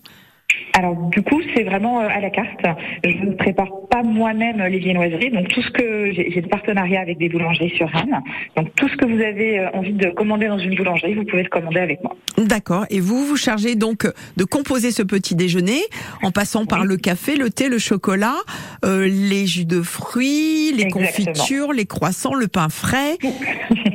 Alors 0.73 0.95
du 1.11 1.23
coup, 1.23 1.41
c'est 1.55 1.65
vraiment 1.65 2.01
euh, 2.01 2.09
à 2.09 2.21
la 2.21 2.31
carte. 2.31 2.65
Je 3.05 3.25
ne 3.25 3.35
prépare 3.35 3.69
pas 3.91 4.03
moi-même 4.03 4.63
les 4.63 4.79
viennoiseries, 4.79 5.31
donc 5.31 5.49
tout 5.49 5.63
ce 5.63 5.71
que 5.71 6.13
j'ai 6.13 6.41
des 6.41 6.49
partenariats 6.49 7.01
avec 7.01 7.19
des 7.19 7.29
boulangeries 7.29 7.73
sur 7.77 7.89
Rennes. 7.89 8.21
Donc 8.57 8.75
tout 8.77 8.89
ce 8.89 8.97
que 8.97 9.05
vous 9.05 9.21
avez 9.21 9.59
euh, 9.59 9.71
envie 9.75 9.93
de 9.93 10.11
commander 10.11 10.49
dans 10.49 10.59
une 10.59 10.75
boulangerie, 10.77 11.15
vous 11.15 11.25
pouvez 11.25 11.43
le 11.43 11.49
commander 11.49 11.81
avec 11.81 12.03
moi. 12.03 12.17
D'accord. 12.39 12.87
Et 12.91 13.01
vous 13.01 13.25
vous 13.25 13.37
chargez 13.37 13.75
donc 13.75 14.07
de 14.37 14.45
composer 14.45 14.91
ce 14.93 15.03
petit 15.03 15.35
déjeuner 15.35 15.81
en 16.23 16.31
passant 16.31 16.67
par 16.67 16.85
le 16.85 16.97
café, 16.97 17.37
le 17.37 17.51
thé, 17.51 17.69
le 17.69 17.79
chocolat, 17.79 18.37
euh, 18.85 19.07
les 19.07 19.47
jus 19.47 19.65
de 19.65 19.83
fruits, 19.83 20.73
les 20.73 20.85
Exactement. 20.85 21.33
confitures, 21.33 21.73
les 21.73 21.87
croissants, 21.87 22.35
le 22.35 22.49
pain 22.49 22.69
frais. 22.69 23.19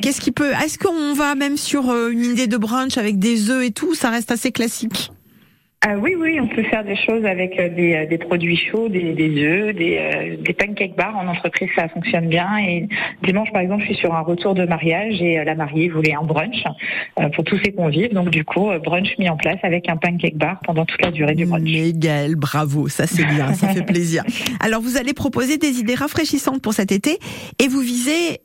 Qu'est-ce 0.01 0.21
qui 0.21 0.31
peut 0.31 0.51
Est-ce 0.63 0.77
qu'on 0.77 1.13
va 1.13 1.35
même 1.35 1.57
sur 1.57 1.89
euh, 1.89 2.09
une 2.09 2.25
idée 2.25 2.47
de 2.47 2.57
brunch 2.57 2.97
avec 2.97 3.17
des 3.17 3.49
œufs 3.49 3.65
et 3.65 3.71
tout? 3.71 3.95
Ça 3.95 4.09
reste 4.09 4.31
assez 4.31 4.51
classique. 4.51 5.11
Ah 5.87 5.97
oui, 5.99 6.15
oui, 6.17 6.39
on 6.41 6.47
peut 6.47 6.63
faire 6.63 6.83
des 6.83 6.95
choses 6.95 7.23
avec 7.25 7.59
euh, 7.59 7.69
des, 7.69 7.93
euh, 7.93 8.05
des 8.07 8.17
produits 8.17 8.57
chauds, 8.57 8.89
des, 8.89 9.13
des 9.13 9.43
œufs, 9.43 9.75
des, 9.75 9.97
euh, 9.99 10.35
des 10.41 10.53
pancake 10.53 10.95
bars 10.95 11.15
en 11.15 11.27
entreprise, 11.27 11.69
ça 11.75 11.87
fonctionne 11.89 12.27
bien. 12.27 12.47
Et 12.57 12.87
dimanche, 13.21 13.51
par 13.51 13.61
exemple, 13.61 13.83
je 13.83 13.93
suis 13.93 13.97
sur 13.97 14.15
un 14.15 14.21
retour 14.21 14.55
de 14.55 14.65
mariage 14.65 15.21
et 15.21 15.37
euh, 15.37 15.43
la 15.43 15.53
mariée 15.53 15.89
voulait 15.89 16.15
un 16.15 16.23
brunch 16.23 16.63
pour 17.35 17.43
tous 17.43 17.59
ses 17.63 17.71
convives. 17.71 18.11
Donc 18.15 18.31
du 18.31 18.43
coup, 18.43 18.71
brunch 18.83 19.15
mis 19.19 19.29
en 19.29 19.37
place 19.37 19.59
avec 19.61 19.87
un 19.87 19.97
pancake 19.97 20.37
bar 20.37 20.59
pendant 20.65 20.85
toute 20.85 21.03
la 21.03 21.11
durée 21.11 21.35
du 21.35 21.45
brunch. 21.45 21.61
Mais 21.63 21.93
Gaëlle, 21.93 22.35
bravo, 22.35 22.87
ça 22.87 23.05
c'est 23.05 23.25
bien, 23.25 23.53
ça 23.53 23.67
fait 23.67 23.85
plaisir. 23.85 24.23
Alors 24.61 24.81
vous 24.81 24.97
allez 24.97 25.13
proposer 25.13 25.57
des 25.57 25.79
idées 25.79 25.93
rafraîchissantes 25.93 26.63
pour 26.63 26.73
cet 26.73 26.91
été 26.91 27.19
et 27.63 27.67
vous 27.67 27.81
visez 27.81 28.39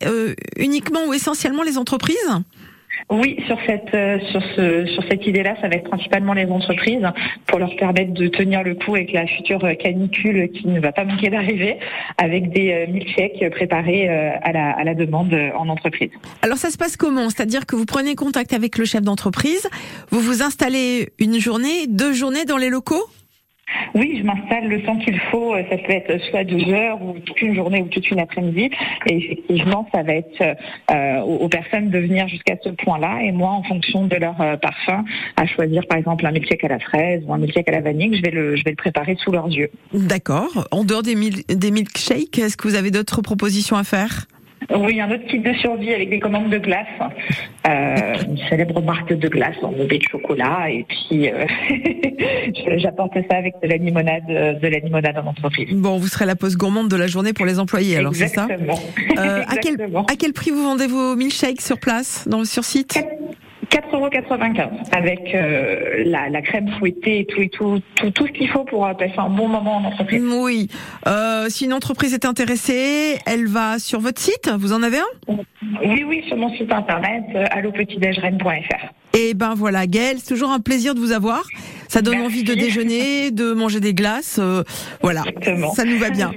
uniquement 0.59 1.01
ou 1.09 1.15
essentiellement 1.15 1.63
les 1.63 1.79
entreprises? 1.79 2.19
Oui, 3.09 3.37
sur 3.47 3.59
cette 3.67 3.95
euh, 3.95 4.19
sur 4.31 4.43
ce 4.57 4.87
sur 4.87 5.03
cette 5.09 5.27
idée-là, 5.27 5.57
ça 5.61 5.69
va 5.69 5.77
être 5.77 5.89
principalement 5.89 6.33
les 6.33 6.47
entreprises 6.47 7.07
pour 7.47 7.59
leur 7.59 7.75
permettre 7.77 8.13
de 8.13 8.29
tenir 8.29 8.63
le 8.63 8.75
coup 8.75 8.95
avec 8.95 9.13
la 9.13 9.27
future 9.27 9.61
canicule 9.79 10.51
qui 10.51 10.69
ne 10.69 10.81
va 10.81 10.93
pas 10.93 11.05
manquer 11.05 11.31
d'arriver, 11.31 11.79
avec 12.19 12.51
des 12.53 12.73
euh, 12.73 12.93
milkshakes 12.93 13.51
préparés 13.51 14.09
euh, 14.09 14.33
à 14.43 14.53
la 14.53 14.71
à 14.71 14.85
la 14.85 14.95
demande 14.95 15.33
euh, 15.33 15.51
en 15.57 15.69
entreprise. 15.69 16.11
Alors 16.43 16.59
ça 16.59 16.71
se 16.71 16.79
passe 16.79 16.97
comment? 16.97 17.31
C'est-à-dire 17.31 17.67
que 17.67 17.77
vous 17.77 17.87
prenez 17.87 18.15
contact 18.15 18.53
avec 18.53 18.79
le 18.79 18.85
chef 18.85 19.03
d'entreprise, 19.03 19.69
vous 20.11 20.21
vous 20.21 20.43
installez 20.43 21.11
une 21.19 21.39
journée, 21.39 21.87
deux 21.89 22.13
journées 22.13 22.45
dans 22.45 22.57
les 22.57 22.71
locaux? 22.71 23.05
Oui, 23.95 24.17
je 24.19 24.25
m'installe 24.25 24.69
le 24.69 24.83
temps 24.83 24.97
qu'il 24.99 25.19
faut. 25.31 25.55
euh, 25.55 25.63
Ça 25.71 25.77
peut 25.79 25.93
être 25.93 26.21
soit 26.31 26.45
deux 26.45 26.69
heures 26.73 27.03
ou 27.03 27.15
toute 27.21 27.41
une 27.43 27.55
journée 27.55 27.83
ou 27.83 27.89
toute 27.89 28.11
une 28.11 28.21
après-midi. 28.21 28.71
Et 29.07 29.17
effectivement, 29.17 29.89
ça 29.93 30.03
va 30.03 30.15
être 30.15 30.43
euh, 30.91 31.21
aux, 31.21 31.49
personnes 31.49 31.91
de 31.91 31.99
venir 31.99 32.29
jusqu'à 32.29 32.57
ce 32.63 32.71
point-là. 32.71 33.21
Et 33.23 33.33
moi, 33.33 33.51
en 33.51 33.63
fonction 33.63 34.07
de 34.07 34.17
leur 34.17 34.41
euh, 34.41 34.57
parfum, 34.57 35.05
à 35.37 35.47
choisir 35.47 35.87
par 35.87 35.99
exemple 35.99 36.27
un 36.27 36.33
milkshake 36.33 36.65
à 36.65 36.69
la 36.69 36.79
fraise 36.79 37.23
ou 37.27 37.33
un 37.33 37.39
milkshake 37.39 37.69
à 37.69 37.73
la 37.73 37.81
vanille, 37.81 38.17
je 38.17 38.23
vais 38.23 38.31
le 38.71 38.77
préparer 38.77 39.17
sous 39.23 39.33
leurs 39.33 39.49
yeux. 39.49 39.71
D'accord. 39.93 40.69
En 40.71 40.85
dehors 40.85 41.03
des 41.03 41.15
milkshakes, 41.15 42.39
est-ce 42.39 42.57
que 42.57 42.69
vous 42.69 42.75
avez 42.75 42.91
d'autres 42.91 43.23
propositions 43.23 43.77
à 43.77 43.85
faire? 43.85 44.27
Oui, 44.77 45.01
un 45.01 45.11
autre 45.11 45.27
kit 45.27 45.41
de 45.41 45.53
survie 45.55 45.93
avec 45.93 46.11
des 46.11 46.21
commandes 46.21 46.51
de 46.51 46.59
glace, 46.59 46.87
euh, 47.67 48.15
une 48.27 48.39
célèbre 48.49 48.81
marque 48.83 49.13
de 49.13 49.29
glace 49.29 49.57
enrobée 49.63 49.99
de 49.99 50.05
chocolat, 50.05 50.71
et 50.71 50.85
puis 50.89 51.29
euh, 51.29 51.45
j'apporte 52.79 53.15
ça 53.29 53.37
avec 53.37 53.55
de 53.63 53.69
la 53.69 53.77
limonade, 53.77 54.23
euh, 54.31 54.53
de 54.55 54.69
la 54.69 54.79
limonade 54.79 55.19
en 55.19 55.29
entreprise. 55.29 55.69
Bon, 55.73 55.97
vous 55.99 56.07
serez 56.07 56.27
la 56.27 56.37
pause 56.37 56.57
gourmande 56.57 56.89
de 56.89 56.97
la 56.97 57.09
journée 57.09 57.33
pour 57.33 57.47
les 57.47 57.59
employés, 57.59 57.97
alors 57.97 58.15
c'est 58.15 58.29
ça? 58.29 58.45
Exactement. 58.45 58.79
Euh, 59.19 59.43
à, 59.47 59.57
quel, 59.57 59.73
Exactement. 59.75 60.07
à 60.07 60.17
quel 60.17 60.33
prix 60.33 60.51
vous 60.51 60.63
vendez 60.63 60.87
vos 60.87 61.17
milkshakes 61.17 61.61
sur 61.61 61.79
place, 61.79 62.29
dans, 62.29 62.45
sur 62.45 62.65
site? 62.65 63.05
4,95€ 63.71 64.69
avec 64.93 65.35
euh, 65.35 66.03
la, 66.05 66.29
la 66.29 66.43
crème 66.43 66.69
fouettée 66.79 67.21
et 67.21 67.25
tout 67.27 67.41
et 67.41 67.49
tout, 67.49 67.81
tout, 67.95 68.11
tout 68.11 68.27
ce 68.27 68.33
qu'il 68.33 68.49
faut 68.49 68.65
pour 68.65 68.85
euh, 68.87 68.95
passer 68.95 69.15
un 69.17 69.29
bon 69.31 69.49
moment 69.49 69.77
en 69.77 69.85
entreprise. 69.85 70.23
Oui. 70.23 70.69
Euh, 71.07 71.49
si 71.49 71.67
une 71.67 71.73
entreprise 71.73 72.13
est 72.13 72.25
intéressée, 72.25 73.19
elle 73.27 73.47
va 73.47 73.79
sur 73.79 74.01
votre 74.01 74.21
site? 74.21 74.51
Vous 74.59 74.73
en 74.73 74.83
avez 74.83 74.99
un? 74.99 75.35
Oui, 75.85 76.05
oui, 76.07 76.25
sur 76.27 76.37
mon 76.37 76.53
site 76.55 76.73
internet, 76.73 77.25
euh, 77.35 77.47
allopetitdejrennes.fr. 77.51 78.93
Et 79.13 79.35
ben 79.35 79.55
voilà, 79.55 79.87
Gaëlle, 79.87 80.19
c'est 80.19 80.29
toujours 80.29 80.51
un 80.51 80.61
plaisir 80.61 80.95
de 80.95 81.01
vous 81.01 81.13
avoir. 81.13 81.43
Ça 81.89 82.03
donne 82.03 82.21
envie 82.21 82.45
de 82.45 82.55
déjeuner, 82.55 83.33
de 83.33 83.53
manger 83.53 83.81
des 83.81 83.93
glaces. 83.95 84.37
euh, 84.39 84.63
voilà, 85.03 85.25
ça 85.75 85.85
nous 85.85 85.99
va 85.99 86.11
bien. 86.11 86.31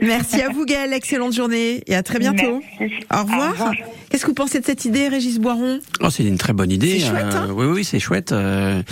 Merci 0.00 0.42
à 0.42 0.48
vous, 0.48 0.64
Gaëlle. 0.64 0.92
Excellente 0.92 1.32
journée 1.32 1.82
et 1.86 1.94
à 1.94 2.02
très 2.02 2.18
bientôt. 2.18 2.60
Merci. 2.80 2.94
Au 3.12 3.22
revoir. 3.22 3.72
Qu'est-ce 4.10 4.22
que 4.22 4.28
vous 4.28 4.34
pensez 4.34 4.58
de 4.58 4.64
cette 4.64 4.84
idée, 4.84 5.06
Régis 5.06 5.38
Boiron? 5.38 5.78
Oh, 6.00 6.10
c'est 6.10 6.24
une 6.24 6.38
très 6.38 6.52
bonne 6.52 6.72
idée. 6.72 6.98
C'est 6.98 7.06
chouette, 7.10 7.24
hein? 7.34 7.48
oui, 7.54 7.66
oui, 7.66 7.84
c'est 7.84 8.00
chouette. 8.00 8.32
euh, 8.32 8.82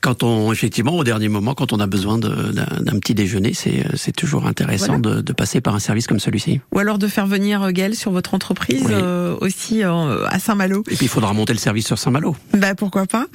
quand 0.00 0.22
on, 0.22 0.52
effectivement, 0.52 0.92
au 0.96 1.04
dernier 1.04 1.28
moment, 1.28 1.54
quand 1.54 1.72
on 1.72 1.80
a 1.80 1.86
besoin 1.86 2.18
d'un 2.18 2.98
petit 3.00 3.14
déjeuner, 3.14 3.52
c'est 3.54 3.84
c'est 3.96 4.12
toujours 4.14 4.46
intéressant 4.46 4.98
de, 4.98 5.20
de 5.20 5.32
passer 5.32 5.60
par 5.60 5.74
un 5.74 5.78
service 5.80 6.06
comme 6.06 6.20
celui-ci. 6.20 6.60
Ou 6.72 6.78
alors 6.78 6.98
de 6.98 7.08
faire 7.08 7.26
venir 7.26 7.62
euh, 7.62 7.70
Gaëlle 7.70 7.94
sur 7.96 8.10
votre 8.12 8.34
entreprise 8.34 8.82
Oui. 8.86 8.92
euh, 8.94 9.36
aussi 9.40 9.82
euh, 9.82 10.26
à 10.28 10.38
Saint-Malo. 10.38 10.82
Et 10.90 10.96
puis, 10.96 11.06
il 11.06 11.08
faudra 11.08 11.32
monter 11.32 11.52
le 11.52 11.58
service 11.58 11.86
sur 11.86 11.98
Saint-Malo. 11.98 12.36
Bah 12.54 12.74
pourquoi 12.74 13.06
pas. 13.06 13.26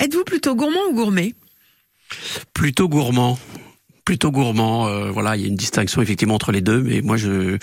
Êtes-vous 0.00 0.24
plutôt 0.24 0.54
gourmand 0.54 0.80
ou 0.90 0.94
gourmet? 0.94 1.34
Plutôt 2.54 2.88
gourmand. 2.88 3.38
Plutôt 4.08 4.30
gourmand, 4.30 4.88
euh, 4.88 5.10
voilà, 5.10 5.36
il 5.36 5.42
y 5.42 5.44
a 5.44 5.48
une 5.48 5.54
distinction 5.54 6.00
effectivement 6.00 6.34
entre 6.34 6.50
les 6.50 6.62
deux, 6.62 6.80
mais 6.80 7.02
moi 7.02 7.18
je 7.18 7.58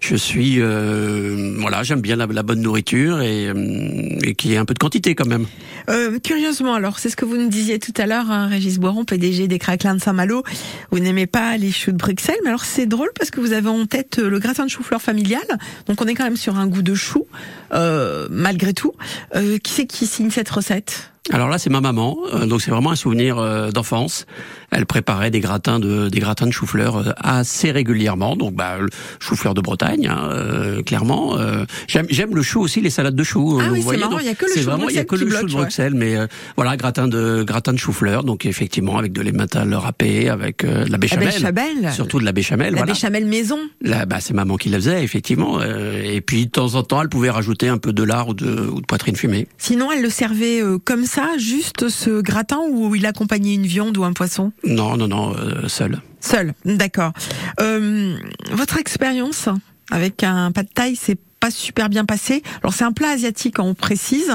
je 0.00 0.16
suis 0.16 0.56
euh, 0.58 1.56
voilà, 1.58 1.82
j'aime 1.82 2.00
bien 2.00 2.16
la, 2.16 2.26
bonne 2.26 2.62
nourriture 2.62 3.20
et, 3.20 3.48
euh, 3.48 4.18
et 4.22 4.34
qu'il 4.34 4.50
y 4.50 4.54
ait 4.54 4.58
un 4.58 4.64
peu 4.64 4.72
de 4.72 4.78
quantité 4.78 5.14
quand 5.14 5.26
même. 5.26 5.46
Euh, 5.88 6.18
curieusement, 6.18 6.74
alors, 6.74 6.98
c'est 6.98 7.10
ce 7.10 7.16
que 7.16 7.24
vous 7.24 7.36
nous 7.36 7.48
disiez 7.48 7.78
tout 7.78 7.92
à 7.96 8.06
l'heure, 8.06 8.30
hein, 8.30 8.46
Régis 8.46 8.78
Boiron, 8.78 9.04
PDG 9.04 9.48
des 9.48 9.58
Craquelins 9.58 9.94
de 9.94 10.00
Saint-Malo. 10.00 10.42
Vous 10.90 10.98
n'aimez 11.00 11.26
pas 11.26 11.56
les 11.56 11.70
choux 11.70 11.92
de 11.92 11.96
Bruxelles, 11.96 12.36
mais 12.42 12.48
alors 12.48 12.64
c'est 12.64 12.86
drôle 12.86 13.10
parce 13.18 13.30
que 13.30 13.40
vous 13.40 13.52
avez 13.52 13.68
en 13.68 13.86
tête 13.86 14.18
euh, 14.18 14.28
le 14.28 14.38
gratin 14.38 14.64
de 14.64 14.70
chou-fleur 14.70 15.02
familial. 15.02 15.44
Donc 15.86 16.00
on 16.00 16.06
est 16.06 16.14
quand 16.14 16.24
même 16.24 16.36
sur 16.36 16.56
un 16.56 16.66
goût 16.66 16.82
de 16.82 16.94
chou, 16.94 17.26
euh, 17.72 18.28
malgré 18.30 18.72
tout. 18.72 18.92
Qui 19.34 19.72
c'est 19.72 19.86
qui 19.86 20.06
signe 20.06 20.30
cette 20.30 20.48
recette? 20.48 21.13
Alors 21.32 21.48
là, 21.48 21.56
c'est 21.56 21.70
ma 21.70 21.80
maman, 21.80 22.18
euh, 22.34 22.44
donc 22.44 22.60
c'est 22.60 22.70
vraiment 22.70 22.90
un 22.90 22.96
souvenir 22.96 23.38
euh, 23.38 23.70
d'enfance. 23.70 24.26
Elle 24.70 24.84
préparait 24.84 25.30
des 25.30 25.40
gratins 25.40 25.78
de 25.78 26.10
des 26.10 26.18
gratins 26.20 26.46
de 26.46 26.50
chou-fleur 26.52 26.96
euh, 26.96 27.12
assez 27.16 27.70
régulièrement, 27.70 28.36
donc 28.36 28.54
bah 28.54 28.76
le 28.78 28.88
chou-fleur 29.20 29.54
de 29.54 29.62
Bretagne, 29.62 30.06
hein, 30.06 30.28
euh, 30.32 30.82
clairement. 30.82 31.38
Euh, 31.38 31.64
j'aime 31.86 32.06
j'aime 32.10 32.34
le 32.34 32.42
chou 32.42 32.60
aussi, 32.60 32.82
les 32.82 32.90
salades 32.90 33.14
de 33.14 33.22
chou. 33.22 33.58
Ah 33.58 33.64
euh, 33.64 33.70
oui, 33.72 33.80
vous 33.80 33.90
c'est 33.92 33.96
marrant, 33.96 34.18
il 34.18 34.26
y 34.26 34.28
a 34.28 34.34
que 34.34 34.44
le 34.44 34.50
c'est 34.52 34.60
chou 34.60 34.66
vraiment 34.66 34.88
il 34.90 34.96
y 34.96 34.98
a 34.98 35.04
que 35.04 35.16
le 35.16 35.30
chou 35.30 35.46
de 35.46 35.52
ouais. 35.54 35.60
Bruxelles, 35.62 35.94
mais 35.94 36.14
euh, 36.16 36.26
voilà 36.56 36.76
gratin 36.76 37.08
de 37.08 37.42
gratin 37.42 37.72
de 37.72 37.78
chou-fleur, 37.78 38.24
donc 38.24 38.44
effectivement 38.44 38.98
avec 38.98 39.12
de 39.12 39.22
l'emmental 39.22 39.72
râpé, 39.72 40.28
avec 40.28 40.62
euh, 40.64 40.84
de 40.84 40.90
la 40.90 40.98
béchamel, 40.98 41.28
béchamel. 41.28 41.92
surtout 41.94 42.18
de 42.18 42.24
la 42.26 42.32
béchamel. 42.32 42.72
La 42.72 42.78
voilà. 42.80 42.92
béchamel 42.92 43.24
maison. 43.24 43.58
Là, 43.80 44.04
bah, 44.04 44.18
c'est 44.20 44.34
maman 44.34 44.56
qui 44.56 44.68
la 44.68 44.78
faisait, 44.78 45.02
effectivement. 45.02 45.58
euh, 45.60 46.02
et 46.02 46.20
puis, 46.20 46.46
de 46.46 46.50
temps 46.50 46.74
en 46.74 46.82
temps, 46.82 47.00
elle 47.00 47.08
pouvait 47.08 47.30
rajouter 47.30 47.68
un 47.68 47.78
peu 47.78 47.92
de 47.92 48.02
lard 48.02 48.28
ou 48.28 48.34
de, 48.34 48.68
ou 48.68 48.80
de 48.80 48.86
poitrine 48.86 49.16
fumée. 49.16 49.46
Sinon, 49.56 49.90
elle 49.92 50.02
le 50.02 50.10
servait 50.10 50.60
comme 50.84 51.04
ça, 51.14 51.38
juste 51.38 51.88
ce 51.88 52.20
gratin, 52.20 52.58
ou 52.70 52.94
il 52.94 53.06
accompagnait 53.06 53.54
une 53.54 53.66
viande 53.66 53.96
ou 53.96 54.04
un 54.04 54.12
poisson? 54.12 54.52
Non, 54.64 54.96
non, 54.96 55.08
non, 55.08 55.34
euh, 55.36 55.68
seul. 55.68 56.00
Seul, 56.20 56.54
d'accord. 56.64 57.12
Euh, 57.60 58.16
votre 58.52 58.78
expérience 58.78 59.48
avec 59.90 60.22
un 60.24 60.50
pas 60.52 60.62
de 60.62 60.68
taille, 60.68 60.96
c'est 60.96 61.18
pas 61.40 61.50
super 61.50 61.88
bien 61.88 62.04
passé. 62.04 62.42
Alors 62.62 62.72
c'est 62.74 62.84
un 62.84 62.92
plat 62.92 63.10
asiatique, 63.10 63.58
on 63.58 63.74
précise, 63.74 64.32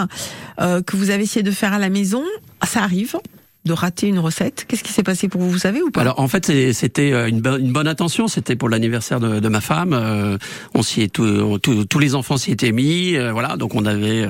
euh, 0.61 0.81
que 0.81 0.95
vous 0.95 1.09
avez 1.09 1.23
essayé 1.23 1.43
de 1.43 1.51
faire 1.51 1.73
à 1.73 1.79
la 1.79 1.89
maison. 1.89 2.23
Ça 2.65 2.83
arrive 2.83 3.15
de 3.65 3.73
rater 3.73 4.07
une 4.07 4.19
recette. 4.19 4.65
Qu'est-ce 4.67 4.83
qui 4.83 4.93
s'est 4.93 5.03
passé 5.03 5.27
pour 5.27 5.41
vous, 5.41 5.49
vous 5.49 5.57
savez 5.57 5.81
ou 5.81 5.89
pas? 5.91 6.01
Alors, 6.01 6.19
en 6.19 6.27
fait, 6.27 6.45
c'était 6.73 7.27
une, 7.29 7.41
bo- 7.41 7.57
une 7.57 7.73
bonne 7.73 7.87
intention. 7.87 8.27
C'était 8.27 8.55
pour 8.55 8.69
l'anniversaire 8.69 9.19
de, 9.19 9.39
de 9.39 9.49
ma 9.49 9.59
femme. 9.59 9.93
Euh, 9.93 10.37
on 10.75 10.81
s'y 10.83 11.01
est 11.01 11.11
tout- 11.13 11.57
tout- 11.59 11.83
tous 11.85 11.99
les 11.99 12.15
enfants 12.15 12.37
s'y 12.37 12.51
étaient 12.51 12.71
mis. 12.71 13.15
euh, 13.15 13.31
voilà, 13.33 13.57
donc 13.57 13.75
on 13.75 13.85
avait. 13.85 14.27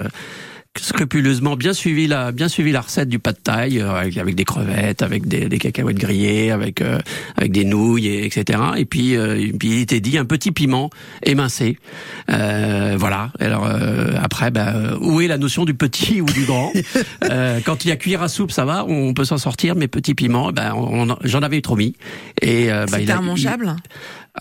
Euh, 0.80 0.84
scrupuleusement 0.84 1.56
bien 1.56 1.74
suivi 1.74 2.08
la 2.08 2.32
bien 2.32 2.48
suivi 2.48 2.72
la 2.72 2.82
recette 2.82 3.10
du 3.10 3.20
pas 3.20 3.32
de 3.32 3.38
taille 3.38 3.82
avec, 3.82 4.18
avec, 4.18 4.36
des 4.36 4.46
crevettes, 4.46 5.02
avec 5.02 5.28
des, 5.28 5.50
des 5.50 5.58
cacahuètes 5.58 5.98
grillées, 5.98 6.52
avec 6.52 6.84
avec 7.36 7.52
des 7.52 7.66
nouilles, 7.66 8.08
et, 8.08 8.26
etc. 8.26 8.60
Et 8.78 8.86
puis, 8.86 9.14
et 9.14 9.54
puis 9.58 9.70
il 9.70 9.80
était 9.82 10.00
dit 10.00 10.18
un 10.18 10.26
petit 10.26 10.52
piment 10.52 10.90
émincé. 11.24 11.78
voilà. 12.28 13.32
Alors 13.40 13.68
après, 14.22 14.52
ben, 14.52 14.98
où 15.02 15.22
est 15.22 15.28
la 15.28 15.38
notion 15.38 15.66
du 15.66 15.74
petit 15.74 16.22
ou 16.22 16.26
du 16.26 16.46
grand 16.46 16.72
Quand 17.66 17.86
il 17.86 17.90
y 17.90 17.92
a 17.92 17.96
cuillère 17.96 18.24
à 18.24 18.28
soupe, 18.28 18.52
ça 18.52 18.66
va, 18.66 18.86
on 18.86 19.14
peut 19.14 19.26
s'en 19.26 19.38
sortir. 19.38 19.76
Mais 19.76 19.88
petit 19.88 20.16
piment, 20.16 20.52
ben, 20.52 20.74
j'en 21.24 21.42
avais 21.42 21.62
trop 21.62 21.76
mis. 21.76 21.96
Et 22.42 22.68
ben, 22.68 22.88
C'était 22.88 23.14
immangeable? 23.14 23.76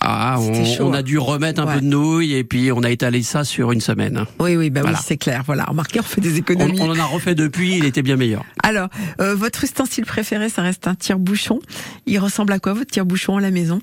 Ah, 0.00 0.36
on, 0.38 0.86
on, 0.86 0.92
a 0.92 1.02
dû 1.02 1.18
remettre 1.18 1.60
un 1.60 1.66
peu 1.66 1.80
de 1.80 1.86
nouilles 1.86 2.34
et 2.34 2.44
puis 2.44 2.70
on 2.72 2.82
a 2.82 2.90
étalé 2.90 3.22
ça 3.22 3.44
sur 3.44 3.72
une 3.72 3.80
semaine. 3.80 4.24
Oui, 4.38 4.56
oui, 4.56 4.70
bah 4.70 4.82
oui, 4.84 4.92
c'est 5.02 5.16
clair. 5.16 5.42
Voilà, 5.46 5.64
remarquez, 5.64 6.00
on 6.00 6.04
fait 6.04 6.20
des 6.20 6.36
économies. 6.36 6.80
On, 6.80 6.88
on, 6.88 6.92
en 6.92 6.98
a 6.98 7.04
refait 7.04 7.34
depuis, 7.34 7.76
il 7.76 7.84
était 7.84 8.02
bien 8.02 8.16
meilleur. 8.16 8.44
Alors, 8.62 8.88
euh, 9.20 9.34
votre 9.34 9.64
ustensile 9.64 10.04
préféré, 10.04 10.48
ça 10.50 10.62
reste 10.62 10.86
un 10.86 10.94
tire-bouchon. 10.94 11.60
Il 12.06 12.18
ressemble 12.18 12.52
à 12.52 12.58
quoi 12.58 12.74
votre 12.74 12.90
tire-bouchon 12.90 13.38
à 13.38 13.40
la 13.40 13.50
maison? 13.50 13.80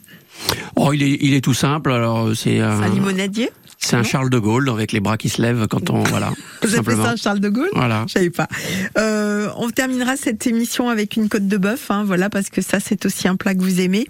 Oh, 0.75 0.93
il 0.93 1.03
est, 1.03 1.17
il 1.21 1.33
est 1.33 1.41
tout 1.41 1.53
simple. 1.53 1.91
Alors, 1.91 2.35
c'est 2.35 2.59
un, 2.59 2.81
un 2.81 2.89
limonadier? 2.89 3.49
C'est 3.77 3.95
un 3.95 4.03
Charles 4.03 4.29
de 4.29 4.39
Gaulle 4.39 4.69
avec 4.69 4.91
les 4.91 4.99
bras 4.99 5.17
qui 5.17 5.29
se 5.29 5.41
lèvent 5.41 5.67
quand 5.67 5.89
on 5.89 6.03
voilà. 6.03 6.31
Vous 6.63 6.75
avez 6.75 6.95
ça 6.95 7.11
un 7.11 7.15
Charles 7.15 7.39
de 7.39 7.49
Gaulle 7.49 7.69
Voilà. 7.73 8.05
Je 8.07 8.13
savais 8.13 8.29
pas. 8.29 8.47
Euh, 8.97 9.49
on 9.57 9.69
terminera 9.69 10.15
cette 10.17 10.47
émission 10.47 10.89
avec 10.89 11.15
une 11.15 11.29
côte 11.29 11.47
de 11.47 11.57
bœuf, 11.57 11.91
hein, 11.91 12.03
voilà 12.05 12.29
parce 12.29 12.49
que 12.49 12.61
ça 12.61 12.79
c'est 12.79 13.05
aussi 13.05 13.27
un 13.27 13.35
plat 13.35 13.53
que 13.53 13.61
vous 13.61 13.81
aimez. 13.81 14.07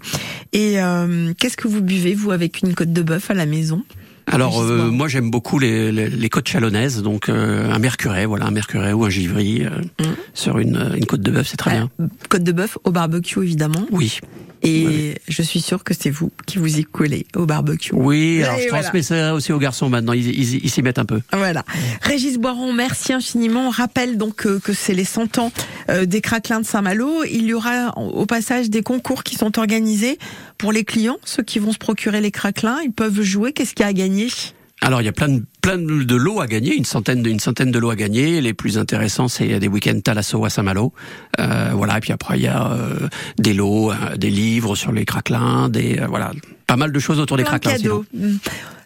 Et 0.52 0.80
euh, 0.80 1.32
qu'est-ce 1.38 1.56
que 1.56 1.68
vous 1.68 1.82
buvez 1.82 2.14
vous 2.14 2.30
avec 2.30 2.62
une 2.62 2.74
côte 2.74 2.92
de 2.92 3.02
bœuf 3.02 3.30
à 3.30 3.34
la 3.34 3.46
maison? 3.46 3.82
Alors 4.26 4.60
euh, 4.60 4.90
moi 4.90 5.06
j'aime 5.06 5.30
beaucoup 5.30 5.58
les, 5.58 5.92
les, 5.92 6.08
les, 6.08 6.28
côtes 6.28 6.48
chalonnaises, 6.48 7.00
donc 7.00 7.28
euh, 7.28 7.70
un 7.70 7.78
mercuret, 7.78 8.26
voilà 8.26 8.46
un 8.46 8.50
mercuret 8.50 8.92
ou 8.92 9.04
un 9.04 9.10
givry 9.10 9.64
euh, 9.64 9.70
mm. 10.00 10.16
sur 10.34 10.58
une, 10.58 10.94
une 10.96 11.06
côte 11.06 11.20
de 11.20 11.30
bœuf, 11.30 11.46
c'est 11.48 11.56
très 11.56 11.70
bien. 11.72 11.90
Côte 12.28 12.42
de 12.42 12.50
bœuf 12.50 12.76
au 12.82 12.90
barbecue 12.90 13.40
évidemment. 13.42 13.86
Oui. 13.92 14.18
Et 14.62 14.86
oui. 14.86 15.14
je 15.28 15.42
suis 15.42 15.60
sûre 15.60 15.84
que 15.84 15.94
c'est 15.94 16.10
vous 16.10 16.30
qui 16.46 16.58
vous 16.58 16.78
y 16.78 16.84
collez 16.84 17.26
au 17.36 17.46
barbecue. 17.46 17.94
Oui, 17.94 18.42
alors 18.42 18.58
Et 18.58 18.62
je 18.64 18.68
voilà. 18.68 18.82
transmets 18.84 19.02
ça 19.02 19.34
aussi 19.34 19.52
aux 19.52 19.58
garçons 19.58 19.88
maintenant, 19.88 20.12
ils, 20.12 20.70
s'y 20.70 20.82
mettent 20.82 20.98
un 20.98 21.04
peu. 21.04 21.20
Voilà. 21.32 21.64
Régis 22.02 22.38
Boiron, 22.38 22.72
merci 22.72 23.12
infiniment. 23.12 23.68
On 23.68 23.70
rappelle 23.70 24.18
donc 24.18 24.36
que, 24.36 24.58
que 24.58 24.72
c'est 24.72 24.94
les 24.94 25.04
100 25.04 25.38
ans 25.38 25.52
des 26.04 26.20
craquelins 26.20 26.60
de 26.60 26.66
Saint-Malo. 26.66 27.24
Il 27.24 27.44
y 27.44 27.54
aura 27.54 27.96
au 27.96 28.26
passage 28.26 28.70
des 28.70 28.82
concours 28.82 29.22
qui 29.22 29.36
sont 29.36 29.58
organisés 29.58 30.18
pour 30.58 30.72
les 30.72 30.84
clients, 30.84 31.18
ceux 31.24 31.42
qui 31.42 31.58
vont 31.58 31.72
se 31.72 31.78
procurer 31.78 32.20
les 32.20 32.30
craquelins. 32.30 32.78
Ils 32.82 32.92
peuvent 32.92 33.22
jouer. 33.22 33.52
Qu'est-ce 33.52 33.74
qu'il 33.74 33.82
y 33.82 33.86
a 33.86 33.88
à 33.88 33.92
gagner? 33.92 34.28
Alors 34.82 35.00
il 35.00 35.04
y 35.04 35.08
a 35.08 35.12
plein 35.12 35.28
de 35.28 35.42
plein 35.62 35.78
de 35.78 36.14
lots 36.14 36.40
à 36.40 36.46
gagner, 36.46 36.76
une 36.76 36.84
centaine 36.84 37.22
de, 37.22 37.30
une 37.30 37.40
centaine 37.40 37.70
de 37.72 37.78
lots 37.78 37.90
à 37.90 37.96
gagner. 37.96 38.40
Les 38.40 38.54
plus 38.54 38.78
intéressants 38.78 39.28
c'est 39.28 39.58
des 39.58 39.68
week-ends 39.68 40.00
Talasso 40.00 40.44
à 40.44 40.50
Saint-Malo, 40.50 40.92
euh, 41.40 41.70
voilà. 41.74 41.96
Et 41.98 42.00
puis 42.00 42.12
après 42.12 42.38
il 42.38 42.42
y 42.42 42.46
a 42.48 42.70
euh, 42.72 43.08
des 43.38 43.54
lots, 43.54 43.90
euh, 43.90 44.16
des 44.16 44.30
livres 44.30 44.76
sur 44.76 44.92
les 44.92 45.04
craquelins, 45.04 45.68
des 45.68 45.98
euh, 45.98 46.06
voilà, 46.06 46.32
pas 46.66 46.76
mal 46.76 46.92
de 46.92 46.98
choses 46.98 47.20
autour 47.20 47.36
des 47.36 47.44
craquelins. 47.44 47.76
cadeaux. 47.76 48.04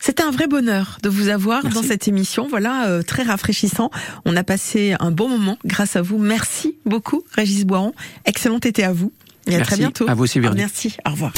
C'était 0.02 0.22
un 0.22 0.30
vrai 0.30 0.46
bonheur 0.46 0.96
de 1.02 1.10
vous 1.10 1.28
avoir 1.28 1.62
Merci. 1.62 1.78
dans 1.78 1.86
cette 1.86 2.08
émission. 2.08 2.48
Voilà, 2.48 2.86
euh, 2.88 3.02
très 3.02 3.22
rafraîchissant. 3.22 3.90
On 4.24 4.34
a 4.34 4.42
passé 4.42 4.94
un 4.98 5.10
bon 5.10 5.28
moment 5.28 5.58
grâce 5.66 5.94
à 5.96 6.00
vous. 6.02 6.16
Merci 6.16 6.76
beaucoup, 6.86 7.22
Régis 7.32 7.66
Boiron. 7.66 7.92
Excellent 8.24 8.60
été 8.60 8.82
à 8.82 8.92
vous. 8.92 9.12
Et 9.46 9.54
à 9.54 9.58
Merci. 9.58 9.72
très 9.72 9.76
bientôt. 9.76 10.08
À 10.08 10.14
vous 10.14 10.24
aussi. 10.24 10.40
Merci. 10.40 10.96
Au 11.06 11.10
revoir. 11.10 11.32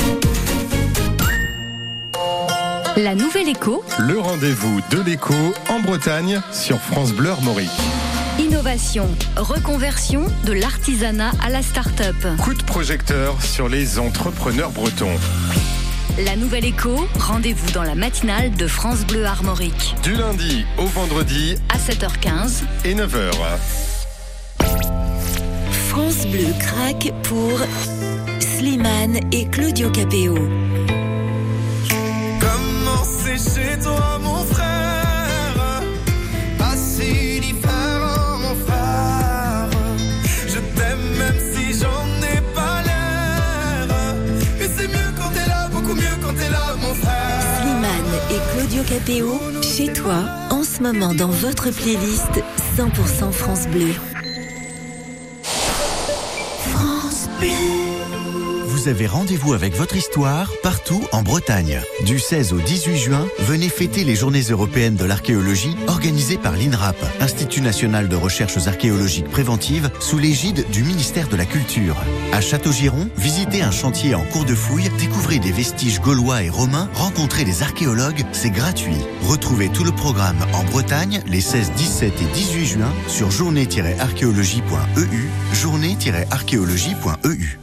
La 2.96 3.14
Nouvelle 3.14 3.48
Écho. 3.48 3.82
Le 4.00 4.18
rendez-vous 4.18 4.80
de 4.90 5.00
l'écho 5.00 5.32
en 5.70 5.80
Bretagne 5.80 6.42
sur 6.52 6.78
France 6.78 7.14
Bleu 7.14 7.30
Armorique. 7.30 7.70
Innovation, 8.38 9.08
reconversion 9.36 10.26
de 10.44 10.52
l'artisanat 10.52 11.30
à 11.42 11.48
la 11.48 11.62
start-up. 11.62 12.14
Coup 12.42 12.52
de 12.52 12.62
projecteur 12.62 13.40
sur 13.42 13.70
les 13.70 13.98
entrepreneurs 13.98 14.72
bretons. 14.72 15.16
La 16.22 16.36
Nouvelle 16.36 16.66
Écho, 16.66 17.08
rendez-vous 17.18 17.70
dans 17.70 17.82
la 17.82 17.94
matinale 17.94 18.50
de 18.50 18.66
France 18.66 19.06
Bleu 19.06 19.24
Armorique. 19.24 19.94
Du 20.02 20.12
lundi 20.12 20.66
au 20.76 20.84
vendredi 20.84 21.54
à 21.70 21.78
7h15 21.78 22.62
et 22.84 22.94
9h. 22.94 23.30
France 25.88 26.26
Bleu 26.26 26.52
craque 26.60 27.10
pour 27.22 27.58
Slimane 28.38 29.18
et 29.32 29.46
Claudio 29.46 29.88
Capéo. 29.88 30.36
C'est 33.24 33.38
chez 33.38 33.78
toi 33.78 34.18
mon 34.20 34.44
frère. 34.44 35.82
Pas 36.58 36.76
si 36.76 37.40
différent 37.40 38.38
mon 38.38 38.54
frère 38.66 39.68
Je 40.46 40.58
t'aime 40.76 41.06
même 41.18 41.38
si 41.52 41.78
j'en 41.78 42.06
ai 42.32 42.40
pas 42.54 42.82
l'air. 42.82 43.96
Et 44.60 44.68
c'est 44.76 44.88
mieux 44.88 45.12
quand 45.16 45.30
t'es 45.30 45.48
là, 45.48 45.68
beaucoup 45.68 45.94
mieux 45.94 46.16
quand 46.22 46.34
t'es 46.34 46.50
là 46.50 46.74
mon 46.80 46.94
frère. 46.94 47.42
Slimane 47.60 48.12
et 48.30 48.40
Claudio 48.52 48.82
Capéo, 48.84 49.40
chez 49.62 49.92
toi, 49.92 50.24
en 50.50 50.62
ce 50.64 50.82
moment 50.82 51.14
dans 51.14 51.28
votre 51.28 51.70
playlist 51.70 52.42
100% 52.76 53.32
France 53.32 53.66
Bleu. 53.68 53.94
France 56.64 57.28
Bleu 57.38 57.81
vous 58.82 58.88
avez 58.88 59.06
rendez-vous 59.06 59.52
avec 59.52 59.76
votre 59.76 59.94
histoire 59.94 60.50
partout 60.60 61.06
en 61.12 61.22
Bretagne. 61.22 61.80
Du 62.04 62.18
16 62.18 62.52
au 62.52 62.58
18 62.58 62.96
juin, 62.96 63.28
venez 63.38 63.68
fêter 63.68 64.02
les 64.02 64.16
Journées 64.16 64.42
européennes 64.50 64.96
de 64.96 65.04
l'archéologie 65.04 65.76
organisées 65.86 66.36
par 66.36 66.56
l'INRAP, 66.56 66.96
Institut 67.20 67.60
national 67.60 68.08
de 68.08 68.16
recherches 68.16 68.66
archéologiques 68.66 69.28
préventives, 69.28 69.88
sous 70.00 70.18
l'égide 70.18 70.68
du 70.70 70.82
ministère 70.82 71.28
de 71.28 71.36
la 71.36 71.44
Culture. 71.44 71.96
À 72.32 72.40
Château-Giron, 72.40 73.08
visitez 73.16 73.62
un 73.62 73.70
chantier 73.70 74.16
en 74.16 74.24
cours 74.24 74.46
de 74.46 74.56
fouille, 74.56 74.90
découvrez 74.98 75.38
des 75.38 75.52
vestiges 75.52 76.00
gaulois 76.00 76.42
et 76.42 76.50
romains, 76.50 76.90
rencontrez 76.94 77.44
des 77.44 77.62
archéologues, 77.62 78.24
c'est 78.32 78.50
gratuit. 78.50 78.98
Retrouvez 79.22 79.68
tout 79.68 79.84
le 79.84 79.92
programme 79.92 80.44
en 80.54 80.64
Bretagne 80.64 81.22
les 81.28 81.40
16, 81.40 81.70
17 81.76 82.20
et 82.20 82.34
18 82.34 82.66
juin 82.66 82.92
sur 83.06 83.30
journée-archéologie.eu, 83.30 85.28
journée-archéologie.eu. 85.52 87.61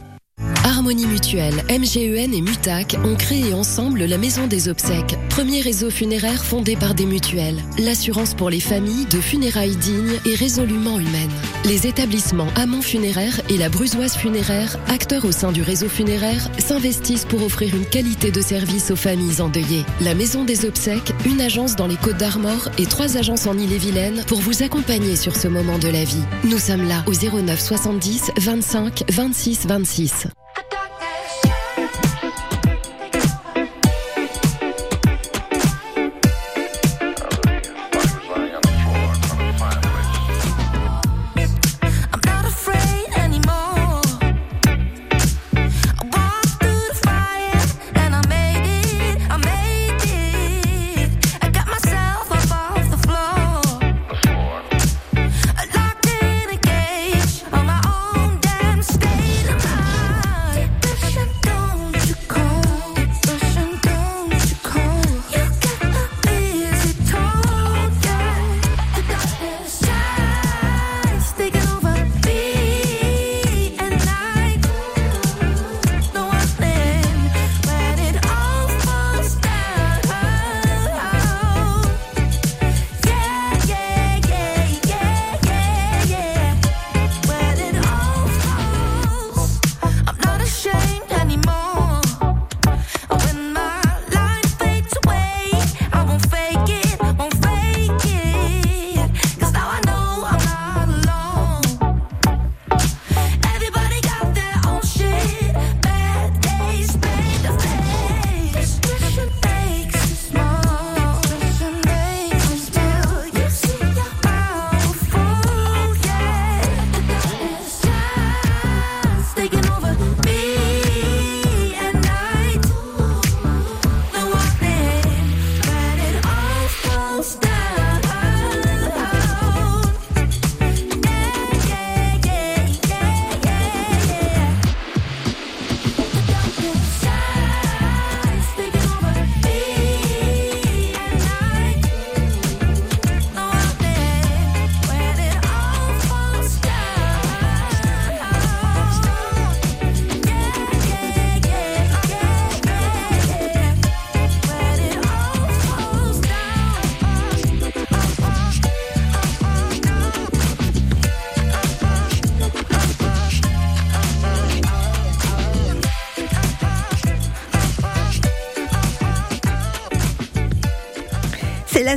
Harmonie 0.80 1.04
Mutuelle, 1.04 1.62
MGEN 1.68 2.32
et 2.32 2.40
Mutac 2.40 2.96
ont 3.04 3.14
créé 3.14 3.52
ensemble 3.52 4.06
la 4.06 4.16
Maison 4.16 4.46
des 4.46 4.70
Obsèques, 4.70 5.18
premier 5.28 5.60
réseau 5.60 5.90
funéraire 5.90 6.42
fondé 6.42 6.74
par 6.74 6.94
des 6.94 7.04
mutuelles. 7.04 7.62
L'assurance 7.78 8.32
pour 8.32 8.48
les 8.48 8.60
familles 8.60 9.04
de 9.04 9.20
funérailles 9.20 9.76
dignes 9.76 10.18
et 10.24 10.34
résolument 10.34 10.98
humaines. 10.98 11.28
Les 11.66 11.86
établissements 11.86 12.46
Amont 12.56 12.80
Funéraire 12.80 13.42
et 13.50 13.58
la 13.58 13.68
Brusoise 13.68 14.14
Funéraire, 14.14 14.78
acteurs 14.88 15.26
au 15.26 15.32
sein 15.32 15.52
du 15.52 15.60
réseau 15.60 15.90
funéraire, 15.90 16.50
s'investissent 16.56 17.26
pour 17.26 17.42
offrir 17.42 17.76
une 17.76 17.84
qualité 17.84 18.30
de 18.30 18.40
service 18.40 18.90
aux 18.90 18.96
familles 18.96 19.42
endeuillées. 19.42 19.84
La 20.00 20.14
Maison 20.14 20.44
des 20.44 20.64
Obsèques, 20.64 21.12
une 21.26 21.42
agence 21.42 21.76
dans 21.76 21.88
les 21.88 21.96
Côtes 21.96 22.16
d'Armor 22.16 22.70
et 22.78 22.86
trois 22.86 23.18
agences 23.18 23.46
en 23.46 23.58
Ille-et-Vilaine 23.58 24.24
pour 24.26 24.40
vous 24.40 24.62
accompagner 24.62 25.16
sur 25.16 25.36
ce 25.36 25.46
moment 25.46 25.78
de 25.78 25.88
la 25.88 26.04
vie. 26.04 26.24
Nous 26.44 26.58
sommes 26.58 26.88
là 26.88 27.04
au 27.06 27.12
09 27.12 27.60
70 27.60 28.30
25 28.38 29.04
26 29.10 29.66
26. 29.66 30.26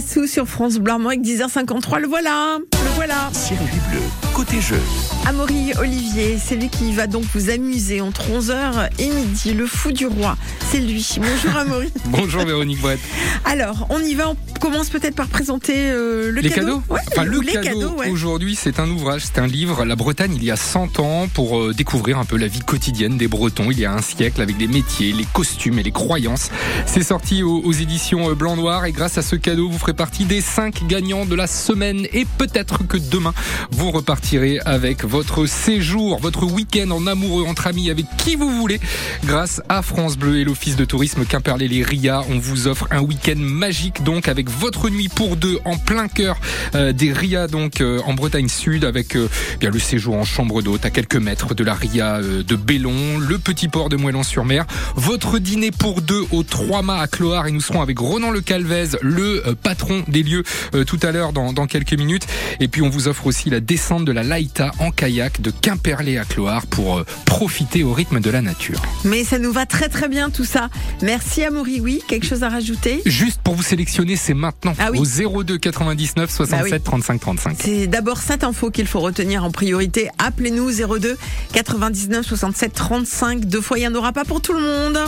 Sur 0.02 0.48
France 0.48 0.80
Bleu 0.80 0.94
Armorique 0.94 1.22
10h53. 1.22 2.00
Le 2.00 2.08
voilà, 2.08 2.58
le 2.58 2.90
voilà. 2.96 3.30
Circuit 3.32 3.80
bleu, 3.92 4.00
côté 4.34 4.60
jeu. 4.60 4.80
Amaury 5.26 5.72
Olivier, 5.80 6.38
c'est 6.38 6.56
lui 6.56 6.68
qui 6.68 6.92
va 6.92 7.08
donc 7.08 7.24
vous 7.34 7.50
amuser 7.50 8.02
entre 8.02 8.24
11h 8.30 8.90
et 9.00 9.08
midi. 9.10 9.54
Le 9.54 9.66
fou 9.66 9.94
du 9.94 10.06
roi, 10.06 10.36
c'est 10.70 10.80
lui. 10.80 11.08
Bonjour 11.18 11.58
Amaury. 11.58 11.92
Bonjour 12.08 12.44
Véronique 12.44 12.82
Brett. 12.82 13.00
Alors, 13.46 13.88
on 13.90 14.00
y 14.00 14.16
va. 14.16 14.30
On 14.32 14.36
commence 14.60 14.90
peut-être 14.90 15.16
par 15.16 15.28
présenter 15.28 15.74
euh, 15.92 16.30
le 16.30 16.42
les 16.42 16.50
cadeau. 16.50 16.80
cadeaux 16.80 16.84
Ouais, 16.90 17.00
Enfin, 17.12 17.24
le 17.24 17.40
les 17.40 17.54
cadeau 17.54 17.90
ouais. 17.98 18.10
aujourd'hui, 18.10 18.56
c'est 18.56 18.80
un 18.80 18.90
ouvrage, 18.90 19.22
c'est 19.26 19.40
un 19.40 19.48
livre, 19.48 19.86
La 19.86 19.96
Bretagne, 19.96 20.34
il 20.36 20.44
y 20.44 20.52
a 20.52 20.56
100 20.58 21.00
ans, 21.00 21.28
pour 21.34 21.60
euh, 21.60 21.74
découvrir 21.74 22.18
un 22.20 22.26
peu 22.26 22.38
la 22.38 22.48
vie 22.48 22.62
quotidienne 22.62 23.18
des 23.18 23.28
Bretons, 23.28 23.72
il 23.72 23.80
y 23.80 23.86
a 23.86 23.94
un 23.94 24.02
siècle, 24.02 24.42
avec 24.42 24.58
les 24.60 24.68
métiers, 24.68 25.14
les 25.14 25.26
costumes 25.34 25.80
et 25.80 25.84
les 25.84 25.92
croyances. 25.92 26.50
C'est 26.86 27.04
sorti 27.04 27.44
aux, 27.44 27.62
aux 27.64 27.72
éditions 27.74 28.30
euh, 28.30 28.36
Blanc-Noir, 28.36 28.86
et 28.86 28.92
grâce 28.92 29.18
à 29.18 29.22
ce 29.22 29.36
cadeau, 29.36 29.70
vous 29.70 29.80
ferez 29.80 29.94
partie 29.94 30.26
des 30.26 30.42
5 30.42 30.86
gagnants 30.88 31.26
de 31.26 31.36
la 31.36 31.48
semaine, 31.48 32.08
et 32.14 32.26
peut-être 32.38 32.86
que 32.88 32.98
demain, 32.98 33.34
vous 33.72 33.92
repartirez 33.92 34.60
avec 34.66 35.04
votre 35.14 35.46
séjour, 35.46 36.18
votre 36.20 36.44
week-end 36.44 36.90
en 36.90 37.06
amoureux, 37.06 37.46
entre 37.48 37.68
amis, 37.68 37.92
avec 37.92 38.08
qui 38.18 38.36
vous 38.36 38.50
voulez. 38.50 38.80
Grâce 39.26 39.62
à 39.70 39.84
France 39.84 40.18
Bleu 40.18 40.40
et 40.40 40.44
l'Office 40.44 40.76
de 40.76 40.86
tourisme 40.86 41.24
Quimperlé-les-Ria, 41.24 42.24
on 42.32 42.40
vous 42.40 42.66
offre 42.66 42.88
un 42.90 43.00
week-end 43.00 43.38
magique, 43.38 44.02
donc, 44.02 44.28
avec 44.28 44.50
votre 44.50 44.90
nuit 44.90 45.10
pour 45.10 45.36
deux 45.36 45.60
en 45.66 45.78
plein 45.78 46.08
cœur 46.08 46.40
euh, 46.74 46.94
des 46.94 47.14
Ria, 47.14 47.46
donc 47.46 47.80
euh, 47.80 48.02
en 48.08 48.16
Bretagne 48.16 48.48
Sud, 48.48 48.86
avec 48.86 49.16
euh, 49.16 49.30
bien 49.60 49.70
le 49.70 49.78
séjour 49.78 50.16
en 50.16 50.24
chambre 50.24 50.64
d'hôte 50.64 50.84
à 50.84 50.90
quelques 50.90 51.18
mètres 51.18 51.54
de 51.54 51.64
la 51.64 51.76
Ria 51.76 52.20
de 52.20 52.56
Bellon, 52.56 53.20
le 53.20 53.38
petit 53.38 53.68
port 53.68 53.90
de 53.90 53.98
Moëlan-sur-Mer, 53.98 54.66
votre 54.96 55.38
dîner 55.38 55.70
pour 55.70 56.02
deux 56.02 56.24
au 56.32 56.42
Trois 56.42 56.82
Mâts 56.82 57.02
à 57.02 57.08
Cloire, 57.08 57.46
et 57.46 57.52
nous 57.52 57.62
serons 57.62 57.84
avec 57.84 58.00
Ronan 58.00 58.32
Le 58.32 58.42
Calvez, 58.42 58.98
le 59.04 59.44
patron 59.62 60.04
des 60.08 60.24
lieux, 60.24 60.44
tout 60.88 61.00
à 61.04 61.12
l'heure 61.12 61.34
dans, 61.34 61.54
dans 61.54 61.68
quelques 61.68 61.94
minutes. 61.94 62.26
Et 62.60 62.68
puis 62.68 62.82
on 62.82 62.90
vous 62.90 63.08
offre 63.08 63.28
aussi 63.28 63.52
la 63.52 63.60
descente 63.60 64.06
de 64.06 64.12
la 64.12 64.24
Laïta 64.24 64.72
en 64.80 64.90
kayak 65.04 65.42
de 65.42 65.52
Quimperlé 65.52 66.18
à 66.18 66.24
Cloire 66.24 66.66
pour 66.66 66.98
euh, 67.00 67.06
profiter 67.26 67.84
au 67.84 67.92
rythme 67.92 68.22
de 68.22 68.30
la 68.30 68.42
nature. 68.42 68.82
Mais 69.04 69.26
ça 69.26 69.38
nous 69.38 69.52
va 69.52 69.66
très 69.66 69.90
très 69.90 70.08
bien 70.08 70.30
tout 70.30 70.46
ça. 70.46 70.70
Merci 71.02 71.44
Amaury. 71.44 71.82
Oui, 71.82 72.02
quelque 72.08 72.26
chose 72.26 72.42
à 72.44 72.48
rajouter? 72.48 73.02
Juste 73.06 73.42
pour 73.44 73.54
vous 73.56 73.64
sélectionner, 73.64 74.16
c'est 74.16 74.34
maintenant 74.34 74.74
Ah 74.80 74.92
oui. 74.94 75.00
au 75.26 75.44
02 75.44 75.58
99 75.58 76.32
67 76.32 76.70
Bah 76.72 76.78
oui. 76.78 76.82
35 76.82 77.20
35. 77.20 77.58
C'est 77.62 77.88
d'abord 77.88 78.20
cette 78.20 78.46
info 78.46 78.72
qu'il 78.72 78.88
faut 78.88 79.02
retenir 79.02 79.44
en 79.44 79.52
priorité. 79.52 80.08
Appelez-nous 80.20 80.72
02 80.72 81.18
99 81.52 82.26
67 82.26 82.72
35. 82.74 83.42
Deux 83.46 83.60
fois, 83.60 83.78
il 83.80 83.82
n'y 83.82 83.88
en 83.90 83.96
aura 83.96 84.14
pas 84.14 84.24
pour 84.24 84.40
tout 84.40 84.54
le 84.54 84.62
monde. 84.62 85.00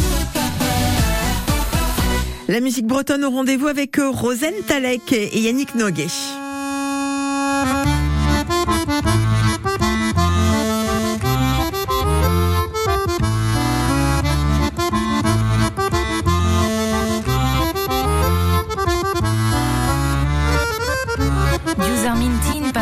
La 2.50 2.60
musique 2.60 2.86
bretonne 2.86 3.24
au 3.24 3.30
rendez-vous 3.30 3.68
avec 3.68 3.98
euh, 3.98 4.10
Rosen 4.10 4.54
Talek 4.68 5.14
et 5.14 5.39
Yannick 5.39 5.74
Noguet. 5.76 6.08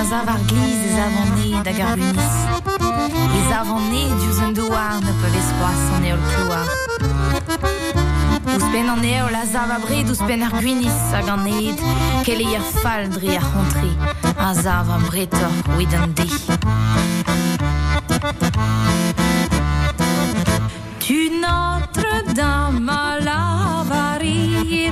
Armintin 0.03 0.09
pas 0.09 0.11
avar 0.11 0.39
gliz 0.47 0.79
ez 0.85 0.99
avon 0.99 1.29
ne 1.35 1.63
da 1.63 1.71
garbunis. 1.71 2.35
Ez 3.39 3.51
avon 3.51 3.81
ne 3.91 4.03
dius 4.19 4.39
un 4.39 4.53
douar 4.53 4.99
ne 5.01 5.11
peuvent 5.21 5.37
espoir 5.37 5.75
son 5.87 6.03
eo 6.03 6.17
clouar. 6.29 6.67
Ouz 8.53 8.63
pen 8.71 8.89
an 8.89 9.03
eo 9.03 9.29
la 9.29 9.45
zav 9.45 9.71
a 9.71 9.79
bred 9.79 10.09
ouz 10.09 10.21
pen 10.27 10.43
ar 10.43 10.51
hag 10.51 11.29
an 11.29 11.47
ed 11.47 11.79
kel 12.25 12.41
e 12.41 12.55
ar 12.55 12.65
fal 12.81 13.07
dri 13.09 13.35
ar 13.37 13.47
hontri 13.53 13.91
a 14.37 14.53
zav 14.53 14.89
an 14.89 15.03
bretor 15.09 15.51
ouid 15.75 15.93
an. 15.93 16.13
Tu 20.99 21.29
Notre-Dame 21.43 22.89
à 22.89 23.19
la 23.19 23.83
varie 23.89 24.91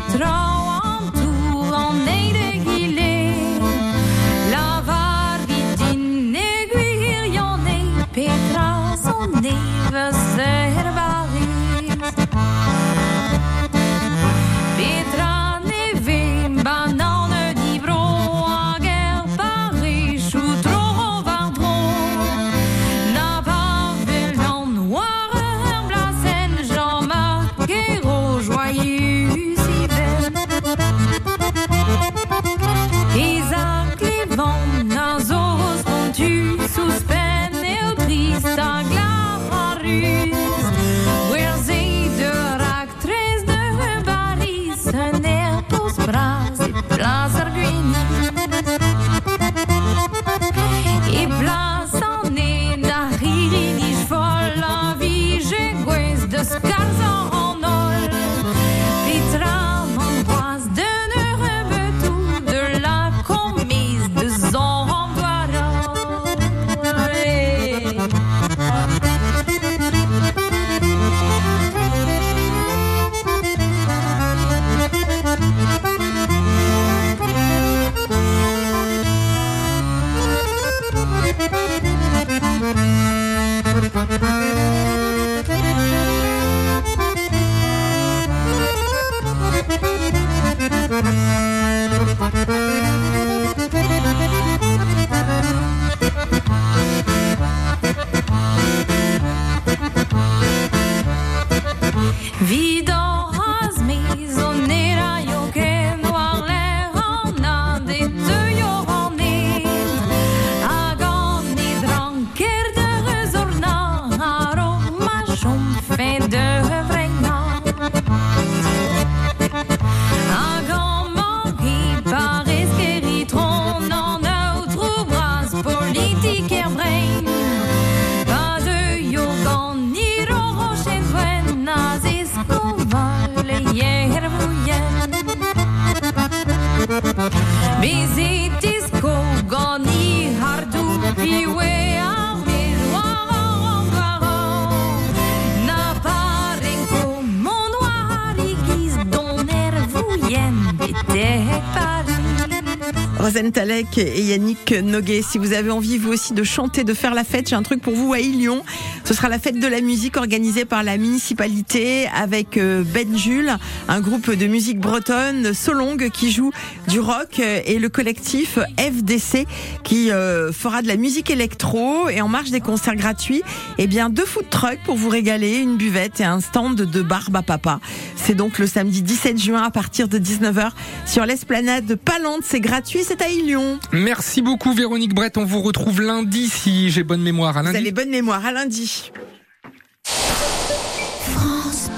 Rosen 153.21 153.51
Talek 153.51 153.97
et 153.97 154.21
Yannick 154.21 154.71
Noguet. 154.71 155.21
Si 155.21 155.37
vous 155.37 155.53
avez 155.53 155.71
envie, 155.71 155.97
vous 155.97 156.11
aussi, 156.11 156.33
de 156.33 156.43
chanter, 156.43 156.83
de 156.83 156.93
faire 156.93 157.13
la 157.13 157.23
fête, 157.23 157.49
j'ai 157.49 157.55
un 157.55 157.63
truc 157.63 157.81
pour 157.81 157.93
vous 157.93 158.13
à 158.13 158.19
Ilion. 158.19 158.63
Ce 159.11 159.17
sera 159.17 159.27
la 159.27 159.39
fête 159.39 159.59
de 159.59 159.67
la 159.67 159.81
musique 159.81 160.15
organisée 160.15 160.63
par 160.63 160.83
la 160.83 160.95
municipalité 160.95 162.07
avec 162.15 162.55
euh, 162.55 162.81
Ben 162.93 163.17
Jules, 163.17 163.57
un 163.89 163.99
groupe 163.99 164.33
de 164.33 164.47
musique 164.47 164.79
bretonne, 164.79 165.53
Solong, 165.53 166.09
qui 166.13 166.31
joue 166.31 166.53
du 166.87 167.01
rock 167.01 167.39
et 167.39 167.77
le 167.77 167.89
collectif 167.89 168.57
FDC 168.79 169.47
qui 169.83 170.11
euh, 170.11 170.53
fera 170.53 170.81
de 170.81 170.87
la 170.87 170.95
musique 170.95 171.29
électro 171.29 172.07
et 172.07 172.21
en 172.21 172.29
marge 172.29 172.51
des 172.51 172.61
concerts 172.61 172.95
gratuits, 172.95 173.41
eh 173.77 173.87
bien 173.87 174.09
deux 174.09 174.23
food 174.23 174.49
trucks 174.49 174.79
pour 174.85 174.95
vous 174.95 175.09
régaler, 175.09 175.57
une 175.57 175.75
buvette 175.75 176.21
et 176.21 176.23
un 176.23 176.39
stand 176.39 176.77
de 176.77 177.01
barbe 177.01 177.35
à 177.35 177.41
papa. 177.41 177.81
C'est 178.15 178.35
donc 178.35 178.59
le 178.59 178.65
samedi 178.65 179.01
17 179.01 179.37
juin 179.37 179.63
à 179.63 179.71
partir 179.71 180.07
de 180.07 180.19
19h 180.19 180.69
sur 181.05 181.25
l'esplanade 181.25 181.85
de 181.85 181.95
Palante. 181.95 182.43
C'est 182.45 182.61
gratuit, 182.61 183.01
c'est 183.05 183.21
à 183.21 183.27
Ilion. 183.27 183.77
Merci 183.91 184.41
beaucoup 184.41 184.71
Véronique 184.73 185.13
Brett. 185.13 185.37
On 185.37 185.43
vous 185.43 185.61
retrouve 185.61 186.01
lundi 186.01 186.47
si 186.47 186.91
j'ai 186.91 187.03
bonne 187.03 187.21
mémoire. 187.21 187.57
À 187.57 187.63
lundi. 187.63 187.77
Vous 187.77 187.81
avez 187.81 187.91
bonne 187.91 188.09
mémoire 188.09 188.45
à 188.45 188.53
lundi. 188.53 189.00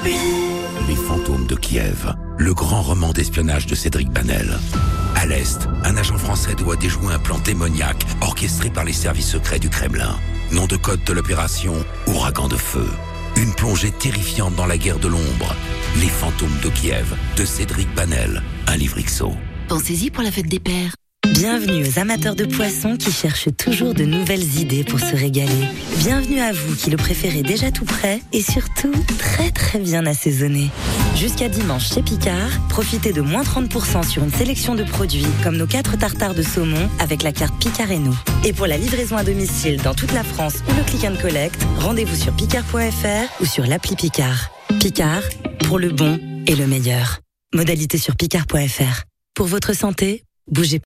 Les 0.06 0.95
fantômes 0.95 1.47
de 1.47 1.56
Kiev. 1.56 2.14
Le 2.38 2.54
grand 2.54 2.82
roman 2.82 3.12
d'espionnage 3.12 3.66
de 3.66 3.76
Cédric 3.76 4.10
Banel. 4.10 4.58
À 5.16 5.26
l'Est, 5.26 5.68
un 5.84 5.97
agent 5.97 6.18
français 6.18 6.56
doit 6.56 6.76
déjouer 6.76 7.14
un 7.14 7.20
plan 7.20 7.39
démoniaque 7.39 8.04
orchestré 8.22 8.70
par 8.70 8.84
les 8.84 8.93
services 8.93 9.32
secrets 9.32 9.60
du 9.60 9.70
Kremlin. 9.70 10.18
Nom 10.51 10.68
de 10.68 10.76
code 10.76 11.04
de 11.04 11.14
l'opération 11.14 11.74
Ouragan 12.08 12.47
de 12.47 12.58
feu. 12.58 12.88
Une 13.38 13.54
plongée 13.54 13.91
terrifiante 13.91 14.56
dans 14.56 14.66
la 14.66 14.78
guerre 14.78 14.99
de 14.99 15.08
l'ombre. 15.08 15.56
Les 15.99 16.10
fantômes 16.10 16.60
de 16.64 16.70
Kiev, 16.70 17.16
de 17.38 17.45
Cédric 17.45 17.93
Banel, 17.95 18.41
un 18.68 18.78
livre 18.78 18.99
XO. 19.01 19.34
Pensez-y 19.68 20.12
pour 20.12 20.24
la 20.24 20.32
fête 20.32 20.47
des 20.47 20.60
pères. 20.60 20.93
Bienvenue 21.32 21.86
aux 21.88 21.99
amateurs 21.99 22.36
de 22.36 22.45
poissons 22.45 22.97
qui 22.97 23.11
cherchent 23.11 23.55
toujours 23.55 23.93
de 23.93 24.03
nouvelles 24.03 24.59
idées 24.59 24.84
pour 24.84 24.99
se 24.99 25.15
régaler. 25.15 25.67
Bienvenue 25.97 26.41
à 26.41 26.51
vous 26.51 26.76
qui 26.76 26.89
le 26.89 26.97
préférez 26.97 27.43
déjà 27.43 27.71
tout 27.71 27.86
prêt 27.86 28.21
et 28.34 28.41
surtout 28.41 28.91
très 29.17 29.49
très 29.51 29.80
bien 29.80 30.05
assaisonné. 30.05 30.69
Jusqu'à 31.15 31.47
dimanche 31.47 31.93
chez 31.93 32.01
Picard, 32.01 32.49
profitez 32.67 33.13
de 33.13 33.21
moins 33.21 33.43
30% 33.43 34.07
sur 34.07 34.24
une 34.24 34.32
sélection 34.32 34.76
de 34.76 34.84
produits 34.84 35.26
comme 35.43 35.55
nos 35.55 35.65
4 35.67 35.97
tartares 35.97 36.36
de 36.36 36.43
saumon 36.43 36.89
avec 36.99 37.24
la 37.24 37.32
carte 37.32 37.57
Picard 37.57 37.91
et 37.91 37.99
nous. 37.99 38.17
Et 38.43 38.51
pour 38.51 38.67
la 38.67 38.78
livraison 38.78 39.15
à 39.15 39.24
domicile 39.24 39.78
dans 39.82 39.95
toute 39.95 40.11
la 40.11 40.24
France 40.24 40.55
ou 40.69 40.76
le 40.76 40.84
click 40.84 41.05
and 41.05 41.15
collect, 41.21 41.65
rendez-vous 41.80 42.15
sur 42.15 42.34
picard.fr 42.34 43.41
ou 43.41 43.45
sur 43.45 43.65
l'appli 43.65 43.95
Picard. 43.95 44.51
Picard, 44.80 45.24
pour 45.65 45.80
le 45.80 45.89
bon 45.89 46.19
et 46.47 46.55
le 46.55 46.67
meilleur. 46.67 47.19
Modalité 47.53 47.97
sur 47.97 48.15
picard.fr. 48.17 49.03
Pour 49.36 49.47
votre 49.47 49.74
santé, 49.74 50.24
bougez 50.51 50.80